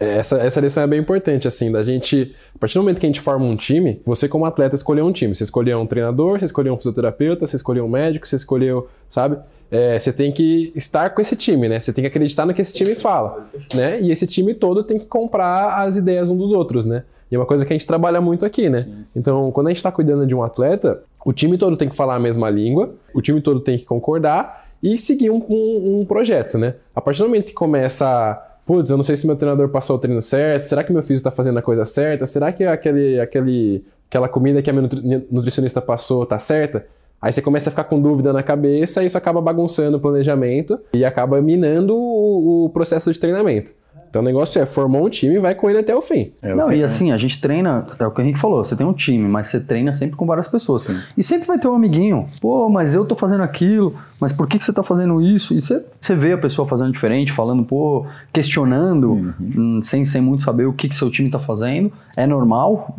É, 0.00 0.18
essa, 0.18 0.38
essa 0.38 0.60
lição 0.60 0.82
é 0.82 0.86
bem 0.86 1.00
importante, 1.00 1.46
assim, 1.46 1.70
da 1.70 1.82
gente. 1.82 2.34
A 2.54 2.58
partir 2.58 2.74
do 2.74 2.82
momento 2.82 2.98
que 2.98 3.06
a 3.06 3.08
gente 3.08 3.20
forma 3.20 3.44
um 3.44 3.56
time, 3.56 4.00
você, 4.04 4.28
como 4.28 4.44
atleta, 4.44 4.74
escolheu 4.74 5.04
um 5.04 5.12
time. 5.12 5.34
Você 5.34 5.44
escolheu 5.44 5.78
um 5.78 5.86
treinador, 5.86 6.38
você 6.38 6.46
escolheu 6.46 6.74
um 6.74 6.76
fisioterapeuta, 6.76 7.46
você 7.46 7.56
escolheu 7.56 7.84
um 7.84 7.88
médico, 7.88 8.26
você 8.26 8.36
escolheu, 8.36 8.88
sabe? 9.08 9.38
É, 9.70 9.98
você 9.98 10.12
tem 10.12 10.32
que 10.32 10.72
estar 10.74 11.10
com 11.10 11.20
esse 11.20 11.36
time, 11.36 11.68
né? 11.68 11.80
Você 11.80 11.92
tem 11.92 12.02
que 12.02 12.08
acreditar 12.08 12.44
no 12.44 12.54
que 12.54 12.60
esse 12.60 12.74
time 12.74 12.94
fala, 12.94 13.48
né? 13.74 14.00
E 14.00 14.10
esse 14.10 14.26
time 14.26 14.54
todo 14.54 14.82
tem 14.82 14.98
que 14.98 15.06
comprar 15.06 15.80
as 15.80 15.96
ideias 15.96 16.30
um 16.30 16.36
dos 16.36 16.52
outros, 16.52 16.84
né? 16.86 17.04
E 17.30 17.34
é 17.34 17.38
uma 17.38 17.46
coisa 17.46 17.64
que 17.64 17.72
a 17.72 17.76
gente 17.76 17.86
trabalha 17.86 18.20
muito 18.20 18.44
aqui, 18.44 18.68
né? 18.68 18.82
Sim, 18.82 19.04
sim. 19.04 19.18
Então, 19.18 19.50
quando 19.52 19.68
a 19.68 19.70
gente 19.70 19.78
está 19.78 19.90
cuidando 19.90 20.26
de 20.26 20.34
um 20.34 20.42
atleta, 20.42 21.02
o 21.24 21.32
time 21.32 21.56
todo 21.56 21.76
tem 21.76 21.88
que 21.88 21.96
falar 21.96 22.16
a 22.16 22.20
mesma 22.20 22.50
língua, 22.50 22.94
o 23.14 23.22
time 23.22 23.40
todo 23.40 23.60
tem 23.60 23.78
que 23.78 23.84
concordar 23.84 24.63
e 24.84 24.98
seguir 24.98 25.30
um, 25.30 25.42
um, 25.48 26.00
um 26.00 26.04
projeto, 26.04 26.58
né? 26.58 26.74
A 26.94 27.00
partir 27.00 27.20
do 27.20 27.26
momento 27.26 27.46
que 27.46 27.54
começa 27.54 28.50
putz, 28.66 28.90
eu 28.90 28.96
não 28.96 29.04
sei 29.04 29.16
se 29.16 29.26
meu 29.26 29.36
treinador 29.36 29.68
passou 29.68 29.96
o 29.96 29.98
treino 29.98 30.22
certo, 30.22 30.62
será 30.62 30.82
que 30.84 30.92
meu 30.92 31.02
físico 31.02 31.28
está 31.28 31.30
fazendo 31.30 31.58
a 31.58 31.62
coisa 31.62 31.84
certa, 31.84 32.26
será 32.26 32.52
que 32.52 32.64
aquele, 32.64 33.20
aquele, 33.20 33.84
aquela 34.08 34.28
comida 34.28 34.62
que 34.62 34.70
a 34.70 34.72
minha 34.72 34.88
nutricionista 35.30 35.80
passou 35.80 36.24
tá 36.26 36.38
certa? 36.38 36.86
Aí 37.20 37.32
você 37.32 37.40
começa 37.40 37.70
a 37.70 37.72
ficar 37.72 37.84
com 37.84 38.00
dúvida 38.00 38.32
na 38.32 38.42
cabeça 38.42 39.02
e 39.02 39.06
isso 39.06 39.16
acaba 39.16 39.40
bagunçando 39.40 39.96
o 39.96 40.00
planejamento 40.00 40.78
e 40.92 41.04
acaba 41.04 41.40
minando 41.40 41.96
o, 41.96 42.66
o 42.66 42.68
processo 42.70 43.10
de 43.10 43.18
treinamento. 43.18 43.72
Então 44.14 44.22
o 44.22 44.24
negócio 44.24 44.62
é, 44.62 44.64
formou 44.64 45.04
um 45.04 45.10
time 45.10 45.34
e 45.34 45.38
vai 45.40 45.56
com 45.56 45.68
ele 45.68 45.80
até 45.80 45.92
o 45.92 46.00
fim. 46.00 46.30
É, 46.40 46.54
não, 46.54 46.72
e 46.72 46.84
assim, 46.84 47.10
a 47.10 47.16
gente 47.16 47.40
treina, 47.40 47.84
é 47.98 48.06
o 48.06 48.12
que 48.12 48.22
a 48.22 48.24
gente 48.24 48.38
falou, 48.38 48.62
você 48.62 48.76
tem 48.76 48.86
um 48.86 48.92
time, 48.92 49.26
mas 49.26 49.48
você 49.48 49.58
treina 49.58 49.92
sempre 49.92 50.14
com 50.14 50.24
várias 50.24 50.46
pessoas. 50.46 50.82
Sim. 50.82 50.96
E 51.16 51.22
sempre 51.24 51.48
vai 51.48 51.58
ter 51.58 51.66
um 51.66 51.74
amiguinho, 51.74 52.28
pô, 52.40 52.68
mas 52.68 52.94
eu 52.94 53.04
tô 53.04 53.16
fazendo 53.16 53.42
aquilo, 53.42 53.96
mas 54.20 54.32
por 54.32 54.46
que, 54.46 54.56
que 54.56 54.64
você 54.64 54.72
tá 54.72 54.84
fazendo 54.84 55.20
isso? 55.20 55.52
E 55.52 55.60
você, 55.60 55.84
você 55.98 56.14
vê 56.14 56.32
a 56.32 56.38
pessoa 56.38 56.64
fazendo 56.68 56.92
diferente, 56.92 57.32
falando, 57.32 57.64
pô, 57.64 58.06
questionando, 58.32 59.14
uhum. 59.14 59.34
Hum, 59.40 59.80
sem, 59.82 60.04
sem 60.04 60.22
muito 60.22 60.44
saber 60.44 60.66
o 60.66 60.72
que, 60.72 60.88
que 60.88 60.94
seu 60.94 61.10
time 61.10 61.28
tá 61.28 61.40
fazendo. 61.40 61.92
É 62.16 62.24
normal, 62.24 62.96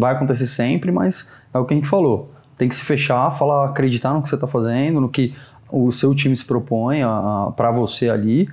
vai 0.00 0.14
acontecer 0.14 0.48
sempre, 0.48 0.90
mas 0.90 1.30
é 1.54 1.58
o 1.60 1.64
que 1.64 1.74
a 1.74 1.76
gente 1.76 1.88
falou. 1.88 2.32
Tem 2.58 2.68
que 2.68 2.74
se 2.74 2.82
fechar, 2.82 3.38
falar, 3.38 3.66
acreditar 3.66 4.12
no 4.12 4.20
que 4.20 4.28
você 4.28 4.36
tá 4.36 4.48
fazendo, 4.48 5.00
no 5.00 5.08
que 5.08 5.32
o 5.70 5.92
seu 5.92 6.12
time 6.12 6.36
se 6.36 6.44
propõe 6.44 7.02
para 7.54 7.70
você 7.70 8.10
ali. 8.10 8.48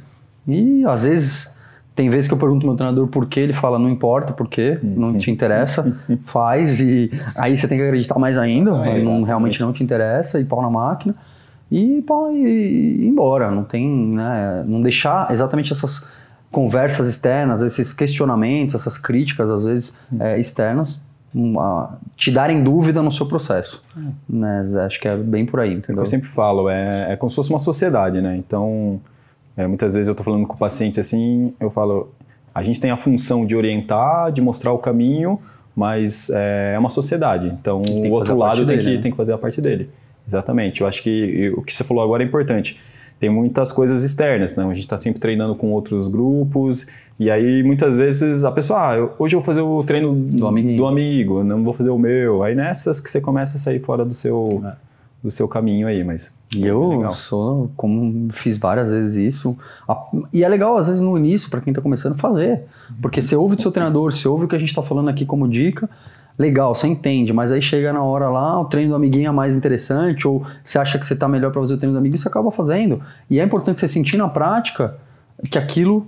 E 0.48 0.86
às 0.86 1.06
vezes 1.06 1.53
tem 1.96 2.10
vezes 2.10 2.28
que 2.28 2.34
eu 2.34 2.38
pergunto 2.38 2.66
ao 2.66 2.72
meu 2.72 2.78
treinador 2.78 3.08
por 3.08 3.28
que, 3.28 3.40
ele 3.40 3.54
fala, 3.54 3.78
não 3.78 3.90
importa 3.90 4.34
por 4.34 4.48
quê, 4.48 4.80
não 4.82 5.18
te 5.18 5.30
interessa, 5.30 5.96
faz, 6.26 6.80
e 6.80 7.12
aí 7.36 7.56
você 7.56 7.68
tem 7.68 7.78
que 7.78 7.84
acreditar 7.84 8.18
mais 8.18 8.38
ainda, 8.38 8.72
é, 8.86 9.02
não, 9.02 9.24
realmente 9.24 9.62
não 9.62 9.72
te 9.72 9.84
interessa, 9.84 10.40
e 10.40 10.46
pau 10.46 10.62
na 10.62 10.70
máquina, 10.70 11.16
e 11.72 12.02
pau 12.02 12.32
e, 12.32 13.04
e 13.04 13.08
embora, 13.08 13.52
não 13.52 13.64
tem, 13.64 13.88
né, 13.88 14.64
não 14.68 14.82
deixar 14.82 15.32
exatamente 15.32 15.72
essas 15.72 16.12
conversas 16.52 17.08
externas, 17.08 17.62
esses 17.62 17.94
questionamentos, 17.94 18.76
essas 18.76 18.98
críticas, 18.98 19.50
às 19.50 19.66
vezes, 19.66 20.00
é, 20.20 20.40
externas, 20.40 21.02
uma, 21.34 21.98
te 22.16 22.30
darem 22.32 22.64
dúvida 22.64 23.02
no 23.02 23.12
seu 23.12 23.26
processo. 23.26 23.84
É. 23.98 24.02
Né? 24.30 24.86
Acho 24.86 25.00
que 25.00 25.08
é 25.08 25.18
bem 25.18 25.46
por 25.46 25.60
aí, 25.60 25.74
entendeu? 25.74 26.04
Eu 26.04 26.06
sempre 26.06 26.30
falo, 26.30 26.70
é, 26.70 27.14
é 27.14 27.16
como 27.16 27.30
se 27.30 27.36
fosse 27.36 27.50
uma 27.50 27.60
sociedade, 27.60 28.22
né? 28.22 28.38
Então, 28.38 29.02
é, 29.56 29.68
muitas 29.68 29.94
vezes 29.94 30.08
eu 30.08 30.14
estou 30.14 30.24
falando 30.24 30.48
com 30.48 30.56
o 30.56 30.58
paciente 30.58 31.00
assim, 31.00 31.54
eu 31.60 31.70
falo, 31.70 32.12
a 32.54 32.64
gente 32.64 32.80
tem 32.80 32.92
a 32.92 32.98
função 32.98 33.46
de 33.46 33.56
orientar, 33.56 34.32
de 34.32 34.42
mostrar 34.42 34.72
o 34.72 34.78
caminho, 34.78 35.40
mas 35.76 36.30
é, 36.30 36.74
é 36.76 36.80
uma 36.80 36.90
sociedade, 36.90 37.48
então 37.48 37.82
o 37.82 38.12
outro 38.12 38.36
lado 38.36 38.58
tem, 38.58 38.78
dele, 38.78 38.82
que, 38.82 38.96
né? 38.96 39.02
tem 39.02 39.12
que 39.12 39.18
fazer 39.18 39.34
a 39.34 39.38
parte 39.38 39.62
dele. 39.62 39.90
Exatamente, 40.28 40.82
eu 40.82 40.88
acho 40.88 41.02
que 41.04 41.54
o 41.56 41.62
que 41.62 41.74
você 41.74 41.84
falou 41.84 42.04
agora 42.04 42.24
é 42.24 42.26
importante. 42.26 42.80
Tem 43.20 43.30
muitas 43.30 43.72
coisas 43.72 44.04
externas, 44.04 44.56
né? 44.56 44.66
a 44.66 44.74
gente 44.74 44.80
está 44.80 44.98
sempre 44.98 45.20
treinando 45.20 45.56
com 45.56 45.72
outros 45.72 46.08
grupos, 46.08 46.86
e 47.20 47.30
aí 47.30 47.64
muitas 47.64 47.98
vezes 47.98 48.44
a 48.44 48.52
pessoa, 48.52 48.92
ah, 48.92 48.96
eu, 48.96 49.14
hoje 49.20 49.36
eu 49.36 49.40
vou 49.40 49.46
fazer 49.46 49.62
o 49.62 49.84
treino 49.84 50.14
do, 50.14 50.38
do 50.78 50.86
amigo, 50.86 51.44
não 51.44 51.64
vou 51.64 51.74
fazer 51.74 51.90
o 51.90 51.98
meu. 51.98 52.44
Aí 52.44 52.56
nessas 52.56 53.00
que 53.00 53.10
você 53.10 53.22
começa 53.22 53.56
a 53.56 53.60
sair 53.60 53.80
fora 53.80 54.04
do 54.04 54.14
seu. 54.14 54.62
É 54.66 54.94
do 55.24 55.32
seu 55.32 55.48
caminho 55.48 55.88
aí, 55.88 56.04
mas. 56.04 56.32
E 56.58 56.66
eu 56.66 57.12
sou, 57.14 57.72
como 57.76 58.32
fiz 58.34 58.58
várias 58.58 58.92
vezes 58.92 59.36
isso, 59.36 59.58
e 60.32 60.44
é 60.44 60.48
legal 60.48 60.78
às 60.78 60.88
vezes 60.88 61.02
no 61.02 61.18
início 61.18 61.50
para 61.50 61.62
quem 61.62 61.72
está 61.72 61.82
começando 61.82 62.14
a 62.14 62.18
fazer, 62.18 62.64
porque 63.02 63.22
você 63.22 63.36
ouve 63.36 63.56
do 63.56 63.62
seu 63.62 63.72
treinador, 63.72 64.12
você 64.12 64.28
ouve 64.28 64.46
o 64.46 64.48
que 64.48 64.56
a 64.56 64.60
gente 64.60 64.70
está 64.70 64.82
falando 64.82 65.10
aqui 65.10 65.26
como 65.26 65.48
dica, 65.48 65.90
legal, 66.38 66.74
você 66.74 66.88
entende, 66.88 67.32
mas 67.32 67.52
aí 67.52 67.62
chega 67.62 67.94
na 67.94 68.04
hora 68.04 68.30
lá, 68.30 68.60
o 68.60 68.66
treino 68.66 68.92
do 68.92 68.96
amiguinho 68.96 69.30
é 69.30 69.32
mais 69.32 69.56
interessante, 69.56 70.28
ou 70.28 70.44
você 70.64 70.80
acha 70.80 70.98
que 70.98 71.06
você 71.06 71.14
está 71.14 71.28
melhor 71.28 71.52
para 71.52 71.62
fazer 71.62 71.76
o 71.76 71.78
treino 71.78 71.94
do 71.94 72.00
amiguinho, 72.00 72.20
você 72.20 72.28
acaba 72.28 72.52
fazendo. 72.52 73.02
E 73.30 73.40
é 73.40 73.44
importante 73.44 73.80
você 73.80 73.88
sentir 73.88 74.18
na 74.18 74.28
prática 74.28 74.98
que 75.50 75.58
aquilo 75.58 76.08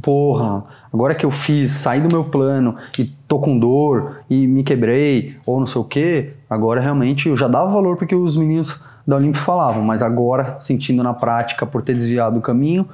porra, 0.00 0.64
agora 0.92 1.14
que 1.14 1.24
eu 1.24 1.30
fiz, 1.30 1.70
saí 1.70 2.00
do 2.00 2.08
meu 2.10 2.24
plano 2.24 2.76
e 2.98 3.04
tô 3.28 3.38
com 3.38 3.58
dor 3.58 4.20
e 4.28 4.46
me 4.46 4.64
quebrei, 4.64 5.36
ou 5.44 5.60
não 5.60 5.66
sei 5.66 5.80
o 5.80 5.84
que, 5.84 6.30
agora 6.48 6.80
realmente 6.80 7.28
eu 7.28 7.36
já 7.36 7.46
dava 7.46 7.70
valor 7.70 7.96
porque 7.96 8.14
os 8.14 8.36
meninos 8.36 8.82
da 9.06 9.16
Olympus 9.16 9.40
falavam, 9.40 9.82
mas 9.82 10.02
agora, 10.02 10.56
sentindo 10.60 11.02
na 11.02 11.14
prática 11.14 11.66
por 11.66 11.82
ter 11.82 11.94
desviado 11.94 12.38
o 12.38 12.42
caminho, 12.42 12.88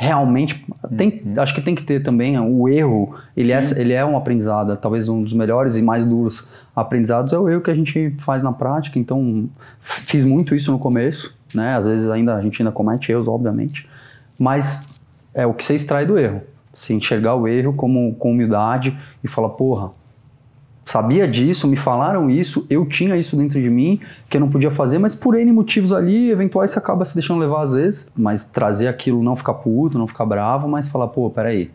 realmente 0.00 0.66
tem, 0.96 1.22
uhum. 1.26 1.34
acho 1.36 1.54
que 1.54 1.60
tem 1.60 1.74
que 1.74 1.82
ter 1.82 2.02
também 2.02 2.38
o 2.40 2.66
erro, 2.68 3.14
ele 3.36 3.52
é, 3.52 3.60
ele 3.76 3.92
é 3.92 4.02
um 4.02 4.16
aprendizado, 4.16 4.74
talvez 4.78 5.10
um 5.10 5.22
dos 5.22 5.34
melhores 5.34 5.76
e 5.76 5.82
mais 5.82 6.06
duros 6.06 6.48
aprendizados 6.74 7.34
é 7.34 7.38
o 7.38 7.48
erro 7.50 7.60
que 7.60 7.70
a 7.70 7.74
gente 7.74 8.16
faz 8.20 8.42
na 8.42 8.50
prática, 8.50 8.98
então 8.98 9.46
fiz 9.78 10.24
muito 10.24 10.54
isso 10.54 10.72
no 10.72 10.78
começo, 10.78 11.36
né? 11.54 11.74
Às 11.74 11.86
vezes 11.86 12.08
ainda 12.08 12.34
a 12.34 12.40
gente 12.40 12.62
ainda 12.62 12.72
comete 12.72 13.12
erros, 13.12 13.28
obviamente, 13.28 13.86
mas 14.38 14.88
é 15.34 15.46
o 15.46 15.52
que 15.52 15.62
você 15.62 15.74
extrai 15.74 16.06
do 16.06 16.18
erro. 16.18 16.40
Se 16.72 16.94
enxergar 16.94 17.34
o 17.34 17.46
erro 17.46 17.74
como, 17.74 18.14
com 18.14 18.30
humildade 18.30 18.96
e 19.22 19.28
falar, 19.28 19.50
porra, 19.50 19.90
sabia 20.90 21.28
disso, 21.28 21.68
me 21.68 21.76
falaram 21.76 22.28
isso, 22.28 22.66
eu 22.68 22.84
tinha 22.84 23.16
isso 23.16 23.36
dentro 23.36 23.62
de 23.62 23.70
mim, 23.70 24.00
que 24.28 24.36
eu 24.36 24.40
não 24.40 24.48
podia 24.48 24.72
fazer, 24.72 24.98
mas 24.98 25.14
por 25.14 25.38
N 25.38 25.52
motivos 25.52 25.92
ali, 25.92 26.30
eventuais, 26.30 26.72
você 26.72 26.80
acaba 26.80 27.04
se 27.04 27.14
deixando 27.14 27.38
levar 27.38 27.62
às 27.62 27.72
vezes. 27.72 28.10
Mas 28.16 28.50
trazer 28.50 28.88
aquilo, 28.88 29.22
não 29.22 29.36
ficar 29.36 29.54
puto, 29.54 29.96
não 29.96 30.08
ficar 30.08 30.26
bravo, 30.26 30.66
mas 30.66 30.88
falar, 30.88 31.06
pô, 31.06 31.30
peraí, 31.30 31.70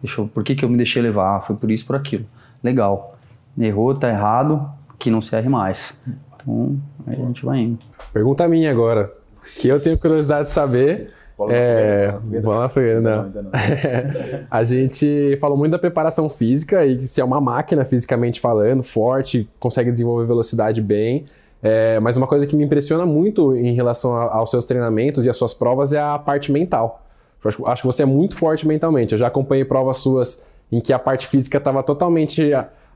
deixa 0.00 0.20
eu, 0.20 0.28
por 0.28 0.44
que, 0.44 0.54
que 0.54 0.64
eu 0.64 0.68
me 0.68 0.76
deixei 0.76 1.02
levar? 1.02 1.44
Foi 1.44 1.56
por 1.56 1.68
isso, 1.68 1.84
por 1.84 1.96
aquilo. 1.96 2.24
Legal. 2.62 3.18
Errou, 3.58 3.92
tá 3.92 4.08
errado, 4.08 4.64
que 5.00 5.10
não 5.10 5.20
se 5.20 5.34
erre 5.34 5.48
mais. 5.48 5.92
Então, 6.36 6.78
aí 7.08 7.20
a 7.20 7.26
gente 7.26 7.44
vai 7.44 7.58
indo. 7.58 7.78
Pergunta 8.12 8.46
minha 8.46 8.70
agora, 8.70 9.12
que 9.58 9.66
eu 9.66 9.80
tenho 9.80 9.98
curiosidade 9.98 10.46
de 10.46 10.52
saber 10.52 11.12
Bola 11.40 11.54
é, 11.54 12.12
bola 12.42 12.60
na 12.60 12.68
fogueira, 12.68 13.00
não. 13.00 13.22
não, 13.22 13.42
não. 13.44 13.50
a 14.50 14.62
gente 14.62 15.38
falou 15.40 15.56
muito 15.56 15.72
da 15.72 15.78
preparação 15.78 16.28
física 16.28 16.84
e 16.84 17.02
se 17.04 17.18
é 17.18 17.24
uma 17.24 17.40
máquina 17.40 17.82
fisicamente 17.82 18.38
falando, 18.38 18.82
forte, 18.82 19.48
consegue 19.58 19.90
desenvolver 19.90 20.26
velocidade 20.26 20.82
bem. 20.82 21.24
É, 21.62 21.98
mas 21.98 22.18
uma 22.18 22.26
coisa 22.26 22.46
que 22.46 22.54
me 22.54 22.62
impressiona 22.62 23.06
muito 23.06 23.56
em 23.56 23.72
relação 23.72 24.14
aos 24.14 24.50
seus 24.50 24.66
treinamentos 24.66 25.24
e 25.24 25.30
às 25.30 25.36
suas 25.36 25.54
provas 25.54 25.94
é 25.94 25.98
a 25.98 26.18
parte 26.18 26.52
mental. 26.52 27.06
Eu 27.42 27.66
acho 27.68 27.80
que 27.80 27.86
você 27.86 28.02
é 28.02 28.06
muito 28.06 28.36
forte 28.36 28.68
mentalmente. 28.68 29.12
Eu 29.12 29.18
já 29.18 29.28
acompanhei 29.28 29.64
provas 29.64 29.96
suas 29.96 30.52
em 30.70 30.78
que 30.78 30.92
a 30.92 30.98
parte 30.98 31.26
física 31.26 31.56
estava 31.56 31.82
totalmente 31.82 32.52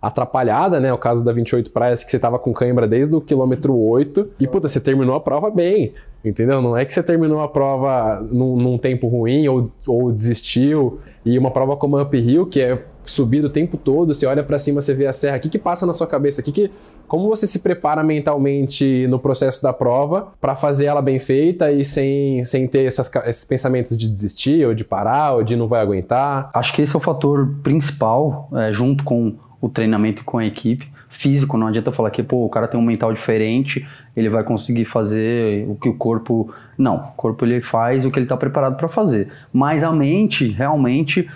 atrapalhada, 0.07 0.79
né? 0.81 0.93
O 0.93 0.99
caso 0.99 1.25
da 1.25 1.33
28 1.33 1.71
Praias, 1.71 2.05
que 2.05 2.11
você 2.11 2.17
estava 2.17 2.39
com 2.39 2.53
cãibra 2.53 2.87
desde 2.87 3.15
o 3.17 3.21
quilômetro 3.21 3.77
8 3.77 4.31
e, 4.39 4.47
puta, 4.47 4.69
você 4.69 4.81
terminou 4.81 5.15
a 5.15 5.21
prova 5.21 5.51
bem. 5.51 5.93
Entendeu? 6.25 6.63
Não 6.63 6.77
é 6.77 6.85
que 6.85 6.93
você 6.93 7.03
terminou 7.03 7.43
a 7.43 7.49
prova 7.49 8.21
num, 8.33 8.57
num 8.57 8.79
tempo 8.79 9.09
ruim 9.09 9.47
ou, 9.47 9.71
ou 9.87 10.11
desistiu. 10.11 10.99
E 11.25 11.39
uma 11.39 11.51
prova 11.51 11.77
como 11.77 11.99
a 11.99 12.03
Uphill, 12.03 12.47
que 12.47 12.61
é 12.61 12.83
subir 13.07 13.45
o 13.45 13.51
tempo 13.51 13.77
todo, 13.77 14.13
você 14.13 14.27
olha 14.27 14.43
para 14.43 14.59
cima, 14.59 14.81
você 14.81 14.95
vê 14.95 15.07
a 15.07 15.13
serra, 15.13 15.37
o 15.37 15.41
que, 15.41 15.49
que 15.49 15.59
passa 15.59 15.87
na 15.87 15.93
sua 15.93 16.07
cabeça? 16.07 16.43
Que 16.43 16.53
que, 16.53 16.71
como 17.07 17.29
você 17.29 17.47
se 17.47 17.59
prepara 17.59 18.03
mentalmente 18.03 19.07
no 19.09 19.19
processo 19.19 19.63
da 19.63 19.73
prova 19.73 20.29
para 20.41 20.55
fazer 20.55 20.87
ela 20.87 21.03
bem 21.03 21.19
feita 21.19 21.71
e 21.71 21.85
sem, 21.85 22.45
sem 22.45 22.67
ter 22.67 22.87
essas, 22.87 23.11
esses 23.27 23.45
pensamentos 23.45 23.97
de 23.97 24.09
desistir, 24.09 24.67
ou 24.67 24.75
de 24.75 24.85
parar, 24.85 25.35
ou 25.35 25.43
de 25.43 25.57
não 25.57 25.69
vai 25.69 25.81
aguentar? 25.81 26.51
Acho 26.55 26.73
que 26.73 26.83
esse 26.83 26.95
é 26.95 26.99
o 26.99 27.01
fator 27.01 27.55
principal, 27.63 28.49
é, 28.55 28.73
junto 28.73 29.05
com 29.05 29.35
o 29.65 29.69
treinamento 29.71 30.25
com 30.25 30.37
a 30.37 30.45
equipe, 30.45 30.87
físico, 31.09 31.57
não 31.57 31.69
adianta 31.69 31.91
falar 31.91 32.11
que 32.11 32.23
pô, 32.23 32.45
o 32.45 32.51
cara 32.51 32.69
tem 32.69 32.79
um 32.79 32.83
mental 32.83 33.15
diferente, 33.15 33.87
ele 34.15 34.29
vai 34.29 34.45
conseguir 34.45 34.85
fazer 34.85 35.67
o 35.67 35.75
que 35.75 35.89
o 35.89 35.95
corpo. 35.95 36.53
Não, 36.77 36.97
o 36.97 37.13
corpo 37.17 37.47
ele 37.47 37.63
faz 37.63 38.05
o 38.05 38.11
que 38.11 38.19
ele 38.19 38.27
está 38.27 38.37
preparado 38.37 38.77
para 38.77 38.89
fazer. 38.89 39.29
Mas 39.51 39.83
a 39.83 39.91
mente 39.91 40.49
realmente 40.49 41.27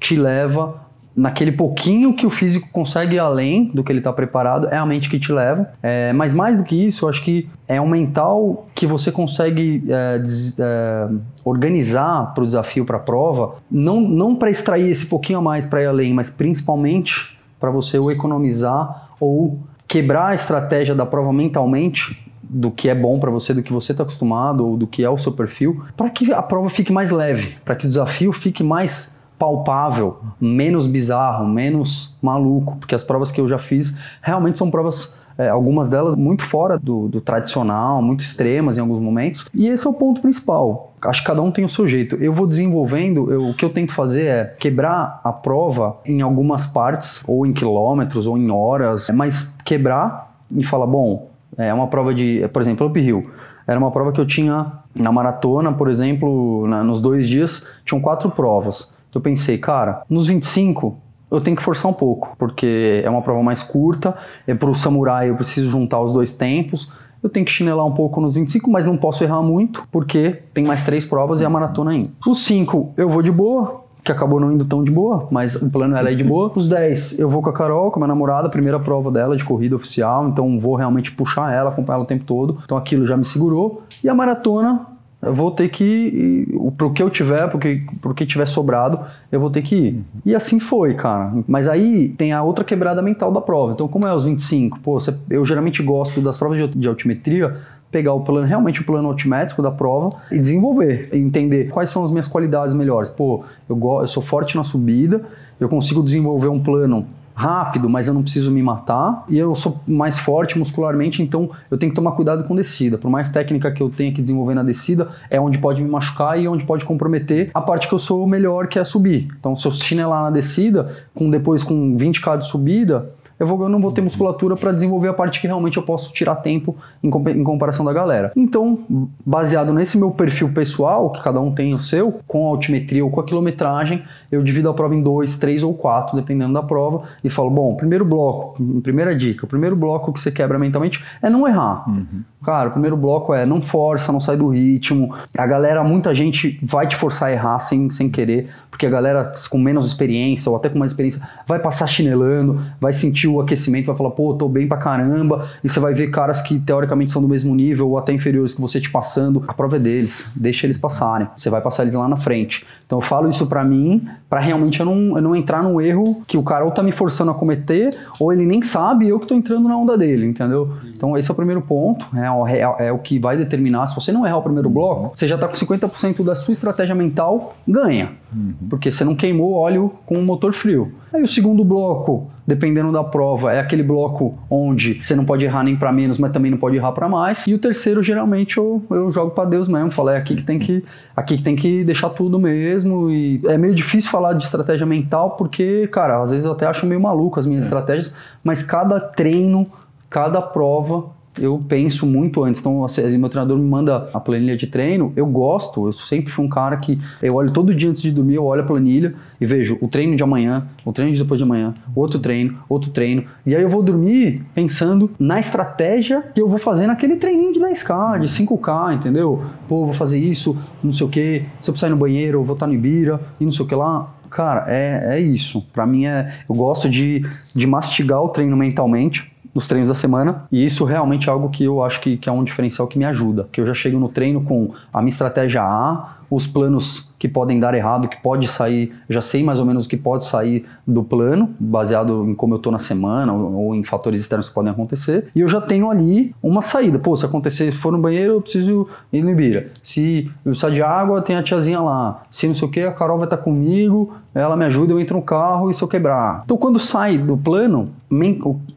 te 0.00 0.16
leva 0.16 0.88
naquele 1.14 1.52
pouquinho 1.52 2.14
que 2.14 2.26
o 2.26 2.30
físico 2.30 2.68
consegue 2.72 3.16
além 3.16 3.70
do 3.72 3.84
que 3.84 3.92
ele 3.92 3.98
está 4.00 4.12
preparado, 4.12 4.68
é 4.68 4.76
a 4.76 4.86
mente 4.86 5.08
que 5.08 5.18
te 5.20 5.32
leva. 5.32 5.70
É, 5.80 6.12
mas 6.12 6.34
mais 6.34 6.56
do 6.56 6.64
que 6.64 6.74
isso, 6.86 7.04
eu 7.04 7.08
acho 7.08 7.22
que 7.22 7.48
é 7.68 7.80
um 7.80 7.88
mental 7.88 8.66
que 8.74 8.86
você 8.86 9.12
consegue 9.12 9.84
é, 9.88 10.18
des, 10.18 10.58
é, 10.58 11.08
organizar 11.44 12.34
para 12.34 12.42
o 12.42 12.46
desafio, 12.46 12.84
para 12.84 12.96
a 12.96 13.00
prova, 13.00 13.56
não, 13.70 14.00
não 14.00 14.34
para 14.34 14.50
extrair 14.50 14.90
esse 14.90 15.06
pouquinho 15.06 15.38
a 15.38 15.42
mais 15.42 15.64
para 15.64 15.82
ir 15.82 15.86
além, 15.86 16.12
mas 16.12 16.28
principalmente 16.28 17.37
para 17.58 17.70
você 17.70 17.98
o 17.98 18.10
economizar 18.10 19.10
ou 19.18 19.58
quebrar 19.86 20.28
a 20.28 20.34
estratégia 20.34 20.94
da 20.94 21.06
prova 21.06 21.32
mentalmente 21.32 22.26
do 22.42 22.70
que 22.70 22.88
é 22.88 22.94
bom 22.94 23.18
para 23.18 23.30
você, 23.30 23.52
do 23.52 23.62
que 23.62 23.72
você 23.72 23.92
está 23.92 24.02
acostumado 24.02 24.66
ou 24.66 24.76
do 24.76 24.86
que 24.86 25.04
é 25.04 25.10
o 25.10 25.18
seu 25.18 25.32
perfil, 25.32 25.84
para 25.96 26.08
que 26.08 26.32
a 26.32 26.42
prova 26.42 26.70
fique 26.70 26.92
mais 26.92 27.10
leve, 27.10 27.56
para 27.64 27.74
que 27.74 27.84
o 27.84 27.88
desafio 27.88 28.32
fique 28.32 28.62
mais 28.62 29.18
palpável, 29.38 30.18
menos 30.40 30.86
bizarro, 30.86 31.46
menos 31.46 32.18
maluco, 32.22 32.76
porque 32.76 32.94
as 32.94 33.02
provas 33.02 33.30
que 33.30 33.40
eu 33.40 33.48
já 33.48 33.58
fiz 33.58 33.96
realmente 34.20 34.58
são 34.58 34.70
provas 34.70 35.16
é, 35.38 35.48
algumas 35.48 35.88
delas 35.88 36.16
muito 36.16 36.44
fora 36.44 36.78
do, 36.78 37.08
do, 37.08 37.20
tradicional, 37.20 38.02
muito 38.02 38.20
extremas 38.20 38.76
em 38.76 38.80
alguns 38.80 39.00
momentos. 39.00 39.46
E 39.54 39.68
esse 39.68 39.86
é 39.86 39.90
o 39.90 39.92
ponto 39.92 40.20
principal. 40.20 40.92
Acho 41.00 41.22
que 41.22 41.28
cada 41.28 41.40
um 41.40 41.50
tem 41.50 41.64
o 41.64 41.68
seu 41.68 41.86
jeito. 41.86 42.16
Eu 42.16 42.32
vou 42.32 42.46
desenvolvendo, 42.46 43.32
eu, 43.32 43.48
o 43.50 43.54
que 43.54 43.64
eu 43.64 43.70
tento 43.70 43.92
fazer 43.92 44.26
é 44.26 44.44
quebrar 44.44 45.20
a 45.22 45.32
prova 45.32 45.96
em 46.04 46.20
algumas 46.20 46.66
partes, 46.66 47.22
ou 47.26 47.46
em 47.46 47.52
quilômetros, 47.52 48.26
ou 48.26 48.36
em 48.36 48.50
horas, 48.50 49.08
mas 49.14 49.56
quebrar 49.64 50.36
e 50.54 50.64
falar, 50.64 50.86
bom, 50.86 51.30
é 51.56 51.72
uma 51.72 51.86
prova 51.86 52.12
de, 52.12 52.46
por 52.52 52.60
exemplo, 52.60 52.86
Up 52.86 52.98
Hill. 52.98 53.30
Era 53.66 53.78
uma 53.78 53.90
prova 53.90 54.12
que 54.12 54.20
eu 54.20 54.26
tinha 54.26 54.72
na 54.98 55.12
maratona, 55.12 55.72
por 55.72 55.88
exemplo, 55.88 56.66
na, 56.66 56.82
nos 56.82 57.00
dois 57.00 57.28
dias, 57.28 57.66
tinham 57.84 58.00
quatro 58.00 58.30
provas 58.30 58.96
eu 59.18 59.20
pensei, 59.20 59.58
cara, 59.58 60.02
nos 60.08 60.26
25 60.26 60.96
eu 61.30 61.40
tenho 61.40 61.56
que 61.56 61.62
forçar 61.62 61.90
um 61.90 61.94
pouco, 61.94 62.34
porque 62.38 63.02
é 63.04 63.10
uma 63.10 63.22
prova 63.22 63.42
mais 63.42 63.62
curta, 63.62 64.14
é 64.46 64.54
pro 64.54 64.74
samurai 64.74 65.30
eu 65.30 65.34
preciso 65.34 65.68
juntar 65.68 66.00
os 66.00 66.12
dois 66.12 66.32
tempos, 66.32 66.92
eu 67.22 67.28
tenho 67.28 67.44
que 67.44 67.52
chinelar 67.52 67.84
um 67.84 67.92
pouco 67.92 68.20
nos 68.20 68.34
25, 68.34 68.70
mas 68.70 68.86
não 68.86 68.96
posso 68.96 69.24
errar 69.24 69.42
muito, 69.42 69.86
porque 69.90 70.42
tem 70.54 70.64
mais 70.64 70.84
três 70.84 71.04
provas 71.04 71.40
e 71.40 71.44
a 71.44 71.50
maratona 71.50 71.90
ainda. 71.90 72.10
Os 72.26 72.44
5 72.44 72.94
eu 72.96 73.08
vou 73.08 73.22
de 73.22 73.32
boa, 73.32 73.84
que 74.04 74.12
acabou 74.12 74.38
não 74.40 74.52
indo 74.52 74.64
tão 74.64 74.82
de 74.82 74.90
boa, 74.90 75.26
mas 75.30 75.54
o 75.56 75.68
plano 75.68 75.96
é 75.96 76.14
de 76.14 76.24
boa. 76.24 76.52
Os 76.54 76.68
10 76.68 77.18
eu 77.18 77.28
vou 77.28 77.42
com 77.42 77.50
a 77.50 77.52
Carol, 77.52 77.90
com 77.90 77.98
a 77.98 78.00
minha 78.00 78.08
namorada, 78.08 78.48
primeira 78.48 78.78
prova 78.78 79.10
dela 79.10 79.36
de 79.36 79.44
corrida 79.44 79.76
oficial, 79.76 80.28
então 80.28 80.58
vou 80.58 80.76
realmente 80.76 81.12
puxar 81.12 81.52
ela, 81.52 81.70
acompanhar 81.70 81.96
ela 81.96 82.04
o 82.04 82.06
tempo 82.06 82.24
todo. 82.24 82.58
Então 82.64 82.76
aquilo 82.76 83.04
já 83.06 83.16
me 83.16 83.24
segurou. 83.24 83.82
E 84.02 84.08
a 84.08 84.14
maratona 84.14 84.86
eu 85.20 85.34
vou 85.34 85.50
ter 85.50 85.68
que 85.68 86.46
pro 86.76 86.92
que 86.92 87.02
eu 87.02 87.10
tiver, 87.10 87.48
porque 87.50 87.82
pro 88.00 88.14
que 88.14 88.24
tiver 88.24 88.46
sobrado, 88.46 89.00
eu 89.32 89.40
vou 89.40 89.50
ter 89.50 89.62
que 89.62 89.74
ir. 89.74 90.04
E 90.24 90.34
assim 90.34 90.60
foi, 90.60 90.94
cara. 90.94 91.32
Mas 91.46 91.66
aí 91.66 92.10
tem 92.10 92.32
a 92.32 92.42
outra 92.42 92.64
quebrada 92.64 93.02
mental 93.02 93.32
da 93.32 93.40
prova. 93.40 93.72
Então, 93.72 93.88
como 93.88 94.06
é 94.06 94.14
os 94.14 94.24
25? 94.24 94.78
Pô, 94.78 94.98
eu 95.28 95.44
geralmente 95.44 95.82
gosto 95.82 96.20
das 96.20 96.36
provas 96.36 96.58
de, 96.58 96.78
de 96.78 96.86
altimetria 96.86 97.56
pegar 97.90 98.12
o 98.12 98.20
plano, 98.20 98.46
realmente 98.46 98.80
o 98.82 98.84
plano 98.84 99.08
altimétrico 99.08 99.62
da 99.62 99.70
prova 99.70 100.10
e 100.30 100.38
desenvolver, 100.38 101.08
entender 101.12 101.70
quais 101.70 101.90
são 101.90 102.04
as 102.04 102.10
minhas 102.10 102.28
qualidades 102.28 102.76
melhores. 102.76 103.10
Pô, 103.10 103.44
eu, 103.68 103.80
eu 104.00 104.08
sou 104.08 104.22
forte 104.22 104.56
na 104.56 104.62
subida, 104.62 105.22
eu 105.58 105.68
consigo 105.68 106.02
desenvolver 106.02 106.48
um 106.48 106.60
plano 106.60 107.06
rápido, 107.38 107.88
mas 107.88 108.08
eu 108.08 108.14
não 108.14 108.22
preciso 108.22 108.50
me 108.50 108.60
matar. 108.60 109.24
E 109.28 109.38
eu 109.38 109.54
sou 109.54 109.80
mais 109.86 110.18
forte 110.18 110.58
muscularmente, 110.58 111.22
então 111.22 111.50
eu 111.70 111.78
tenho 111.78 111.92
que 111.92 111.96
tomar 111.96 112.10
cuidado 112.12 112.42
com 112.42 112.56
descida. 112.56 112.98
Por 112.98 113.08
mais 113.08 113.28
técnica 113.28 113.70
que 113.70 113.80
eu 113.80 113.88
tenha 113.88 114.12
que 114.12 114.20
desenvolver 114.20 114.54
na 114.54 114.64
descida, 114.64 115.08
é 115.30 115.40
onde 115.40 115.56
pode 115.58 115.80
me 115.80 115.88
machucar 115.88 116.36
e 116.36 116.48
onde 116.48 116.64
pode 116.64 116.84
comprometer 116.84 117.52
a 117.54 117.60
parte 117.60 117.86
que 117.86 117.94
eu 117.94 117.98
sou 117.98 118.26
melhor, 118.26 118.66
que 118.66 118.76
é 118.76 118.84
subir. 118.84 119.28
Então, 119.38 119.54
se 119.54 119.68
eu 119.68 119.70
chinelar 119.70 120.24
na 120.24 120.30
descida, 120.30 120.96
com 121.14 121.30
depois 121.30 121.62
com 121.62 121.96
20k 121.96 122.38
de 122.38 122.46
subida, 122.48 123.08
eu, 123.38 123.46
vou, 123.46 123.62
eu 123.62 123.68
não 123.68 123.80
vou 123.80 123.92
ter 123.92 124.00
musculatura 124.00 124.56
para 124.56 124.72
desenvolver 124.72 125.08
a 125.08 125.14
parte 125.14 125.40
que 125.40 125.46
realmente 125.46 125.76
eu 125.76 125.82
posso 125.82 126.12
tirar 126.12 126.36
tempo 126.36 126.76
em, 127.02 127.08
em, 127.08 127.44
comparação 127.44 127.84
da 127.84 127.92
galera. 127.92 128.32
Então, 128.36 128.80
baseado 129.24 129.72
nesse 129.72 129.96
meu 129.96 130.10
perfil 130.10 130.50
pessoal, 130.50 131.10
que 131.10 131.22
cada 131.22 131.40
um 131.40 131.52
tem 131.52 131.74
o 131.74 131.78
seu, 131.78 132.20
com 132.26 132.46
a 132.46 132.50
altimetria 132.50 133.04
ou 133.04 133.10
com 133.10 133.20
a 133.20 133.24
quilometragem, 133.24 134.02
eu 134.30 134.42
divido 134.42 134.68
a 134.68 134.74
prova 134.74 134.94
em 134.94 135.02
dois, 135.02 135.38
três 135.38 135.62
ou 135.62 135.74
quatro, 135.74 136.16
dependendo 136.16 136.52
da 136.52 136.62
prova, 136.62 137.02
e 137.22 137.30
falo: 137.30 137.50
bom, 137.50 137.74
primeiro 137.74 138.04
bloco, 138.04 138.62
primeira 138.82 139.16
dica, 139.16 139.44
o 139.44 139.48
primeiro 139.48 139.76
bloco 139.76 140.12
que 140.12 140.20
você 140.20 140.30
quebra 140.30 140.58
mentalmente 140.58 141.04
é 141.22 141.30
não 141.30 141.46
errar. 141.46 141.88
Uhum. 141.88 142.22
Cara, 142.44 142.68
o 142.68 142.72
primeiro 142.72 142.96
bloco 142.96 143.34
é 143.34 143.44
não 143.44 143.60
força, 143.60 144.12
não 144.12 144.20
sai 144.20 144.36
do 144.36 144.48
ritmo. 144.48 145.14
A 145.36 145.46
galera, 145.46 145.82
muita 145.82 146.14
gente 146.14 146.58
vai 146.62 146.86
te 146.86 146.94
forçar 146.94 147.28
a 147.28 147.32
errar 147.32 147.58
sem, 147.58 147.90
sem 147.90 148.08
querer, 148.08 148.48
porque 148.70 148.86
a 148.86 148.90
galera 148.90 149.32
com 149.50 149.58
menos 149.58 149.86
experiência 149.86 150.50
ou 150.50 150.56
até 150.56 150.68
com 150.68 150.78
mais 150.78 150.92
experiência 150.92 151.26
vai 151.46 151.58
passar 151.58 151.86
chinelando, 151.86 152.60
vai 152.80 152.92
sentir 152.92 153.27
o 153.28 153.40
aquecimento, 153.40 153.86
vai 153.86 153.96
falar, 153.96 154.10
pô, 154.10 154.34
tô 154.34 154.48
bem 154.48 154.66
pra 154.66 154.76
caramba. 154.76 155.48
E 155.62 155.68
você 155.68 155.78
vai 155.80 155.94
ver 155.94 156.08
caras 156.08 156.40
que 156.40 156.58
teoricamente 156.58 157.10
são 157.10 157.22
do 157.22 157.28
mesmo 157.28 157.54
nível 157.54 157.88
ou 157.88 157.98
até 157.98 158.12
inferiores 158.12 158.54
que 158.54 158.60
você 158.60 158.80
te 158.80 158.90
passando. 158.90 159.44
A 159.46 159.54
prova 159.54 159.76
é 159.76 159.78
deles, 159.78 160.30
deixa 160.34 160.66
eles 160.66 160.78
passarem. 160.78 161.28
Você 161.36 161.50
vai 161.50 161.60
passar 161.60 161.82
eles 161.82 161.94
lá 161.94 162.08
na 162.08 162.16
frente. 162.16 162.66
Então 162.88 163.00
eu 163.00 163.02
falo 163.02 163.28
isso 163.28 163.46
para 163.46 163.62
mim, 163.62 164.08
para 164.30 164.40
realmente 164.40 164.80
eu 164.80 164.86
não, 164.86 165.16
eu 165.18 165.22
não 165.22 165.36
entrar 165.36 165.62
no 165.62 165.78
erro 165.78 166.22
que 166.26 166.38
o 166.38 166.42
cara 166.42 166.64
ou 166.64 166.70
tá 166.70 166.82
me 166.82 166.90
forçando 166.90 167.30
a 167.30 167.34
cometer, 167.34 167.90
ou 168.18 168.32
ele 168.32 168.46
nem 168.46 168.62
sabe 168.62 169.06
eu 169.06 169.20
que 169.20 169.26
tô 169.26 169.34
entrando 169.34 169.68
na 169.68 169.76
onda 169.76 169.96
dele, 169.96 170.24
entendeu? 170.24 170.72
Então 170.96 171.14
esse 171.14 171.30
é 171.30 171.32
o 171.32 171.36
primeiro 171.36 171.60
ponto, 171.60 172.06
é, 172.16 172.56
é, 172.56 172.86
é 172.88 172.92
o 172.92 172.98
que 172.98 173.18
vai 173.18 173.36
determinar. 173.36 173.86
Se 173.88 173.94
você 173.94 174.10
não 174.10 174.26
errar 174.26 174.38
o 174.38 174.42
primeiro 174.42 174.70
bloco, 174.70 175.12
você 175.14 175.28
já 175.28 175.36
tá 175.36 175.46
com 175.46 175.52
50% 175.52 176.24
da 176.24 176.34
sua 176.34 176.52
estratégia 176.52 176.94
mental 176.94 177.56
ganha. 177.68 178.12
Uhum. 178.34 178.54
Porque 178.70 178.90
você 178.90 179.04
não 179.04 179.14
queimou 179.14 179.52
óleo 179.52 179.92
com 180.06 180.14
o 180.14 180.22
motor 180.22 180.54
frio. 180.54 180.92
Aí 181.12 181.22
o 181.22 181.26
segundo 181.26 181.64
bloco, 181.64 182.28
dependendo 182.46 182.92
da 182.92 183.02
prova, 183.02 183.52
é 183.52 183.60
aquele 183.60 183.82
bloco 183.82 184.38
onde 184.50 185.02
você 185.02 185.16
não 185.16 185.24
pode 185.24 185.44
errar 185.44 185.62
nem 185.62 185.74
para 185.74 185.90
menos, 185.90 186.18
mas 186.18 186.30
também 186.32 186.50
não 186.50 186.58
pode 186.58 186.76
errar 186.76 186.92
para 186.92 187.08
mais. 187.08 187.46
E 187.46 187.54
o 187.54 187.58
terceiro, 187.58 188.02
geralmente, 188.02 188.58
eu, 188.58 188.82
eu 188.90 189.10
jogo 189.10 189.30
para 189.30 189.48
Deus 189.48 189.68
mesmo. 189.68 189.90
Falo, 189.90 190.10
é 190.10 190.18
aqui 190.18 190.36
que 190.36 190.42
tem 190.42 190.58
que, 190.58 190.84
aqui 191.16 191.38
que 191.38 191.42
tem 191.42 191.56
que 191.56 191.82
deixar 191.82 192.10
tudo 192.10 192.38
mesmo. 192.38 192.68
E 193.10 193.40
é 193.46 193.56
meio 193.56 193.74
difícil 193.74 194.10
falar 194.10 194.34
de 194.34 194.44
estratégia 194.44 194.86
mental, 194.86 195.32
porque, 195.32 195.86
cara, 195.88 196.22
às 196.22 196.30
vezes 196.30 196.44
eu 196.44 196.52
até 196.52 196.66
acho 196.66 196.86
meio 196.86 197.00
maluco 197.00 197.38
as 197.40 197.46
minhas 197.46 197.64
é. 197.64 197.66
estratégias, 197.66 198.14
mas 198.42 198.62
cada 198.62 199.00
treino, 199.00 199.66
cada 200.08 200.40
prova 200.40 201.17
eu 201.40 201.62
penso 201.68 202.06
muito 202.06 202.44
antes. 202.44 202.60
Então, 202.60 202.84
assim, 202.84 203.16
meu 203.18 203.28
treinador 203.28 203.58
me 203.58 203.68
manda 203.68 204.08
a 204.12 204.20
planilha 204.20 204.56
de 204.56 204.66
treino, 204.66 205.12
eu 205.16 205.26
gosto, 205.26 205.86
eu 205.86 205.92
sempre 205.92 206.32
fui 206.32 206.44
um 206.44 206.48
cara 206.48 206.76
que 206.76 206.98
eu 207.22 207.34
olho 207.34 207.50
todo 207.50 207.74
dia 207.74 207.88
antes 207.88 208.02
de 208.02 208.10
dormir, 208.10 208.34
eu 208.34 208.44
olho 208.44 208.62
a 208.62 208.64
planilha 208.64 209.14
e 209.40 209.46
vejo 209.46 209.78
o 209.80 209.88
treino 209.88 210.16
de 210.16 210.22
amanhã, 210.22 210.66
o 210.84 210.92
treino 210.92 211.12
de 211.12 211.22
depois 211.22 211.38
de 211.38 211.44
amanhã, 211.44 211.72
outro 211.94 212.18
treino, 212.18 212.58
outro 212.68 212.90
treino. 212.90 213.24
E 213.46 213.54
aí 213.54 213.62
eu 213.62 213.68
vou 213.68 213.82
dormir 213.82 214.42
pensando 214.54 215.10
na 215.18 215.38
estratégia 215.38 216.22
que 216.34 216.40
eu 216.40 216.48
vou 216.48 216.58
fazer 216.58 216.86
naquele 216.86 217.16
treininho 217.16 217.52
de 217.52 217.60
10K, 217.60 218.20
de 218.20 218.28
5K, 218.28 218.94
entendeu? 218.94 219.42
Pô, 219.68 219.86
vou 219.86 219.94
fazer 219.94 220.18
isso, 220.18 220.56
não 220.82 220.92
sei 220.92 221.06
o 221.06 221.10
que, 221.10 221.44
se 221.60 221.70
eu 221.70 221.72
precisar 221.72 221.88
ir 221.88 221.90
no 221.90 221.96
banheiro, 221.96 222.38
eu 222.38 222.44
vou 222.44 222.54
estar 222.54 222.66
no 222.66 222.74
Ibira 222.74 223.20
e 223.40 223.44
não 223.44 223.52
sei 223.52 223.64
o 223.64 223.68
que 223.68 223.74
lá. 223.74 224.14
Cara, 224.30 224.66
é, 224.68 225.16
é 225.16 225.20
isso. 225.20 225.62
Para 225.72 225.86
mim 225.86 226.04
é. 226.06 226.32
Eu 226.48 226.54
gosto 226.54 226.88
de, 226.88 227.24
de 227.54 227.66
mastigar 227.66 228.22
o 228.22 228.28
treino 228.28 228.56
mentalmente 228.56 229.32
nos 229.58 229.66
treinos 229.66 229.88
da 229.88 229.94
semana. 229.94 230.44
E 230.52 230.64
isso 230.64 230.84
realmente 230.84 231.28
é 231.28 231.32
algo 231.32 231.50
que 231.50 231.64
eu 231.64 231.82
acho 231.82 232.00
que, 232.00 232.16
que 232.16 232.28
é 232.28 232.32
um 232.32 232.44
diferencial 232.44 232.86
que 232.86 232.96
me 232.96 233.04
ajuda. 233.04 233.48
Que 233.50 233.60
eu 233.60 233.66
já 233.66 233.74
chego 233.74 233.98
no 233.98 234.08
treino 234.08 234.40
com 234.40 234.72
a 234.94 235.02
minha 235.02 235.10
estratégia 235.10 235.62
A, 235.62 236.17
os 236.30 236.46
planos 236.46 237.14
que 237.18 237.28
podem 237.28 237.58
dar 237.58 237.74
errado, 237.74 238.08
que 238.08 238.20
pode 238.22 238.46
sair, 238.46 238.92
já 239.08 239.20
sei 239.20 239.42
mais 239.42 239.58
ou 239.58 239.66
menos 239.66 239.86
o 239.86 239.88
que 239.88 239.96
pode 239.96 240.24
sair 240.24 240.64
do 240.86 241.02
plano, 241.02 241.50
baseado 241.58 242.24
em 242.28 242.34
como 242.34 242.54
eu 242.54 242.58
estou 242.58 242.70
na 242.70 242.78
semana 242.78 243.32
ou, 243.32 243.54
ou, 243.54 243.74
em 243.74 243.82
fatores 243.82 244.20
externos 244.20 244.48
que 244.48 244.54
podem 244.54 244.70
acontecer, 244.70 245.28
e 245.34 245.40
eu 245.40 245.48
já 245.48 245.60
tenho 245.60 245.90
ali 245.90 246.34
uma 246.42 246.62
saída. 246.62 246.98
Pô, 246.98 247.16
se 247.16 247.26
acontecer, 247.26 247.72
se 247.72 247.78
for 247.78 247.92
no 247.92 247.98
banheiro, 247.98 248.34
eu 248.34 248.40
preciso 248.40 248.88
ir 249.12 249.22
no 249.22 249.30
Ibira. 249.30 249.68
Se 249.82 250.30
eu 250.44 250.52
precisar 250.52 250.70
de 250.70 250.82
água, 250.82 251.20
tem 251.22 251.36
a 251.36 251.42
tiazinha 251.42 251.80
lá. 251.80 252.22
Se 252.30 252.46
não 252.46 252.54
sei 252.54 252.68
o 252.68 252.70
que, 252.70 252.80
a 252.80 252.92
Carol 252.92 253.18
vai 253.18 253.26
estar 253.26 253.38
comigo, 253.38 254.14
ela 254.34 254.56
me 254.56 254.64
ajuda, 254.66 254.92
eu 254.92 255.00
entro 255.00 255.16
no 255.16 255.22
carro 255.22 255.70
e 255.70 255.74
se 255.74 255.82
eu 255.82 255.88
quebrar. 255.88 256.42
Então, 256.44 256.56
quando 256.56 256.78
sai 256.78 257.18
do 257.18 257.36
plano, 257.36 257.90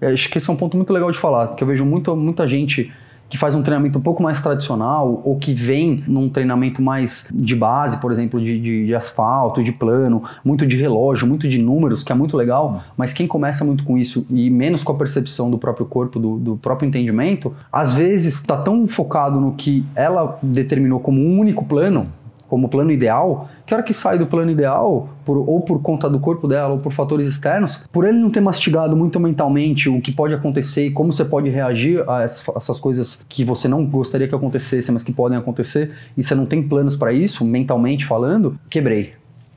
acho 0.02 0.30
que 0.30 0.38
esse 0.38 0.49
é 0.49 0.54
um 0.54 0.58
ponto 0.58 0.76
muito 0.76 0.91
legal 0.91 1.12
de 1.12 1.18
falar, 1.18 1.49
que 1.49 1.64
eu 1.64 1.68
vejo 1.68 1.86
muito, 1.86 2.16
muita 2.16 2.47
gente 2.47 2.91
que 3.32 3.38
faz 3.38 3.56
um 3.56 3.64
treinamento 3.64 3.98
um 3.98 4.02
pouco 4.02 4.22
mais 4.22 4.42
tradicional 4.42 5.22
ou 5.24 5.38
que 5.38 5.54
vem 5.54 6.04
num 6.06 6.28
treinamento 6.30 6.82
mais 6.82 7.30
de 7.34 7.56
base, 7.56 7.96
por 7.98 8.12
exemplo, 8.12 8.42
de, 8.42 8.60
de, 8.60 8.86
de, 8.88 8.94
asfalto, 8.94 9.64
de 9.64 9.72
plano, 9.72 10.22
muito 10.44 10.68
de 10.68 10.76
relógio, 10.76 11.26
muito 11.26 11.48
de 11.48 11.58
números, 11.58 12.04
que 12.04 12.12
é 12.12 12.16
muito 12.16 12.36
legal, 12.36 12.84
mas 12.98 13.14
quem 13.14 13.26
começa 13.26 13.64
muito 13.64 13.86
com 13.86 13.98
isso 13.98 14.28
e 14.30 14.50
menos 14.50 14.84
com 14.84 14.92
a 14.92 14.98
percepção 14.98 15.50
do 15.50 15.58
próprio 15.58 15.86
corpo, 15.86 16.20
do, 16.20 16.38
do 16.38 16.58
próprio 16.58 16.88
entendimento, 16.88 17.56
às 17.72 17.94
vezes 17.94 18.36
está 18.36 18.58
tão 18.58 18.86
focado 18.86 19.40
no 19.40 19.54
que 19.54 19.86
ela 19.96 20.38
determinou 20.44 21.00
como 21.00 21.22
um 21.22 21.40
único 21.40 21.64
plano, 21.64 22.08
como 22.52 22.68
plano 22.68 22.91
ideal, 22.91 23.47
que 23.66 23.74
a 23.74 23.78
hora 23.78 23.86
que 23.86 23.93
sai 23.93 24.18
do 24.18 24.28
plano 24.28 24.52
ideal, 24.52 25.08
por, 25.24 25.38
ou 25.38 25.62
por 25.62 25.82
conta 25.82 26.10
do 26.10 26.20
corpo 26.20 26.49
dela, 26.49 26.74
ou 26.74 26.80
por 26.80 26.91
fatores 26.91 27.26
externos, 27.26 27.88
por 27.89 28.06
ele 28.06 28.20
não 28.20 28.30
ter 28.30 28.41
mastigado 28.41 28.93
muito 28.93 29.18
mentalmente 29.22 29.88
o 29.88 30.02
que 30.02 30.12
pode 30.12 30.34
acontecer 30.34 30.88
e 30.88 30.91
como 30.91 31.14
você 31.14 31.24
pode 31.24 31.49
reagir 31.49 32.04
a 32.10 32.24
essas 32.24 32.78
coisas 32.78 33.26
que 33.30 33.45
você 33.45 33.70
não 33.70 33.86
gostaria 33.86 34.28
que 34.28 34.36
acontecessem, 34.36 34.93
mas 34.93 35.02
que 35.02 35.14
podem 35.14 35.38
acontecer, 35.38 35.93
e 36.18 36.22
você 36.22 36.36
não 36.36 36.45
tem 36.45 36.62
planos 36.62 36.97
para 36.97 37.14
isso, 37.14 37.45
mentalmente 37.45 38.06
falando, 38.06 38.60
quebrei. 38.70 39.14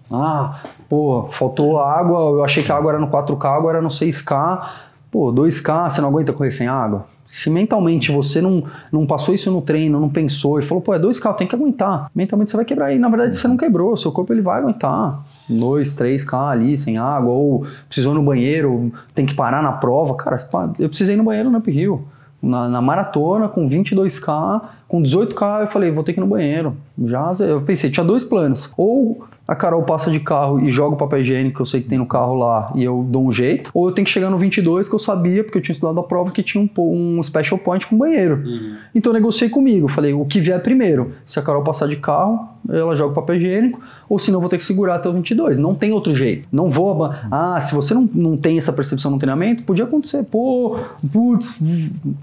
Ah, 0.08 0.60
pô, 0.88 1.30
faltou 1.32 1.80
água, 1.80 2.20
eu 2.20 2.44
achei 2.44 2.62
que 2.62 2.70
a 2.70 2.76
água 2.76 2.92
era 2.92 3.00
no 3.00 3.08
4K, 3.08 3.56
agora 3.56 3.78
era 3.78 3.82
no 3.82 3.88
6K. 3.88 4.68
Pô, 5.10 5.32
2K, 5.32 5.90
você 5.90 6.00
não 6.00 6.10
aguenta 6.10 6.32
correr 6.32 6.52
sem 6.52 6.68
água? 6.68 7.06
Se 7.26 7.48
mentalmente 7.48 8.12
você 8.12 8.40
não, 8.40 8.64
não 8.92 9.06
passou 9.06 9.34
isso 9.34 9.50
no 9.50 9.62
treino, 9.62 9.98
não 9.98 10.08
pensou 10.08 10.60
e 10.60 10.62
falou, 10.62 10.82
pô, 10.82 10.94
é 10.94 10.98
2K, 10.98 11.34
tem 11.36 11.46
que 11.46 11.54
aguentar. 11.54 12.10
Mentalmente 12.14 12.50
você 12.50 12.56
vai 12.56 12.66
quebrar. 12.66 12.92
E 12.94 12.98
na 12.98 13.08
verdade 13.08 13.36
você 13.36 13.48
não 13.48 13.56
quebrou, 13.56 13.96
seu 13.96 14.12
corpo 14.12 14.32
ele 14.32 14.42
vai 14.42 14.60
aguentar. 14.60 15.24
2, 15.48 15.96
3K 15.96 16.50
ali 16.50 16.76
sem 16.76 16.98
água, 16.98 17.32
ou 17.32 17.66
precisou 17.88 18.14
no 18.14 18.22
banheiro, 18.22 18.92
tem 19.14 19.26
que 19.26 19.34
parar 19.34 19.62
na 19.62 19.72
prova. 19.72 20.14
Cara, 20.14 20.36
eu 20.78 20.88
precisei 20.88 21.14
ir 21.14 21.18
no 21.18 21.24
banheiro 21.24 21.50
no 21.50 21.58
uphill. 21.58 22.06
Na, 22.42 22.68
na, 22.68 22.82
maratona, 22.82 23.48
com 23.48 23.66
22K, 23.68 24.60
com 24.94 25.02
18K, 25.02 25.62
eu 25.62 25.66
falei, 25.66 25.90
vou 25.90 26.04
ter 26.04 26.12
que 26.12 26.20
ir 26.20 26.22
no 26.22 26.28
banheiro. 26.28 26.76
Já, 27.04 27.34
eu 27.40 27.60
pensei, 27.62 27.90
tinha 27.90 28.04
dois 28.06 28.22
planos. 28.22 28.70
Ou 28.76 29.26
a 29.46 29.52
Carol 29.56 29.82
passa 29.82 30.08
de 30.08 30.20
carro 30.20 30.60
e 30.60 30.70
joga 30.70 30.94
o 30.94 30.96
papel 30.96 31.20
higiênico 31.20 31.56
que 31.56 31.62
eu 31.62 31.66
sei 31.66 31.82
que 31.82 31.88
tem 31.88 31.98
no 31.98 32.06
carro 32.06 32.34
lá 32.34 32.70
e 32.76 32.84
eu 32.84 33.04
dou 33.08 33.26
um 33.26 33.32
jeito, 33.32 33.72
ou 33.74 33.88
eu 33.88 33.92
tenho 33.92 34.06
que 34.06 34.12
chegar 34.12 34.30
no 34.30 34.38
22 34.38 34.88
que 34.88 34.94
eu 34.94 34.98
sabia, 35.00 35.42
porque 35.42 35.58
eu 35.58 35.62
tinha 35.62 35.72
estudado 35.72 35.98
a 35.98 36.02
prova, 36.04 36.30
que 36.30 36.44
tinha 36.44 36.62
um, 36.62 37.18
um 37.18 37.22
special 37.24 37.58
point 37.58 37.84
com 37.88 37.98
banheiro. 37.98 38.36
Uhum. 38.36 38.76
Então 38.94 39.10
eu 39.10 39.14
negociei 39.14 39.50
comigo, 39.50 39.88
falei, 39.88 40.14
o 40.14 40.24
que 40.24 40.38
vier 40.38 40.62
primeiro, 40.62 41.12
se 41.26 41.40
a 41.40 41.42
Carol 41.42 41.64
passar 41.64 41.88
de 41.88 41.96
carro, 41.96 42.48
ela 42.70 42.94
joga 42.94 43.10
o 43.10 43.14
papel 43.14 43.34
higiênico, 43.34 43.80
ou 44.08 44.18
senão 44.20 44.36
eu 44.36 44.40
vou 44.40 44.48
ter 44.48 44.58
que 44.58 44.64
segurar 44.64 44.94
até 44.94 45.08
o 45.08 45.12
22. 45.12 45.58
Não 45.58 45.74
tem 45.74 45.92
outro 45.92 46.14
jeito. 46.14 46.46
Não 46.52 46.70
vou. 46.70 47.10
Ah, 47.30 47.60
se 47.60 47.74
você 47.74 47.92
não, 47.92 48.08
não 48.14 48.36
tem 48.36 48.56
essa 48.56 48.72
percepção 48.72 49.10
no 49.10 49.18
treinamento, 49.18 49.64
podia 49.64 49.84
acontecer, 49.84 50.22
pô, 50.24 50.78
putz, 51.12 51.52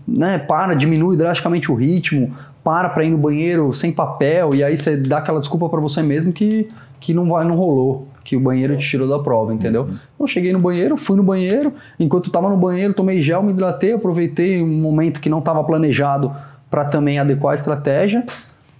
né, 0.07 0.39
para, 0.39 0.73
diminui 0.73 1.17
drasticamente 1.17 1.71
o 1.71 1.75
ritmo, 1.75 2.31
para 2.63 2.89
para 2.89 3.03
ir 3.03 3.09
no 3.09 3.17
banheiro 3.17 3.73
sem 3.73 3.91
papel, 3.91 4.51
e 4.53 4.63
aí 4.63 4.77
você 4.77 4.95
dá 4.97 5.17
aquela 5.17 5.39
desculpa 5.39 5.67
para 5.69 5.79
você 5.79 6.01
mesmo 6.01 6.31
que 6.31 6.67
que 6.99 7.15
não 7.15 7.27
vai, 7.27 7.43
não 7.43 7.55
rolou, 7.55 8.07
que 8.23 8.37
o 8.37 8.39
banheiro 8.39 8.77
te 8.77 8.87
tirou 8.87 9.09
da 9.09 9.17
prova, 9.17 9.51
entendeu? 9.51 9.85
Uhum. 9.85 9.95
Eu 10.19 10.27
cheguei 10.27 10.53
no 10.53 10.59
banheiro, 10.59 10.95
fui 10.95 11.17
no 11.17 11.23
banheiro, 11.23 11.73
enquanto 11.99 12.27
estava 12.27 12.47
no 12.47 12.55
banheiro, 12.55 12.93
tomei 12.93 13.23
gel, 13.23 13.41
me 13.41 13.51
hidratei, 13.51 13.93
aproveitei 13.93 14.61
um 14.61 14.67
momento 14.67 15.19
que 15.19 15.27
não 15.27 15.39
estava 15.39 15.63
planejado 15.63 16.31
para 16.69 16.85
também 16.85 17.17
adequar 17.17 17.53
a 17.53 17.55
estratégia. 17.55 18.23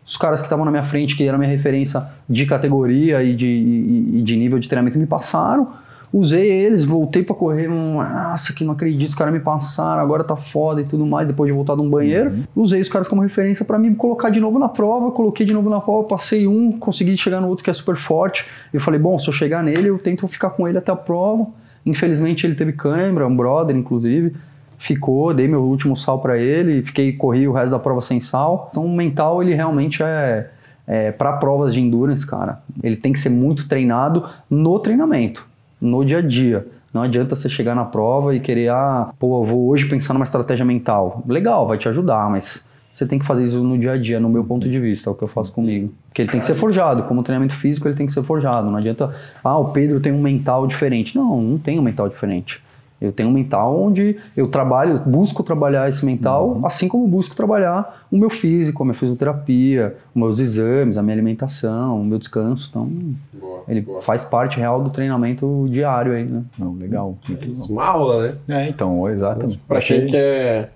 Os 0.06 0.18
caras 0.18 0.40
que 0.40 0.46
estavam 0.46 0.64
na 0.64 0.70
minha 0.70 0.84
frente, 0.84 1.18
que 1.18 1.28
era 1.28 1.36
minha 1.36 1.50
referência 1.50 2.04
de 2.30 2.46
categoria 2.46 3.24
e 3.24 3.36
de, 3.36 3.48
e, 3.48 4.20
e 4.20 4.22
de 4.22 4.38
nível 4.38 4.60
de 4.60 4.70
treinamento, 4.70 5.00
me 5.00 5.08
passaram 5.08 5.70
Usei 6.14 6.52
eles, 6.52 6.84
voltei 6.84 7.24
para 7.24 7.34
correr. 7.34 7.70
Nossa, 7.70 8.54
que 8.54 8.66
não 8.66 8.74
acredito, 8.74 9.08
os 9.08 9.16
caras 9.16 9.34
me 9.34 9.40
passaram, 9.40 10.02
agora 10.02 10.24
tá 10.24 10.36
foda 10.36 10.82
e 10.82 10.84
tudo 10.84 11.06
mais, 11.06 11.26
depois 11.26 11.48
de 11.48 11.54
voltar 11.54 11.76
de 11.76 11.82
um 11.82 11.90
banheiro. 11.90 12.32
Uhum. 12.32 12.44
Usei 12.56 12.82
os 12.82 12.90
caras 12.90 13.08
como 13.08 13.22
referência 13.22 13.64
para 13.64 13.80
me 13.80 13.96
colocar 13.96 14.30
de 14.30 14.40
novo 14.40 14.60
na 14.60 14.68
prova. 14.68 15.12
Coloquei 15.12 15.46
de 15.46 15.54
novo 15.54 15.70
na 15.70 15.80
prova, 15.80 16.08
passei 16.08 16.48
um, 16.48 16.72
consegui 16.74 17.16
chegar 17.18 17.40
no 17.40 17.48
outro 17.48 17.64
que 17.64 17.70
é 17.70 17.74
super 17.74 17.96
forte. 17.96 18.46
Eu 18.74 18.82
falei, 18.82 19.00
bom, 19.00 19.18
se 19.18 19.30
eu 19.30 19.34
chegar 19.34 19.64
nele, 19.64 19.88
eu 19.88 19.98
tento 19.98 20.28
ficar 20.28 20.50
com 20.50 20.68
ele 20.68 20.78
até 20.78 20.92
a 20.92 20.96
prova. 20.98 21.48
Infelizmente 21.86 22.46
ele 22.46 22.56
teve 22.56 22.74
câimbra, 22.74 23.26
um 23.26 23.36
brother, 23.36 23.76
inclusive. 23.76 24.36
Ficou, 24.78 25.34
dei 25.34 25.48
meu 25.48 25.62
último 25.62 25.96
sal 25.96 26.20
para 26.20 26.38
ele, 26.38 26.82
fiquei 26.82 27.14
corri 27.14 27.48
o 27.48 27.54
resto 27.54 27.72
da 27.72 27.80
prova 27.80 28.02
sem 28.02 28.20
sal. 28.20 28.68
Então 28.72 28.84
o 28.86 28.94
mental 28.94 29.42
ele 29.42 29.54
realmente 29.54 30.04
é, 30.04 30.50
é 30.86 31.12
para 31.12 31.34
provas 31.34 31.74
de 31.74 31.80
endurance, 31.80 32.28
cara. 32.28 32.62
Ele 32.84 32.98
tem 32.98 33.14
que 33.14 33.20
ser 33.20 33.30
muito 33.30 33.68
treinado 33.70 34.26
no 34.50 34.78
treinamento 34.80 35.51
no 35.82 36.06
dia 36.06 36.20
a 36.20 36.22
dia. 36.22 36.68
Não 36.94 37.02
adianta 37.02 37.36
você 37.36 37.50
chegar 37.50 37.74
na 37.74 37.86
prova 37.86 38.36
e 38.36 38.40
querer, 38.40 38.70
ah, 38.70 39.12
pô, 39.18 39.44
eu 39.44 39.48
vou 39.48 39.70
hoje 39.70 39.88
pensar 39.88 40.14
numa 40.14 40.26
estratégia 40.26 40.66
mental. 40.66 41.24
Legal, 41.28 41.66
vai 41.66 41.78
te 41.78 41.90
ajudar, 41.90 42.30
mas 42.30 42.70
você 42.94 43.06
tem 43.06 43.18
que 43.18 43.26
fazer 43.26 43.46
isso 43.46 43.64
no 43.64 43.78
dia 43.78 43.94
a 43.94 43.98
dia, 43.98 44.20
no 44.20 44.30
meu 44.30 44.44
ponto 44.44 44.70
de 44.70 44.80
vista, 44.80 45.10
é 45.10 45.12
o 45.12 45.16
que 45.16 45.24
eu 45.24 45.28
faço 45.28 45.52
comigo. 45.54 45.94
Porque 46.08 46.22
ele 46.22 46.30
tem 46.30 46.40
que 46.40 46.46
ser 46.46 46.56
forjado, 46.56 47.04
como 47.04 47.24
treinamento 47.24 47.56
físico 47.56 47.88
ele 47.88 47.96
tem 47.96 48.06
que 48.06 48.14
ser 48.14 48.24
forjado. 48.24 48.70
Não 48.70 48.78
adianta, 48.78 49.16
ah, 49.44 49.58
o 49.58 49.72
Pedro 49.72 50.00
tem 50.02 50.12
um 50.12 50.22
mental 50.22 50.68
diferente. 50.68 51.16
Não, 51.16 51.42
não 51.42 51.58
tem 51.58 51.80
um 51.80 51.82
mental 51.82 52.10
diferente. 52.10 52.62
Eu 53.02 53.12
tenho 53.12 53.30
um 53.30 53.32
mental 53.32 53.82
onde 53.82 54.18
eu 54.38 54.48
trabalho, 54.48 55.00
busco 55.00 55.44
trabalhar 55.44 55.90
esse 55.90 56.06
mental, 56.06 56.50
uhum. 56.50 56.68
assim 56.68 56.88
como 56.88 57.08
busco 57.08 57.36
trabalhar 57.36 58.06
o 58.12 58.18
meu 58.18 58.30
físico, 58.30 58.84
a 58.84 58.86
minha 58.86 58.98
fisioterapia, 58.98 59.96
os 60.14 60.22
meus 60.22 60.40
exames, 60.40 61.00
a 61.00 61.02
minha 61.02 61.16
alimentação, 61.16 62.00
o 62.00 62.06
meu 62.06 62.20
descanso. 62.20 62.68
Então, 62.70 62.88
boa, 63.34 63.64
ele 63.68 63.82
boa. 63.82 64.04
faz 64.04 64.24
parte 64.24 64.58
real 64.58 64.84
do 64.84 64.92
treinamento 64.92 65.66
diário 65.68 66.14
aí, 66.14 66.26
né? 66.26 66.44
Não, 66.60 66.74
legal. 66.74 67.18
É 67.28 67.72
uma 67.72 67.86
aula, 67.86 68.38
né? 68.48 68.66
É, 68.66 68.70
então, 68.70 69.10
exatamente. 69.10 69.60
Para 69.68 69.80
quem 69.80 70.06
quer 70.06 70.72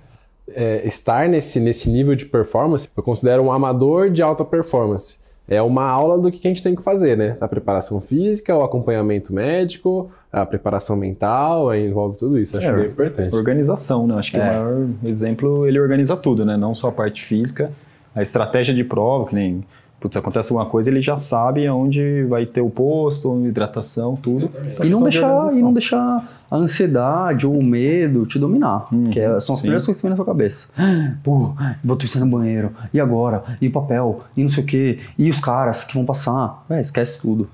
é, 0.50 0.88
estar 0.88 1.30
nesse, 1.30 1.60
nesse 1.60 1.92
nível 1.92 2.16
de 2.16 2.26
performance, 2.26 2.90
eu 2.98 3.04
considero 3.04 3.44
um 3.44 3.52
amador 3.52 4.10
de 4.10 4.24
alta 4.24 4.44
performance 4.44 5.24
é 5.48 5.62
uma 5.62 5.84
aula 5.84 6.18
do 6.18 6.32
que 6.32 6.48
a 6.48 6.50
gente 6.50 6.64
tem 6.64 6.76
que 6.76 6.82
fazer, 6.82 7.16
né? 7.16 7.38
A 7.40 7.48
preparação 7.48 8.02
física, 8.02 8.56
o 8.56 8.64
acompanhamento 8.64 9.34
médico, 9.34 10.12
a 10.42 10.46
preparação 10.46 10.98
mental, 10.98 11.74
envolve 11.74 12.18
tudo 12.18 12.38
isso. 12.38 12.58
Acho 12.58 12.68
é, 12.68 12.74
bem 12.74 12.88
importante. 12.88 13.34
Organização, 13.34 14.06
né? 14.06 14.16
Acho 14.16 14.32
que 14.32 14.38
é. 14.38 14.42
o 14.42 14.46
maior 14.46 14.88
exemplo, 15.04 15.66
ele 15.66 15.80
organiza 15.80 16.18
tudo, 16.18 16.46
né? 16.46 16.58
Não 16.58 16.76
só 16.76 16.90
a 16.90 16.92
parte 16.92 17.24
física, 17.24 17.72
a 18.14 18.22
estratégia 18.22 18.74
de 18.74 18.84
prova, 18.84 19.28
que 19.28 19.36
nem 19.36 19.64
putz, 20.00 20.18
acontece 20.18 20.52
alguma 20.52 20.70
coisa, 20.70 20.90
ele 20.90 21.02
já 21.02 21.16
sabe 21.16 21.68
onde 21.70 22.26
vai 22.26 22.46
ter 22.46 22.62
o 22.62 22.70
posto, 22.70 23.46
hidratação, 23.46 24.16
tudo. 24.16 24.52
E 24.84 24.90
não, 24.90 25.02
deixar, 25.02 25.54
e 25.54 25.62
não 25.62 25.74
deixar 25.74 26.30
a 26.52 26.56
ansiedade 26.56 27.48
ou 27.48 27.58
o 27.58 27.64
medo 27.64 28.26
te 28.26 28.38
dominar. 28.38 28.88
Uhum, 28.92 29.10
que 29.10 29.20
é, 29.20 29.40
são 29.40 29.56
as 29.56 29.60
sim. 29.60 29.64
primeiras 29.64 29.86
coisas 29.86 29.96
que 29.96 30.02
vem 30.02 30.10
na 30.10 30.16
sua 30.16 30.26
cabeça. 30.26 30.68
Pô, 31.24 31.54
vou 31.84 31.98
precisar 31.98 32.26
no 32.26 32.32
banheiro. 32.38 32.72
E 32.94 33.00
agora? 33.00 33.44
E 33.62 33.68
o 33.68 33.72
papel? 33.72 34.22
E 34.36 34.44
não 34.44 34.50
sei 34.50 34.64
o 34.64 34.68
quê? 34.68 35.00
E 35.18 35.30
os 35.30 35.40
caras 35.40 35.84
que 35.84 35.96
vão 35.96 36.06
passar? 36.06 36.66
É, 36.70 36.82
esquece 36.82 37.20
tudo. 37.20 37.50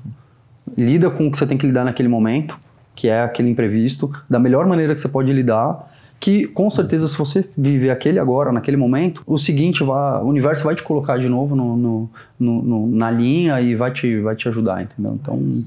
Lida 0.78 1.10
com 1.10 1.28
o 1.28 1.32
que 1.32 1.38
você 1.38 1.46
tem 1.46 1.58
que 1.58 1.66
lidar 1.66 1.84
naquele 1.84 2.10
momento, 2.10 2.58
que 2.96 3.08
é 3.08 3.24
aquele 3.24 3.50
imprevisto, 3.50 4.12
da 4.30 4.40
melhor 4.40 4.66
maneira 4.66 4.94
que 4.94 5.02
você 5.02 5.10
pode 5.10 5.32
lidar 5.32 5.90
que 6.22 6.46
com 6.46 6.70
certeza 6.70 7.08
se 7.08 7.18
você 7.18 7.44
viver 7.58 7.90
aquele 7.90 8.20
agora, 8.20 8.52
naquele 8.52 8.78
momento, 8.78 9.24
o 9.26 9.40
seguinte, 9.40 9.84
vai, 9.84 10.22
o 10.22 10.28
universo 10.28 10.64
vai 10.64 10.76
te 10.76 10.84
colocar 10.84 11.18
de 11.18 11.28
novo 11.28 11.56
no, 11.56 11.76
no, 11.76 12.10
no, 12.40 12.88
na 12.88 13.10
linha 13.10 13.60
e 13.60 13.76
vai 13.76 13.92
te, 13.92 14.20
vai 14.20 14.36
te 14.36 14.48
ajudar, 14.48 14.84
entendeu? 14.84 15.18
Então 15.20 15.64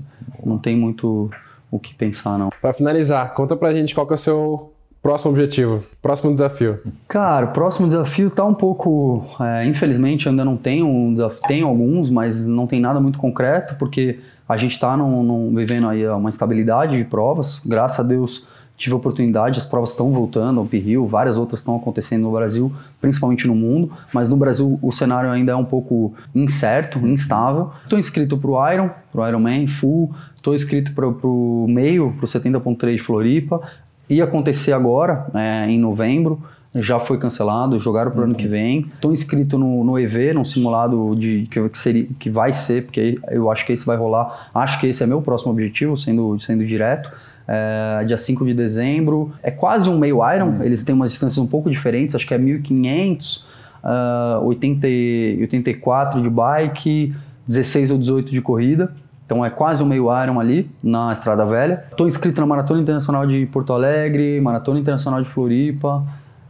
não 0.47 0.57
tem 0.57 0.77
muito 0.77 1.29
o 1.73 1.79
que 1.81 1.93
pensar, 1.93 2.39
não. 2.39 2.51
Para 2.63 2.73
finalizar, 2.73 3.35
conta 3.35 3.57
pra 3.57 3.75
gente 3.75 3.93
qual 3.93 4.07
que 4.07 4.13
é 4.13 4.15
o 4.15 4.19
seu 4.19 4.73
próximo 5.03 5.33
objetivo, 5.33 5.83
próximo 6.01 6.33
desafio. 6.33 6.79
Cara, 7.09 7.47
o 7.47 7.53
próximo 7.53 7.89
desafio 7.89 8.31
tá 8.31 8.45
um 8.45 8.55
pouco, 8.55 9.27
é, 9.41 9.67
infelizmente 9.67 10.29
ainda 10.29 10.45
não 10.45 10.57
tenho, 10.57 11.17
tenho 11.49 11.67
alguns, 11.67 12.09
mas 12.09 12.47
não 12.47 12.69
tem 12.69 12.81
nada 12.81 13.01
muito 13.01 13.19
concreto, 13.19 13.75
porque 13.75 14.21
a 14.49 14.57
gente 14.57 14.73
está 14.73 14.97
vivendo 15.55 15.89
aí 15.89 16.07
uma 16.09 16.31
estabilidade 16.31 16.97
de 16.97 17.05
provas, 17.05 17.63
graças 17.65 18.01
a 18.01 18.03
Deus 18.03 18.55
tive 18.77 18.93
a 18.93 18.97
oportunidade, 18.97 19.59
as 19.59 19.67
provas 19.67 19.91
estão 19.91 20.11
voltando, 20.11 20.61
o 20.61 20.65
Rio, 20.65 21.07
várias 21.07 21.37
outras 21.37 21.61
estão 21.61 21.77
acontecendo 21.77 22.23
no 22.23 22.33
Brasil, 22.33 22.73
principalmente 23.01 23.47
no 23.47 23.55
mundo, 23.55 23.93
mas 24.13 24.29
no 24.29 24.37
Brasil 24.37 24.79
o 24.83 24.91
cenário 24.91 25.31
ainda 25.31 25.53
é 25.53 25.57
um 25.57 25.65
pouco 25.65 26.15
incerto, 26.35 26.99
instável. 27.07 27.71
Estou 27.85 27.99
inscrito 27.99 28.37
para 28.37 28.51
o 28.51 28.73
Iron, 28.73 28.91
para 29.13 29.23
o 29.23 29.29
Ironman 29.29 29.69
Full, 29.69 30.13
estou 30.37 30.55
inscrito 30.55 30.93
para 30.93 31.07
o 31.07 31.67
meio, 31.69 32.13
para 32.17 32.25
o 32.25 32.29
70.3 32.29 32.97
de 32.97 32.99
Floripa, 32.99 33.61
ia 34.11 34.25
acontecer 34.25 34.73
agora, 34.73 35.27
é, 35.35 35.71
em 35.71 35.79
novembro, 35.79 36.43
já 36.75 36.99
foi 36.99 37.19
cancelado, 37.19 37.79
jogaram 37.79 38.11
para 38.11 38.23
o 38.23 38.25
ano 38.25 38.35
que 38.35 38.49
vem. 38.49 38.91
Estou 38.95 39.13
inscrito 39.13 39.57
no, 39.59 39.85
no 39.85 39.99
EV, 39.99 40.33
num 40.35 40.45
simulado 40.45 41.15
de 41.15 41.47
que, 41.51 41.69
que, 41.69 41.79
seria, 41.79 42.07
que 42.19 42.29
vai 42.29 42.53
ser, 42.53 42.85
porque 42.85 43.19
eu 43.31 43.51
acho 43.51 43.65
que 43.65 43.73
esse 43.73 43.87
vai 43.87 43.97
rolar. 43.97 44.51
Acho 44.55 44.81
que 44.81 44.87
esse 44.89 45.03
é 45.03 45.07
meu 45.07 45.23
próximo 45.23 45.53
objetivo, 45.53 45.97
sendo, 45.97 46.39
sendo 46.41 46.67
direto 46.67 47.13
é, 47.47 48.05
dia 48.07 48.19
5 48.19 48.45
de 48.45 48.55
dezembro. 48.55 49.33
É 49.43 49.51
quase 49.51 49.89
um 49.89 49.99
meio 49.99 50.19
Iron, 50.35 50.47
uhum. 50.47 50.63
eles 50.63 50.83
têm 50.85 50.95
umas 50.95 51.11
distâncias 51.11 51.39
um 51.39 51.47
pouco 51.47 51.71
diferentes, 51.71 52.17
acho 52.17 52.27
que 52.27 52.35
é 52.35 52.39
1500, 52.39 53.49
uh, 53.85 54.45
80, 54.45 54.87
84 55.41 56.23
de 56.23 56.31
bike, 56.31 57.15
16 57.47 57.91
ou 57.91 57.99
18 57.99 58.33
de 58.33 58.41
corrida. 58.41 58.93
Então 59.27 59.45
é 59.45 59.49
quase 59.49 59.83
um 59.83 59.87
meio 59.87 60.05
Iron 60.23 60.39
ali 60.39 60.71
na 60.83 61.13
Estrada 61.13 61.47
Velha. 61.47 61.85
Estou 61.91 62.07
inscrito 62.07 62.41
na 62.41 62.47
Maratona 62.47 62.81
Internacional 62.81 63.27
de 63.27 63.47
Porto 63.47 63.73
Alegre, 63.73 64.39
Maratona 64.41 64.79
Internacional 64.79 65.23
de 65.23 65.31
Floripa, 65.31 66.05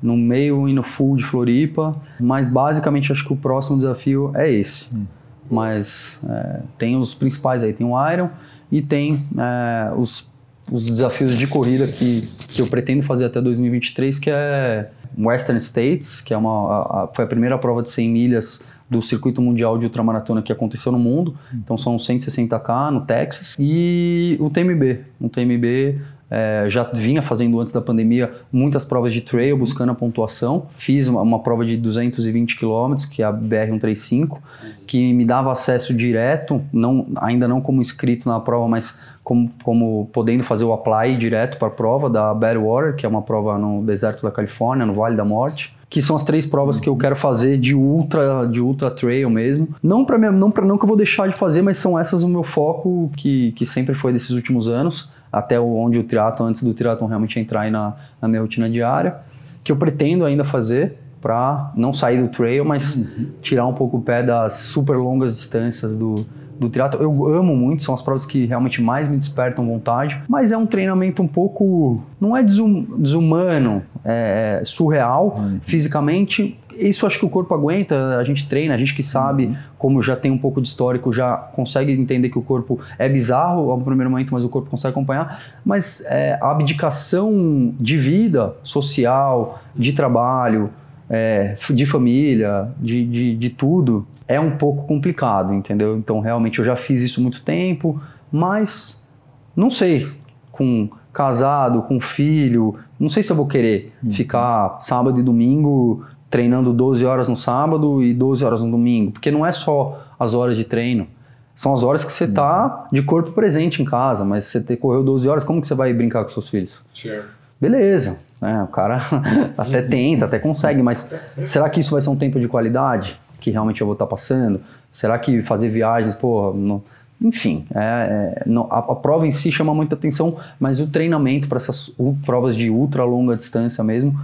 no 0.05 0.17
meio 0.17 0.69
e 0.69 0.73
no 0.75 0.83
full 0.83 1.17
de 1.17 1.25
Floripa. 1.25 1.97
Mas 2.21 2.49
basicamente 2.49 3.11
acho 3.11 3.25
que 3.25 3.33
o 3.33 3.37
próximo 3.37 3.79
desafio 3.79 4.31
é 4.35 4.53
esse. 4.53 4.95
Hum. 4.95 5.07
Mas 5.51 6.21
é, 6.29 6.61
tem 6.79 6.97
os 6.97 7.15
principais 7.15 7.65
aí, 7.65 7.73
tem 7.73 7.87
o 7.87 8.11
Iron 8.13 8.29
e 8.71 8.81
tem 8.83 9.27
é, 9.37 9.93
os 9.97 10.35
os 10.71 10.89
desafios 10.89 11.37
de 11.37 11.47
corrida 11.47 11.87
que, 11.87 12.23
que 12.49 12.63
eu 12.63 12.67
pretendo 12.67 13.03
fazer 13.03 13.27
até 13.27 13.41
2023, 13.41 14.19
que 14.19 14.31
é 14.31 14.91
Western 15.19 15.61
States, 15.61 16.21
que 16.21 16.33
é 16.33 16.37
uma, 16.37 16.51
a, 16.51 17.05
a, 17.05 17.09
foi 17.09 17.25
a 17.25 17.29
primeira 17.29 17.59
prova 17.59 17.83
de 17.83 17.91
100 17.91 18.09
milhas 18.09 18.65
do 18.89 19.01
circuito 19.01 19.41
mundial 19.41 19.79
de 19.79 19.85
ultramaratona 19.85 20.43
que 20.43 20.53
aconteceu 20.53 20.93
no 20.93 20.99
mundo. 20.99 21.37
Então 21.53 21.77
são 21.77 21.97
160K 21.97 22.91
no 22.91 23.03
Texas. 23.03 23.55
E 23.59 24.37
o 24.41 24.51
TMB. 24.51 25.01
O 25.21 25.29
TMB 25.29 26.01
é, 26.31 26.67
já 26.69 26.83
vinha 26.85 27.23
fazendo 27.23 27.61
antes 27.61 27.73
da 27.73 27.81
pandemia 27.81 28.33
muitas 28.53 28.85
provas 28.85 29.13
de 29.13 29.21
trail, 29.21 29.57
buscando 29.57 29.93
a 29.93 29.95
pontuação. 29.95 30.67
Fiz 30.77 31.07
uma, 31.07 31.23
uma 31.23 31.43
prova 31.43 31.65
de 31.65 31.77
220 31.77 32.59
km, 32.59 32.97
que 33.11 33.23
é 33.23 33.27
a 33.27 33.33
BR-135, 33.33 34.39
que 34.87 35.13
me 35.13 35.25
dava 35.25 35.53
acesso 35.53 35.95
direto, 35.95 36.63
não, 36.73 37.07
ainda 37.17 37.47
não 37.47 37.61
como 37.61 37.81
inscrito 37.81 38.29
na 38.29 38.41
prova, 38.41 38.69
mas 38.69 39.01
como, 39.23 39.51
como 39.63 40.11
podendo 40.13 40.45
fazer 40.45 40.65
o 40.65 40.73
apply 40.73 41.17
direto 41.17 41.59
para 41.59 41.69
a 41.69 41.71
prova 41.71 42.11
da 42.11 42.33
Badwater, 42.35 42.97
que 42.97 43.07
é 43.07 43.09
uma 43.09 43.23
prova 43.23 43.59
no 43.59 43.83
deserto 43.83 44.23
da 44.23 44.31
Califórnia, 44.31 44.85
no 44.85 44.95
Vale 44.95 45.17
da 45.17 45.25
Morte 45.25 45.75
que 45.95 46.03
são 46.03 46.17
as 46.17 46.25
três 46.25 46.45
provas 46.45 46.81
que 46.81 46.89
eu 46.89 46.97
quero 46.97 47.15
fazer 47.15 47.57
de 47.57 47.73
ultra 47.73 48.47
de 48.47 48.61
ultra 48.61 48.91
trail 48.91 49.31
mesmo. 49.31 49.69
Não 49.81 50.05
para 50.05 50.19
não 50.33 50.51
para 50.51 50.67
não 50.67 50.77
que 50.77 50.83
eu 50.83 50.89
vou 50.89 50.97
deixar 50.97 51.29
de 51.29 51.37
fazer, 51.37 51.63
mas 51.63 51.79
são 51.79 51.97
essas 51.97 52.25
o 52.25 52.29
meu 52.29 52.43
foco 52.43 53.13
que, 53.17 53.53
que 53.53 53.65
sempre 53.65 53.95
foi 53.95 54.13
desses 54.13 54.31
últimos 54.31 54.67
anos 54.67 55.14
até 55.35 55.59
onde 55.59 55.99
o 55.99 56.05
triatlon, 56.05 56.47
antes 56.47 56.63
do 56.63 56.73
triatlon 56.73 57.09
realmente 57.09 57.39
entrar 57.41 57.63
aí 57.63 57.71
na, 57.71 57.95
na 58.23 58.29
minha 58.29 58.41
rotina 58.41 58.71
diária, 58.71 59.17
que 59.65 59.73
eu 59.73 59.77
pretendo 59.77 60.25
ainda 60.25 60.45
fazer 60.45 60.99
para 61.21 61.73
não 61.75 61.93
sair 61.93 62.23
do 62.23 62.29
trail, 62.29 62.65
mas 62.65 62.97
uhum. 62.97 63.27
tirar 63.41 63.67
um 63.67 63.73
pouco 63.73 63.97
o 63.97 64.03
pé 64.03 64.23
das 64.23 64.55
super 64.55 64.97
longas 64.97 65.37
distâncias 65.37 65.97
do, 65.97 66.15
do 66.59 66.69
triatlo. 66.69 67.03
Eu 67.03 67.35
amo 67.35 67.57
muito, 67.57 67.83
são 67.83 67.95
as 67.95 68.03
provas 68.03 68.27
que 68.27 68.47
realmente 68.47 68.83
mais 68.83 69.09
me 69.09 69.17
despertam 69.17 69.67
vontade, 69.67 70.21
mas 70.29 70.53
é 70.53 70.57
um 70.57 70.67
treinamento 70.67 71.23
um 71.23 71.29
pouco, 71.29 72.03
não 72.21 72.37
é 72.37 72.43
desum, 72.43 72.83
desumano, 72.99 73.83
é, 74.05 74.61
é 74.61 74.65
surreal 74.65 75.35
uhum. 75.39 75.61
fisicamente, 75.63 76.59
isso 76.77 77.07
acho 77.07 77.19
que 77.19 77.25
o 77.25 77.29
corpo 77.29 77.55
aguenta, 77.55 78.17
a 78.19 78.25
gente 78.25 78.49
treina, 78.49 78.75
a 78.75 78.79
gente 78.79 78.95
que 78.95 79.03
sabe, 79.03 79.47
uhum. 79.47 79.57
como 79.79 80.03
já 80.03 80.17
tem 80.17 80.31
um 80.31 80.39
pouco 80.39 80.61
de 80.61 80.69
histórico, 80.69 81.13
já 81.13 81.37
consegue 81.37 81.93
entender 81.93 82.29
que 82.29 82.39
o 82.39 82.43
corpo 82.43 82.81
é 82.99 83.09
bizarro 83.09 83.71
ao 83.71 83.81
primeiro 83.81 84.11
momento, 84.11 84.33
mas 84.33 84.45
o 84.45 84.49
corpo 84.49 84.71
consegue 84.71 84.93
acompanhar. 84.93 85.41
Mas 85.65 86.05
é, 86.07 86.39
a 86.41 86.51
abdicação 86.51 87.75
de 87.79 87.97
vida 87.97 88.55
social, 88.63 89.61
de 89.75 89.93
trabalho, 89.93 90.71
é, 91.09 91.57
de 91.71 91.87
família, 91.87 92.69
de, 92.79 93.05
de, 93.05 93.37
de 93.37 93.51
tudo, 93.51 94.07
é 94.27 94.41
um 94.41 94.57
pouco 94.57 94.87
complicado, 94.87 95.53
entendeu? 95.53 95.97
Então 95.97 96.21
realmente 96.21 96.59
eu 96.59 96.65
já 96.65 96.77
fiz 96.77 97.03
isso 97.03 97.23
muito 97.23 97.43
tempo, 97.43 98.01
mas 98.33 99.07
não 99.55 99.71
sei, 99.71 100.09
com 100.51 100.89
casado, 101.13 101.83
com 101.83 102.01
filho, 102.01 102.77
não 102.99 103.09
sei 103.09 103.23
se 103.23 103.31
eu 103.31 103.37
vou 103.37 103.47
querer 103.47 103.93
uhum. 104.03 104.13
ficar 104.13 104.79
sábado 104.81 105.21
e 105.21 105.23
domingo 105.23 106.05
treinando 106.29 106.73
12 106.73 107.05
horas 107.05 107.29
no 107.29 107.37
sábado 107.37 108.03
e 108.03 108.13
12 108.13 108.45
horas 108.45 108.63
no 108.63 108.71
domingo, 108.71 109.13
porque 109.13 109.31
não 109.31 109.47
é 109.47 109.53
só 109.53 110.03
as 110.19 110.35
horas 110.35 110.57
de 110.57 110.65
treino, 110.65 111.07
são 111.55 111.73
as 111.73 111.85
horas 111.85 112.05
que 112.05 112.13
você 112.13 112.25
está 112.25 112.89
de 112.91 113.03
corpo 113.03 113.31
presente 113.31 113.81
em 113.81 113.85
casa, 113.85 114.25
mas 114.25 114.47
você 114.47 114.61
te, 114.61 114.77
correu 114.77 115.05
12 115.05 115.29
horas, 115.29 115.45
como 115.45 115.61
que 115.61 115.69
você 115.69 115.75
vai 115.75 115.93
brincar 115.93 116.25
com 116.25 116.31
seus 116.31 116.49
filhos? 116.49 116.83
Sure. 116.93 117.23
Beleza, 117.61 118.21
né? 118.41 118.63
o 118.63 118.67
cara 118.69 119.03
até 119.57 119.83
tenta, 119.83 120.25
até 120.25 120.39
consegue, 120.39 120.83
mas 120.83 121.15
será 121.45 121.69
que 121.69 121.81
isso 121.81 121.93
vai 121.93 122.03
ser 122.03 122.11
um 122.11 122.17
tempo 122.17 122.39
de 122.39 122.49
qualidade 122.49 123.19
que 123.41 123.51
realmente 123.51 123.81
eu 123.81 123.87
vou 123.87 123.95
estar 123.95 124.07
tá 124.07 124.11
passando? 124.11 124.61
Será 124.91 125.19
que 125.19 125.43
fazer 125.43 125.69
viagens, 125.71 126.15
pô, 126.15 126.53
não, 126.55 126.83
enfim, 127.21 127.67
é, 127.75 127.81
é, 127.81 128.43
não, 128.47 128.67
a, 128.71 128.79
a, 128.79 128.95
prova 128.95 129.27
em 129.27 129.33
si 129.33 129.51
chama 129.51 129.75
muita 129.75 129.95
atenção, 129.95 130.37
mas 130.59 130.81
o 130.81 130.87
treinamento 130.87 131.49
para 131.49 131.59
essas 131.59 131.91
provas 132.25 132.55
de 132.55 132.71
ultra 132.71 133.05
longa 133.05 133.37
distância 133.37 133.83
mesmo 133.83 134.19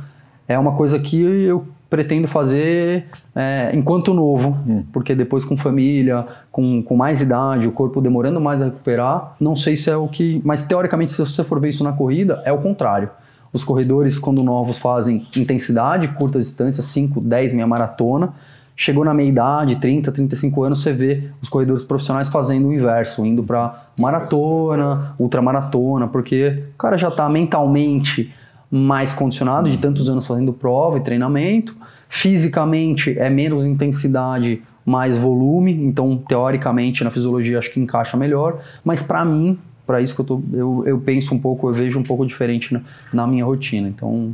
é 0.46 0.58
uma 0.58 0.72
coisa 0.72 0.98
que 0.98 1.20
eu 1.20 1.66
pretendo 1.88 2.28
fazer 2.28 3.06
é, 3.34 3.72
enquanto 3.74 4.14
novo, 4.14 4.56
hum. 4.66 4.84
porque 4.92 5.14
depois 5.14 5.44
com 5.44 5.56
família, 5.56 6.24
com, 6.52 6.82
com 6.82 6.96
mais 6.96 7.20
idade, 7.20 7.66
o 7.66 7.72
corpo 7.72 8.00
demorando 8.00 8.40
mais 8.40 8.62
a 8.62 8.66
recuperar, 8.66 9.34
não 9.40 9.56
sei 9.56 9.76
se 9.76 9.90
é 9.90 9.96
o 9.96 10.06
que. 10.06 10.40
Mas 10.44 10.62
teoricamente, 10.62 11.12
se 11.12 11.18
você 11.18 11.42
for 11.42 11.60
ver 11.60 11.70
isso 11.70 11.82
na 11.82 11.92
corrida, 11.92 12.40
é 12.44 12.52
o 12.52 12.58
contrário. 12.58 13.10
Os 13.52 13.64
corredores, 13.64 14.18
quando 14.18 14.42
novos, 14.42 14.78
fazem 14.78 15.26
intensidade, 15.36 16.08
curta 16.08 16.38
distância, 16.38 16.82
5, 16.82 17.20
10, 17.20 17.52
meia 17.52 17.66
maratona. 17.66 18.32
Chegou 18.76 19.04
na 19.04 19.12
meia 19.12 19.28
idade, 19.28 19.76
30, 19.76 20.10
35 20.10 20.62
anos, 20.62 20.82
você 20.82 20.92
vê 20.92 21.24
os 21.42 21.48
corredores 21.48 21.84
profissionais 21.84 22.28
fazendo 22.28 22.68
o 22.68 22.72
inverso, 22.72 23.26
indo 23.26 23.42
para 23.42 23.88
maratona, 23.98 25.14
ultramaratona, 25.18 26.08
porque 26.08 26.64
o 26.74 26.78
cara 26.78 26.96
já 26.96 27.08
está 27.08 27.28
mentalmente 27.28 28.32
mais 28.70 29.12
condicionado, 29.12 29.68
de 29.68 29.76
tantos 29.76 30.08
anos 30.08 30.26
fazendo 30.26 30.52
prova 30.52 30.96
e 30.96 31.02
treinamento. 31.02 31.76
Fisicamente 32.08 33.18
é 33.18 33.28
menos 33.28 33.66
intensidade, 33.66 34.62
mais 34.84 35.16
volume, 35.16 35.72
então 35.72 36.16
teoricamente 36.16 37.04
na 37.04 37.10
fisiologia 37.10 37.58
acho 37.58 37.72
que 37.72 37.80
encaixa 37.80 38.16
melhor, 38.16 38.60
mas 38.84 39.02
para 39.02 39.24
mim, 39.24 39.58
para 39.90 40.00
isso 40.00 40.14
que 40.14 40.20
eu, 40.20 40.24
tô, 40.24 40.40
eu, 40.52 40.84
eu 40.86 41.00
penso 41.00 41.34
um 41.34 41.38
pouco, 41.40 41.68
eu 41.68 41.72
vejo 41.72 41.98
um 41.98 42.04
pouco 42.04 42.24
diferente 42.24 42.72
na, 42.72 42.80
na 43.12 43.26
minha 43.26 43.44
rotina. 43.44 43.88
Então, 43.88 44.32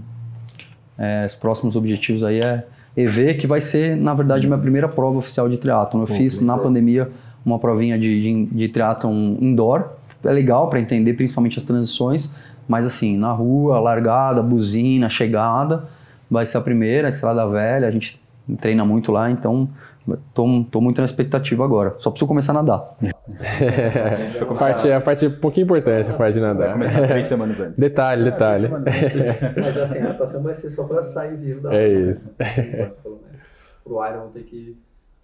é, 0.98 1.24
os 1.26 1.34
próximos 1.34 1.74
objetivos 1.74 2.22
aí 2.22 2.40
é 2.40 2.66
EV, 2.94 3.38
que 3.38 3.46
vai 3.46 3.62
ser, 3.62 3.96
na 3.96 4.12
verdade, 4.12 4.46
minha 4.46 4.59
primeira 4.59 4.86
prova 4.86 5.16
oficial 5.16 5.48
de 5.48 5.57
triatlon. 5.57 6.02
Eu 6.02 6.07
Pô, 6.09 6.12
fiz 6.12 6.42
na 6.42 6.59
pandemia 6.59 7.11
uma 7.42 7.59
provinha 7.59 7.98
de, 7.98 8.20
de, 8.20 8.44
de 8.44 8.68
triatlon 8.68 9.38
indoor, 9.40 9.92
é 10.22 10.30
legal 10.30 10.68
para 10.68 10.78
entender 10.78 11.14
principalmente 11.14 11.59
as 11.59 11.64
transições, 11.64 12.36
mas 12.68 12.84
assim, 12.84 13.16
na 13.16 13.32
rua, 13.32 13.80
largada, 13.80 14.42
buzina, 14.42 15.09
chegada, 15.09 15.88
vai 16.30 16.46
ser 16.46 16.59
a 16.59 16.61
primeira, 16.61 17.09
a 17.09 17.11
Estrada 17.11 17.48
Velha, 17.48 17.88
a 17.88 17.90
gente 17.90 18.20
treina 18.61 18.84
muito 18.84 19.11
lá, 19.11 19.30
então 19.30 19.70
tô, 20.34 20.64
tô 20.70 20.80
muito 20.80 20.98
na 20.98 21.04
expectativa 21.04 21.64
agora. 21.64 21.94
Só 21.98 22.11
preciso 22.11 22.28
começar 22.28 22.52
a 22.52 22.54
nadar. 22.62 22.96
É, 23.61 24.40
a, 24.42 24.54
parte, 24.54 24.92
a 24.92 25.00
parte 25.00 25.26
um 25.26 25.40
pouquino 25.40 25.64
importante, 25.64 26.11
a 26.11 26.14
parte 26.14 26.34
de 26.34 26.40
nadar. 26.40 26.66
Vai 26.66 26.72
começar 26.72 27.07
três 27.07 27.26
semanas 27.26 27.61
antes. 27.61 27.78
Detalhe, 27.78 28.24
detalhe. 28.24 28.68
Mas 29.57 29.78
assim, 29.78 29.98
a 29.98 30.04
natação 30.04 30.42
vai 30.42 30.54
ser 30.54 30.70
só 30.70 30.84
para 30.84 31.02
sair 31.02 31.36
vivo 31.36 31.61
da 31.61 31.74
É 31.74 31.88
isso. 31.88 32.30
Pelo 33.02 33.20
menos. 33.24 33.50
Pro 33.84 34.07
Iron 34.07 34.20
vou 34.20 34.30
ter 34.30 34.42
que... 34.42 34.76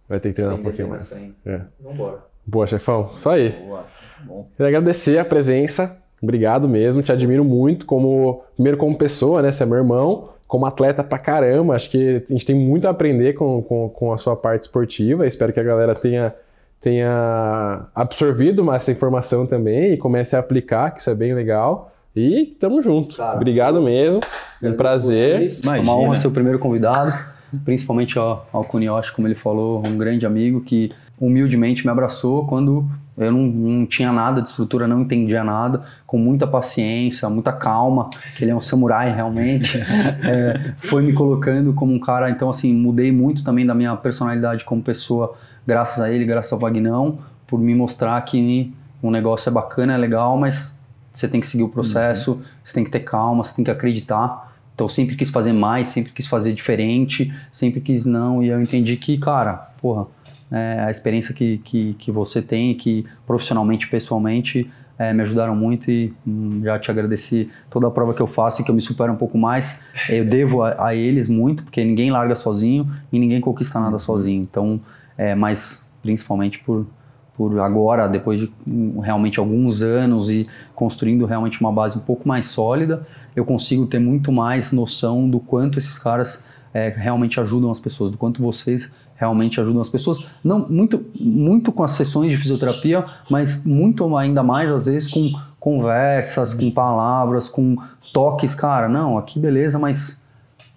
Vai 0.09 0.21
ter 0.21 0.31
que 0.31 0.37
treinar 0.37 0.57
um 0.57 0.63
pouquinho 0.63 0.89
mais. 0.89 1.13
É. 1.47 1.61
Vambora. 1.81 2.19
Boa, 2.47 2.67
chefão. 2.67 3.11
Só 3.15 3.31
aí. 3.31 3.51
Boa. 3.51 3.85
Bom. 4.25 4.49
Queria 4.57 4.69
agradecer 4.69 5.19
a 5.19 5.25
presença 5.25 6.03
Obrigado 6.23 6.69
mesmo, 6.69 7.03
te 7.03 7.11
admiro 7.11 7.45
muito 7.45 7.85
como 7.85 8.45
primeiro 8.55 8.79
como 8.79 8.97
pessoa, 8.97 9.43
né? 9.43 9.51
Você 9.51 9.65
é 9.65 9.67
meu 9.67 9.79
irmão, 9.79 10.29
como 10.53 10.67
atleta 10.67 11.03
pra 11.03 11.19
caramba. 11.19 11.75
Acho 11.75 11.89
que 11.89 12.23
a 12.29 12.31
gente 12.31 12.45
tem 12.45 12.55
muito 12.55 12.87
a 12.87 12.91
aprender 12.91 13.33
com, 13.33 13.63
com, 13.63 13.89
com 13.89 14.13
a 14.13 14.19
sua 14.19 14.37
parte 14.37 14.65
esportiva. 14.65 15.27
Espero 15.27 15.51
que 15.51 15.59
a 15.59 15.63
galera 15.63 15.95
tenha, 15.95 16.35
tenha 16.79 17.87
absorvido 17.95 18.71
essa 18.71 18.93
informação 18.93 19.47
também 19.47 19.95
e 19.95 19.97
comece 19.97 20.37
a 20.37 20.41
aplicar, 20.41 20.91
que 20.91 21.01
isso 21.01 21.09
é 21.09 21.15
bem 21.15 21.33
legal. 21.33 21.91
E 22.15 22.55
tamo 22.61 22.83
junto. 22.83 23.17
Cara, 23.17 23.35
Obrigado 23.37 23.81
mesmo. 23.81 24.21
É 24.63 24.69
um 24.69 24.77
prazer. 24.77 25.49
É 25.67 25.81
uma 25.81 25.97
honra 25.97 26.19
ser 26.19 26.27
o 26.27 26.31
primeiro 26.31 26.59
convidado, 26.59 27.15
principalmente 27.65 28.19
ao, 28.19 28.47
ao 28.53 28.63
Kunioshi, 28.63 29.11
como 29.15 29.27
ele 29.27 29.35
falou, 29.35 29.83
um 29.87 29.97
grande 29.97 30.27
amigo 30.27 30.61
que 30.61 30.93
humildemente 31.19 31.83
me 31.87 31.91
abraçou 31.91 32.47
quando 32.47 32.87
eu 33.17 33.31
não, 33.31 33.41
não, 33.43 33.87
tinha 33.87 34.11
nada 34.11 34.41
de 34.41 34.49
estrutura, 34.49 34.89
não 34.89 35.03
entendia 35.03 35.45
nada, 35.45 35.83
com 36.07 36.17
muita 36.17 36.47
paciência, 36.47 37.29
muita 37.29 37.53
calma, 37.53 38.09
que 38.35 38.43
ele 38.43 38.51
é 38.51 38.55
um 38.55 38.61
samurai 38.61 39.15
realmente, 39.15 39.77
é, 40.25 40.73
foi 40.79 41.03
me 41.03 41.13
colocando 41.13 41.75
como 41.75 41.93
um 41.93 41.99
cara. 41.99 42.31
Então, 42.31 42.49
assim, 42.49 42.73
mudei 42.73 43.13
muito 43.13 43.45
também 43.45 43.67
da 43.67 43.75
minha 43.75 43.95
personalidade 43.97 44.65
como 44.65 44.83
pessoa, 44.83 45.37
graças 45.67 46.01
a 46.01 46.11
ele, 46.11 46.25
graças 46.25 46.53
ao 46.53 46.59
Vagnão, 46.59 47.19
por 47.47 47.61
me 47.61 47.75
mostrar 47.75 48.21
que 48.23 48.73
um 49.03 49.11
negócio 49.11 49.51
é 49.51 49.53
bacana, 49.53 49.93
é 49.93 49.97
legal, 49.99 50.39
mas 50.39 50.83
você 51.13 51.29
tem 51.29 51.41
que 51.41 51.47
seguir 51.47 51.65
o 51.65 51.69
processo, 51.69 52.33
uhum. 52.33 52.43
você 52.65 52.73
tem 52.73 52.85
que 52.85 52.91
ter 52.91 53.01
calma, 53.01 53.45
você 53.45 53.55
tem 53.55 53.65
que 53.65 53.71
acreditar. 53.71 54.55
Então, 54.75 54.87
eu 54.87 54.89
sempre 54.89 55.17
quis 55.17 55.29
fazer 55.29 55.53
mais, 55.53 55.89
sempre 55.89 56.13
quis 56.13 56.27
fazer 56.27 56.55
diferente, 56.55 57.31
sempre 57.53 57.79
quis 57.79 58.07
não, 58.07 58.43
e 58.43 58.49
eu 58.49 58.63
entendi 58.63 58.97
que, 58.97 59.19
cara, 59.19 59.53
porra 59.83 60.07
é, 60.53 60.81
a 60.81 60.91
experiência 60.91 61.35
que, 61.35 61.59
que, 61.59 61.95
que 61.95 62.13
você 62.13 62.43
tem, 62.43 62.75
que 62.75 63.07
profissionalmente, 63.27 63.89
pessoalmente, 63.89 64.71
é, 64.99 65.13
me 65.13 65.23
ajudaram 65.23 65.57
muito 65.57 65.91
e 65.91 66.13
hum, 66.27 66.61
já 66.63 66.79
te 66.79 66.91
agradeci 66.91 67.51
toda 67.71 67.89
a 67.89 67.91
prova 67.91 68.13
que 68.13 68.21
eu 68.21 68.27
faço 68.27 68.61
e 68.61 68.65
que 68.65 68.71
eu 68.71 68.75
me 68.75 68.83
supero 68.83 69.13
um 69.13 69.17
pouco 69.17 69.39
mais. 69.39 69.81
Eu 70.09 70.25
devo 70.25 70.63
a, 70.63 70.89
a 70.89 70.95
eles 70.95 71.29
muito, 71.29 71.65
porque 71.65 71.83
ninguém 71.83 72.11
larga 72.11 72.37
sozinho 72.37 72.89
e 73.11 73.19
ninguém 73.19 73.41
conquista 73.41 73.81
nada 73.81 73.99
sozinho. 73.99 74.43
Então, 74.43 74.81
é, 75.17 75.35
mas 75.35 75.91
principalmente 76.03 76.59
por, 76.59 76.87
por 77.35 77.59
agora, 77.61 78.07
depois 78.07 78.39
de 78.39 78.53
hum, 78.67 79.01
realmente 79.01 79.41
alguns 79.41 79.83
anos 79.83 80.29
e 80.29 80.47
construindo 80.75 81.25
realmente 81.25 81.61
uma 81.61 81.73
base 81.73 81.97
um 81.97 82.03
pouco 82.03 82.29
mais 82.29 82.47
sólida, 82.47 83.07
eu 83.35 83.45
consigo 83.45 83.87
ter 83.87 83.99
muito 83.99 84.31
mais 84.31 84.71
noção 84.73 85.29
do 85.29 85.41
quanto 85.41 85.79
esses 85.79 85.99
caras 85.99 86.47
é, 86.75 86.89
realmente 86.89 87.41
ajudam 87.41 87.71
as 87.71 87.81
pessoas, 87.81 88.13
do 88.13 88.19
quanto 88.19 88.43
vocês 88.43 88.91
realmente 89.23 89.61
ajudam 89.61 89.81
as 89.81 89.89
pessoas. 89.89 90.27
Não 90.43 90.69
muito, 90.69 91.05
muito 91.19 91.71
com 91.71 91.85
as 91.85 91.93
sessões 91.93 92.31
de 92.31 92.37
fisioterapia, 92.37 93.05
mas 93.31 93.65
muito 93.65 94.17
ainda 94.17 94.43
mais 94.43 94.71
às 94.71 94.87
vezes 94.87 95.09
com 95.09 95.31
conversas, 95.61 96.53
com 96.53 96.69
palavras, 96.73 97.49
com 97.49 97.77
toques. 98.13 98.53
Cara, 98.53 98.89
não, 98.89 99.17
aqui 99.17 99.39
beleza, 99.39 99.79
mas 99.79 100.27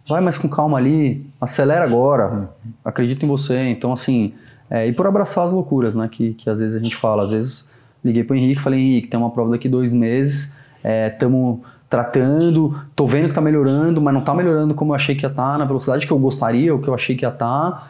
vai 0.07 0.21
mais 0.21 0.37
com 0.37 0.47
calma 0.47 0.77
ali, 0.77 1.25
acelera 1.41 1.83
agora, 1.83 2.49
acredita 2.83 3.25
em 3.25 3.27
você. 3.27 3.69
Então, 3.69 3.91
assim, 3.91 4.33
é, 4.69 4.87
e 4.87 4.93
por 4.93 5.07
abraçar 5.07 5.47
as 5.47 5.51
loucuras, 5.51 5.95
né? 5.95 6.07
Que, 6.07 6.35
que 6.35 6.47
às 6.47 6.57
vezes 6.59 6.75
a 6.75 6.79
gente 6.79 6.95
fala. 6.95 7.23
Às 7.23 7.31
vezes 7.31 7.69
liguei 8.03 8.23
pro 8.23 8.35
Henrique 8.35 8.61
falei, 8.61 8.79
Henrique, 8.79 9.07
tem 9.07 9.19
uma 9.19 9.31
prova 9.31 9.51
daqui 9.51 9.67
dois 9.67 9.91
meses, 9.91 10.55
estamos 10.83 11.59
é, 11.61 11.67
tratando, 11.89 12.79
tô 12.95 13.07
vendo 13.07 13.29
que 13.29 13.33
tá 13.33 13.41
melhorando, 13.41 13.99
mas 13.99 14.13
não 14.13 14.21
tá 14.21 14.35
melhorando 14.35 14.75
como 14.75 14.91
eu 14.91 14.95
achei 14.95 15.15
que 15.15 15.25
ia 15.25 15.29
estar, 15.29 15.53
tá, 15.53 15.57
na 15.57 15.65
velocidade 15.65 16.05
que 16.05 16.13
eu 16.13 16.19
gostaria, 16.19 16.71
ou 16.71 16.79
que 16.79 16.87
eu 16.87 16.93
achei 16.93 17.15
que 17.15 17.25
ia 17.25 17.29
estar. 17.29 17.71
Tá, 17.71 17.87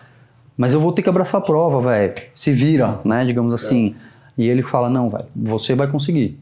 mas 0.58 0.74
eu 0.74 0.80
vou 0.80 0.92
ter 0.94 1.02
que 1.02 1.10
abraçar 1.10 1.42
a 1.42 1.44
prova, 1.44 1.82
velho. 1.82 2.14
Se 2.34 2.52
vira, 2.52 3.00
né? 3.04 3.26
Digamos 3.26 3.54
assim. 3.54 3.96
E 4.38 4.48
ele 4.48 4.64
fala, 4.64 4.90
não, 4.90 5.10
velho, 5.10 5.26
você 5.36 5.76
vai 5.76 5.88
conseguir. 5.88 6.40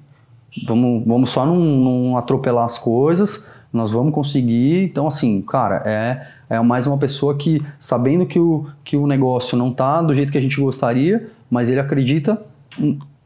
Vamos, 0.68 1.04
vamos 1.06 1.30
só 1.30 1.46
não, 1.46 1.58
não 1.58 2.18
atropelar 2.18 2.66
as 2.66 2.78
coisas, 2.78 3.52
nós 3.72 3.92
vamos 3.92 4.14
conseguir. 4.14 4.84
Então, 4.84 5.08
assim, 5.08 5.42
cara, 5.42 5.82
é, 5.86 6.28
é 6.50 6.60
mais 6.62 6.86
uma 6.86 6.98
pessoa 6.98 7.36
que, 7.36 7.64
sabendo 7.80 8.26
que 8.26 8.40
o, 8.40 8.68
que 8.84 8.96
o 8.96 9.08
negócio 9.08 9.58
não 9.58 9.72
tá 9.72 10.02
do 10.02 10.14
jeito 10.14 10.32
que 10.32 10.38
a 10.38 10.42
gente 10.42 10.60
gostaria, 10.60 11.30
mas 11.50 11.70
ele 11.70 11.80
acredita 11.80 12.40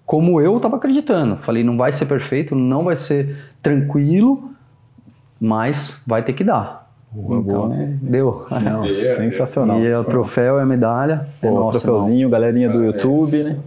como 0.05 0.39
eu 0.39 0.55
estava 0.55 0.77
acreditando. 0.77 1.37
Falei, 1.37 1.63
não 1.63 1.77
vai 1.77 1.91
ser 1.91 2.05
perfeito, 2.05 2.55
não 2.55 2.85
vai 2.85 2.95
ser 2.95 3.37
tranquilo, 3.61 4.51
mas 5.39 6.01
vai 6.07 6.23
ter 6.23 6.33
que 6.33 6.45
dar. 6.45 6.86
Boa, 7.11 7.39
então, 7.39 7.69
boa. 7.69 7.75
Deu. 8.01 8.45
Não, 8.49 8.89
sensacional. 8.89 9.81
E 9.81 9.87
é 9.87 9.97
o 9.97 10.03
troféu 10.03 10.57
e 10.57 10.61
a 10.61 10.65
medalha. 10.65 11.27
É 11.41 11.47
Pô, 11.47 11.57
é 11.57 11.59
o 11.59 11.69
troféuzinho, 11.69 12.29
galerinha 12.29 12.69
do 12.69 12.83
YouTube, 12.83 13.43
né? 13.43 13.57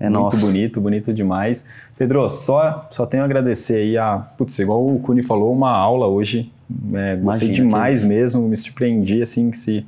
É 0.00 0.04
Muito 0.08 0.20
nosso. 0.20 0.36
bonito, 0.38 0.80
bonito 0.80 1.12
demais. 1.12 1.64
Pedro, 1.96 2.28
só, 2.28 2.86
só 2.90 3.04
tenho 3.04 3.22
a 3.22 3.26
agradecer 3.26 3.76
aí 3.76 3.98
a. 3.98 4.18
Putz, 4.36 4.58
igual 4.58 4.86
o 4.86 5.00
Cuni 5.00 5.22
falou, 5.22 5.52
uma 5.52 5.70
aula 5.70 6.06
hoje. 6.06 6.52
É, 6.94 7.16
gostei 7.16 7.48
Imagina 7.48 7.52
demais 7.52 8.02
que... 8.02 8.08
mesmo, 8.08 8.42
me 8.46 8.56
surpreendi 8.56 9.22
assim 9.22 9.50
que 9.50 9.58
se 9.58 9.86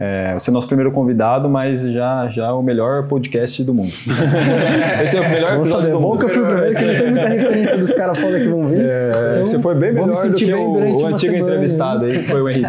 é, 0.00 0.32
você 0.34 0.50
é 0.50 0.52
nosso 0.52 0.68
primeiro 0.68 0.92
convidado, 0.92 1.48
mas 1.48 1.80
já, 1.82 2.28
já 2.28 2.46
é 2.46 2.52
o 2.52 2.62
melhor 2.62 3.08
podcast 3.08 3.64
do 3.64 3.74
mundo. 3.74 3.92
Esse 5.02 5.16
é 5.16 5.20
o 5.20 5.28
melhor 5.28 5.50
Vamos 5.50 5.68
episódio 5.68 5.90
do 5.90 6.00
mundo. 6.00 6.18
que 6.18 6.24
eu 6.24 6.28
fui 6.30 6.42
o 6.42 6.46
primeiro, 6.46 6.76
que 6.76 6.84
não 6.84 6.94
tem 6.94 7.10
muita 7.10 7.28
referência 7.28 7.78
dos 7.78 7.90
caras 7.92 8.18
foda 8.18 8.38
que 8.38 8.46
vão 8.46 8.68
vir. 8.68 8.80
É, 8.80 9.10
então, 9.32 9.46
você 9.46 9.58
foi 9.58 9.74
bem 9.74 9.92
melhor 9.92 10.28
do 10.28 10.34
que 10.36 10.54
o, 10.54 10.72
o 10.72 11.06
antigo 11.06 11.32
semana, 11.32 11.38
entrevistado 11.38 12.04
aí, 12.04 12.18
que 12.18 12.28
foi 12.28 12.40
o 12.40 12.48
Henrique. 12.48 12.68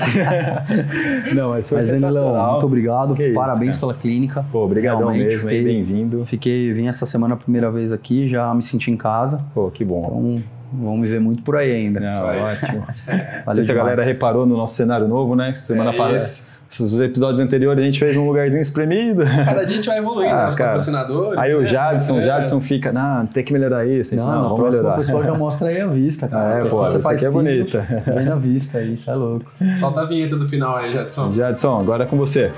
não, 1.35 1.51
mas 1.51 1.69
foi 1.69 1.77
mas, 1.77 1.85
sensacional. 1.85 2.51
muito 2.53 2.65
obrigado. 2.65 3.13
Que 3.13 3.31
Parabéns 3.31 3.71
isso, 3.71 3.79
pela 3.79 3.93
clínica. 3.93 4.43
Pô, 4.51 4.65
obrigadão 4.65 5.11
mesmo, 5.11 5.49
bem-vindo. 5.49 6.25
Fiquei, 6.25 6.73
vim 6.73 6.87
essa 6.87 7.05
semana 7.05 7.35
a 7.35 7.37
primeira 7.37 7.69
vez 7.69 7.91
aqui, 7.91 8.27
já 8.27 8.51
me 8.55 8.63
senti 8.63 8.89
em 8.89 8.97
casa. 8.97 9.37
Pô, 9.53 9.69
que 9.69 9.85
bom. 9.85 10.05
Então, 10.07 10.59
Vamos 10.71 10.99
me 10.99 11.07
ver 11.07 11.19
muito 11.19 11.41
por 11.41 11.55
aí 11.55 11.71
ainda. 11.71 11.99
Não, 11.99 12.43
ótimo. 12.43 12.85
Não 13.45 13.53
sei 13.53 13.63
se 13.63 13.71
a 13.71 13.75
galera 13.75 14.03
reparou 14.03 14.45
no 14.45 14.55
nosso 14.55 14.75
cenário 14.75 15.07
novo, 15.07 15.35
né? 15.35 15.51
Semana 15.55 15.91
é, 15.91 15.97
passada 15.97 16.48
os 16.79 16.99
episódios 16.99 17.39
anteriores 17.39 17.81
a 17.81 17.85
gente 17.85 17.99
fez 17.99 18.15
um 18.15 18.27
lugarzinho 18.27 18.61
espremido. 18.61 19.23
Cada 19.25 19.65
dia 19.65 19.73
a 19.73 19.77
gente 19.77 19.87
vai 19.87 19.97
evoluindo, 19.97 20.31
ah. 20.33 20.43
Né, 20.43 20.47
os 20.47 20.55
cara. 20.55 20.69
patrocinadores. 20.71 21.39
Aí 21.39 21.49
né? 21.49 21.55
o 21.55 21.65
Jadson, 21.65 22.19
é. 22.19 22.25
Jadson 22.25 22.61
fica, 22.61 22.93
não, 22.93 23.25
tem 23.25 23.43
que 23.43 23.51
melhorar 23.51 23.87
isso. 23.87 24.15
Não, 24.15 24.25
não, 24.25 24.33
não 24.33 24.49
vamos 24.57 24.75
melhorar. 24.75 24.93
O 24.93 24.97
pessoal 24.99 25.23
já 25.23 25.33
mostra 25.33 25.67
aí 25.69 25.81
a 25.81 25.87
vista, 25.87 26.27
cara. 26.29 26.65
É, 26.65 26.69
pô, 26.69 26.77
você 26.77 27.01
faz 27.01 27.17
aqui 27.17 27.25
é 27.25 27.29
bonita. 27.29 28.03
Vem 28.05 28.25
na 28.25 28.35
vista 28.35 28.77
aí, 28.77 28.93
isso 28.93 29.09
é 29.09 29.15
louco. 29.15 29.51
Solta 29.77 30.01
a 30.01 30.05
vinheta 30.05 30.35
do 30.35 30.47
final 30.47 30.77
aí, 30.77 30.91
Jadson. 30.91 31.31
Jadson, 31.31 31.79
agora 31.79 32.03
é 32.03 32.07
com 32.07 32.17
você. 32.17 32.51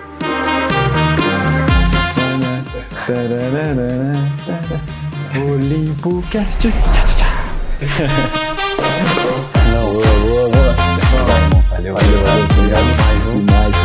Olimpo 5.34 6.22
Cast. 6.30 6.68
Não, 9.72 9.93
boa, 9.93 10.20
boa, 10.20 10.49
boa. 10.49 10.74
Valeu, 11.70 11.95
valeu, 11.95 11.95
valeu. 11.95 12.45
Obrigado 12.45 13.12
demais. 13.32 13.81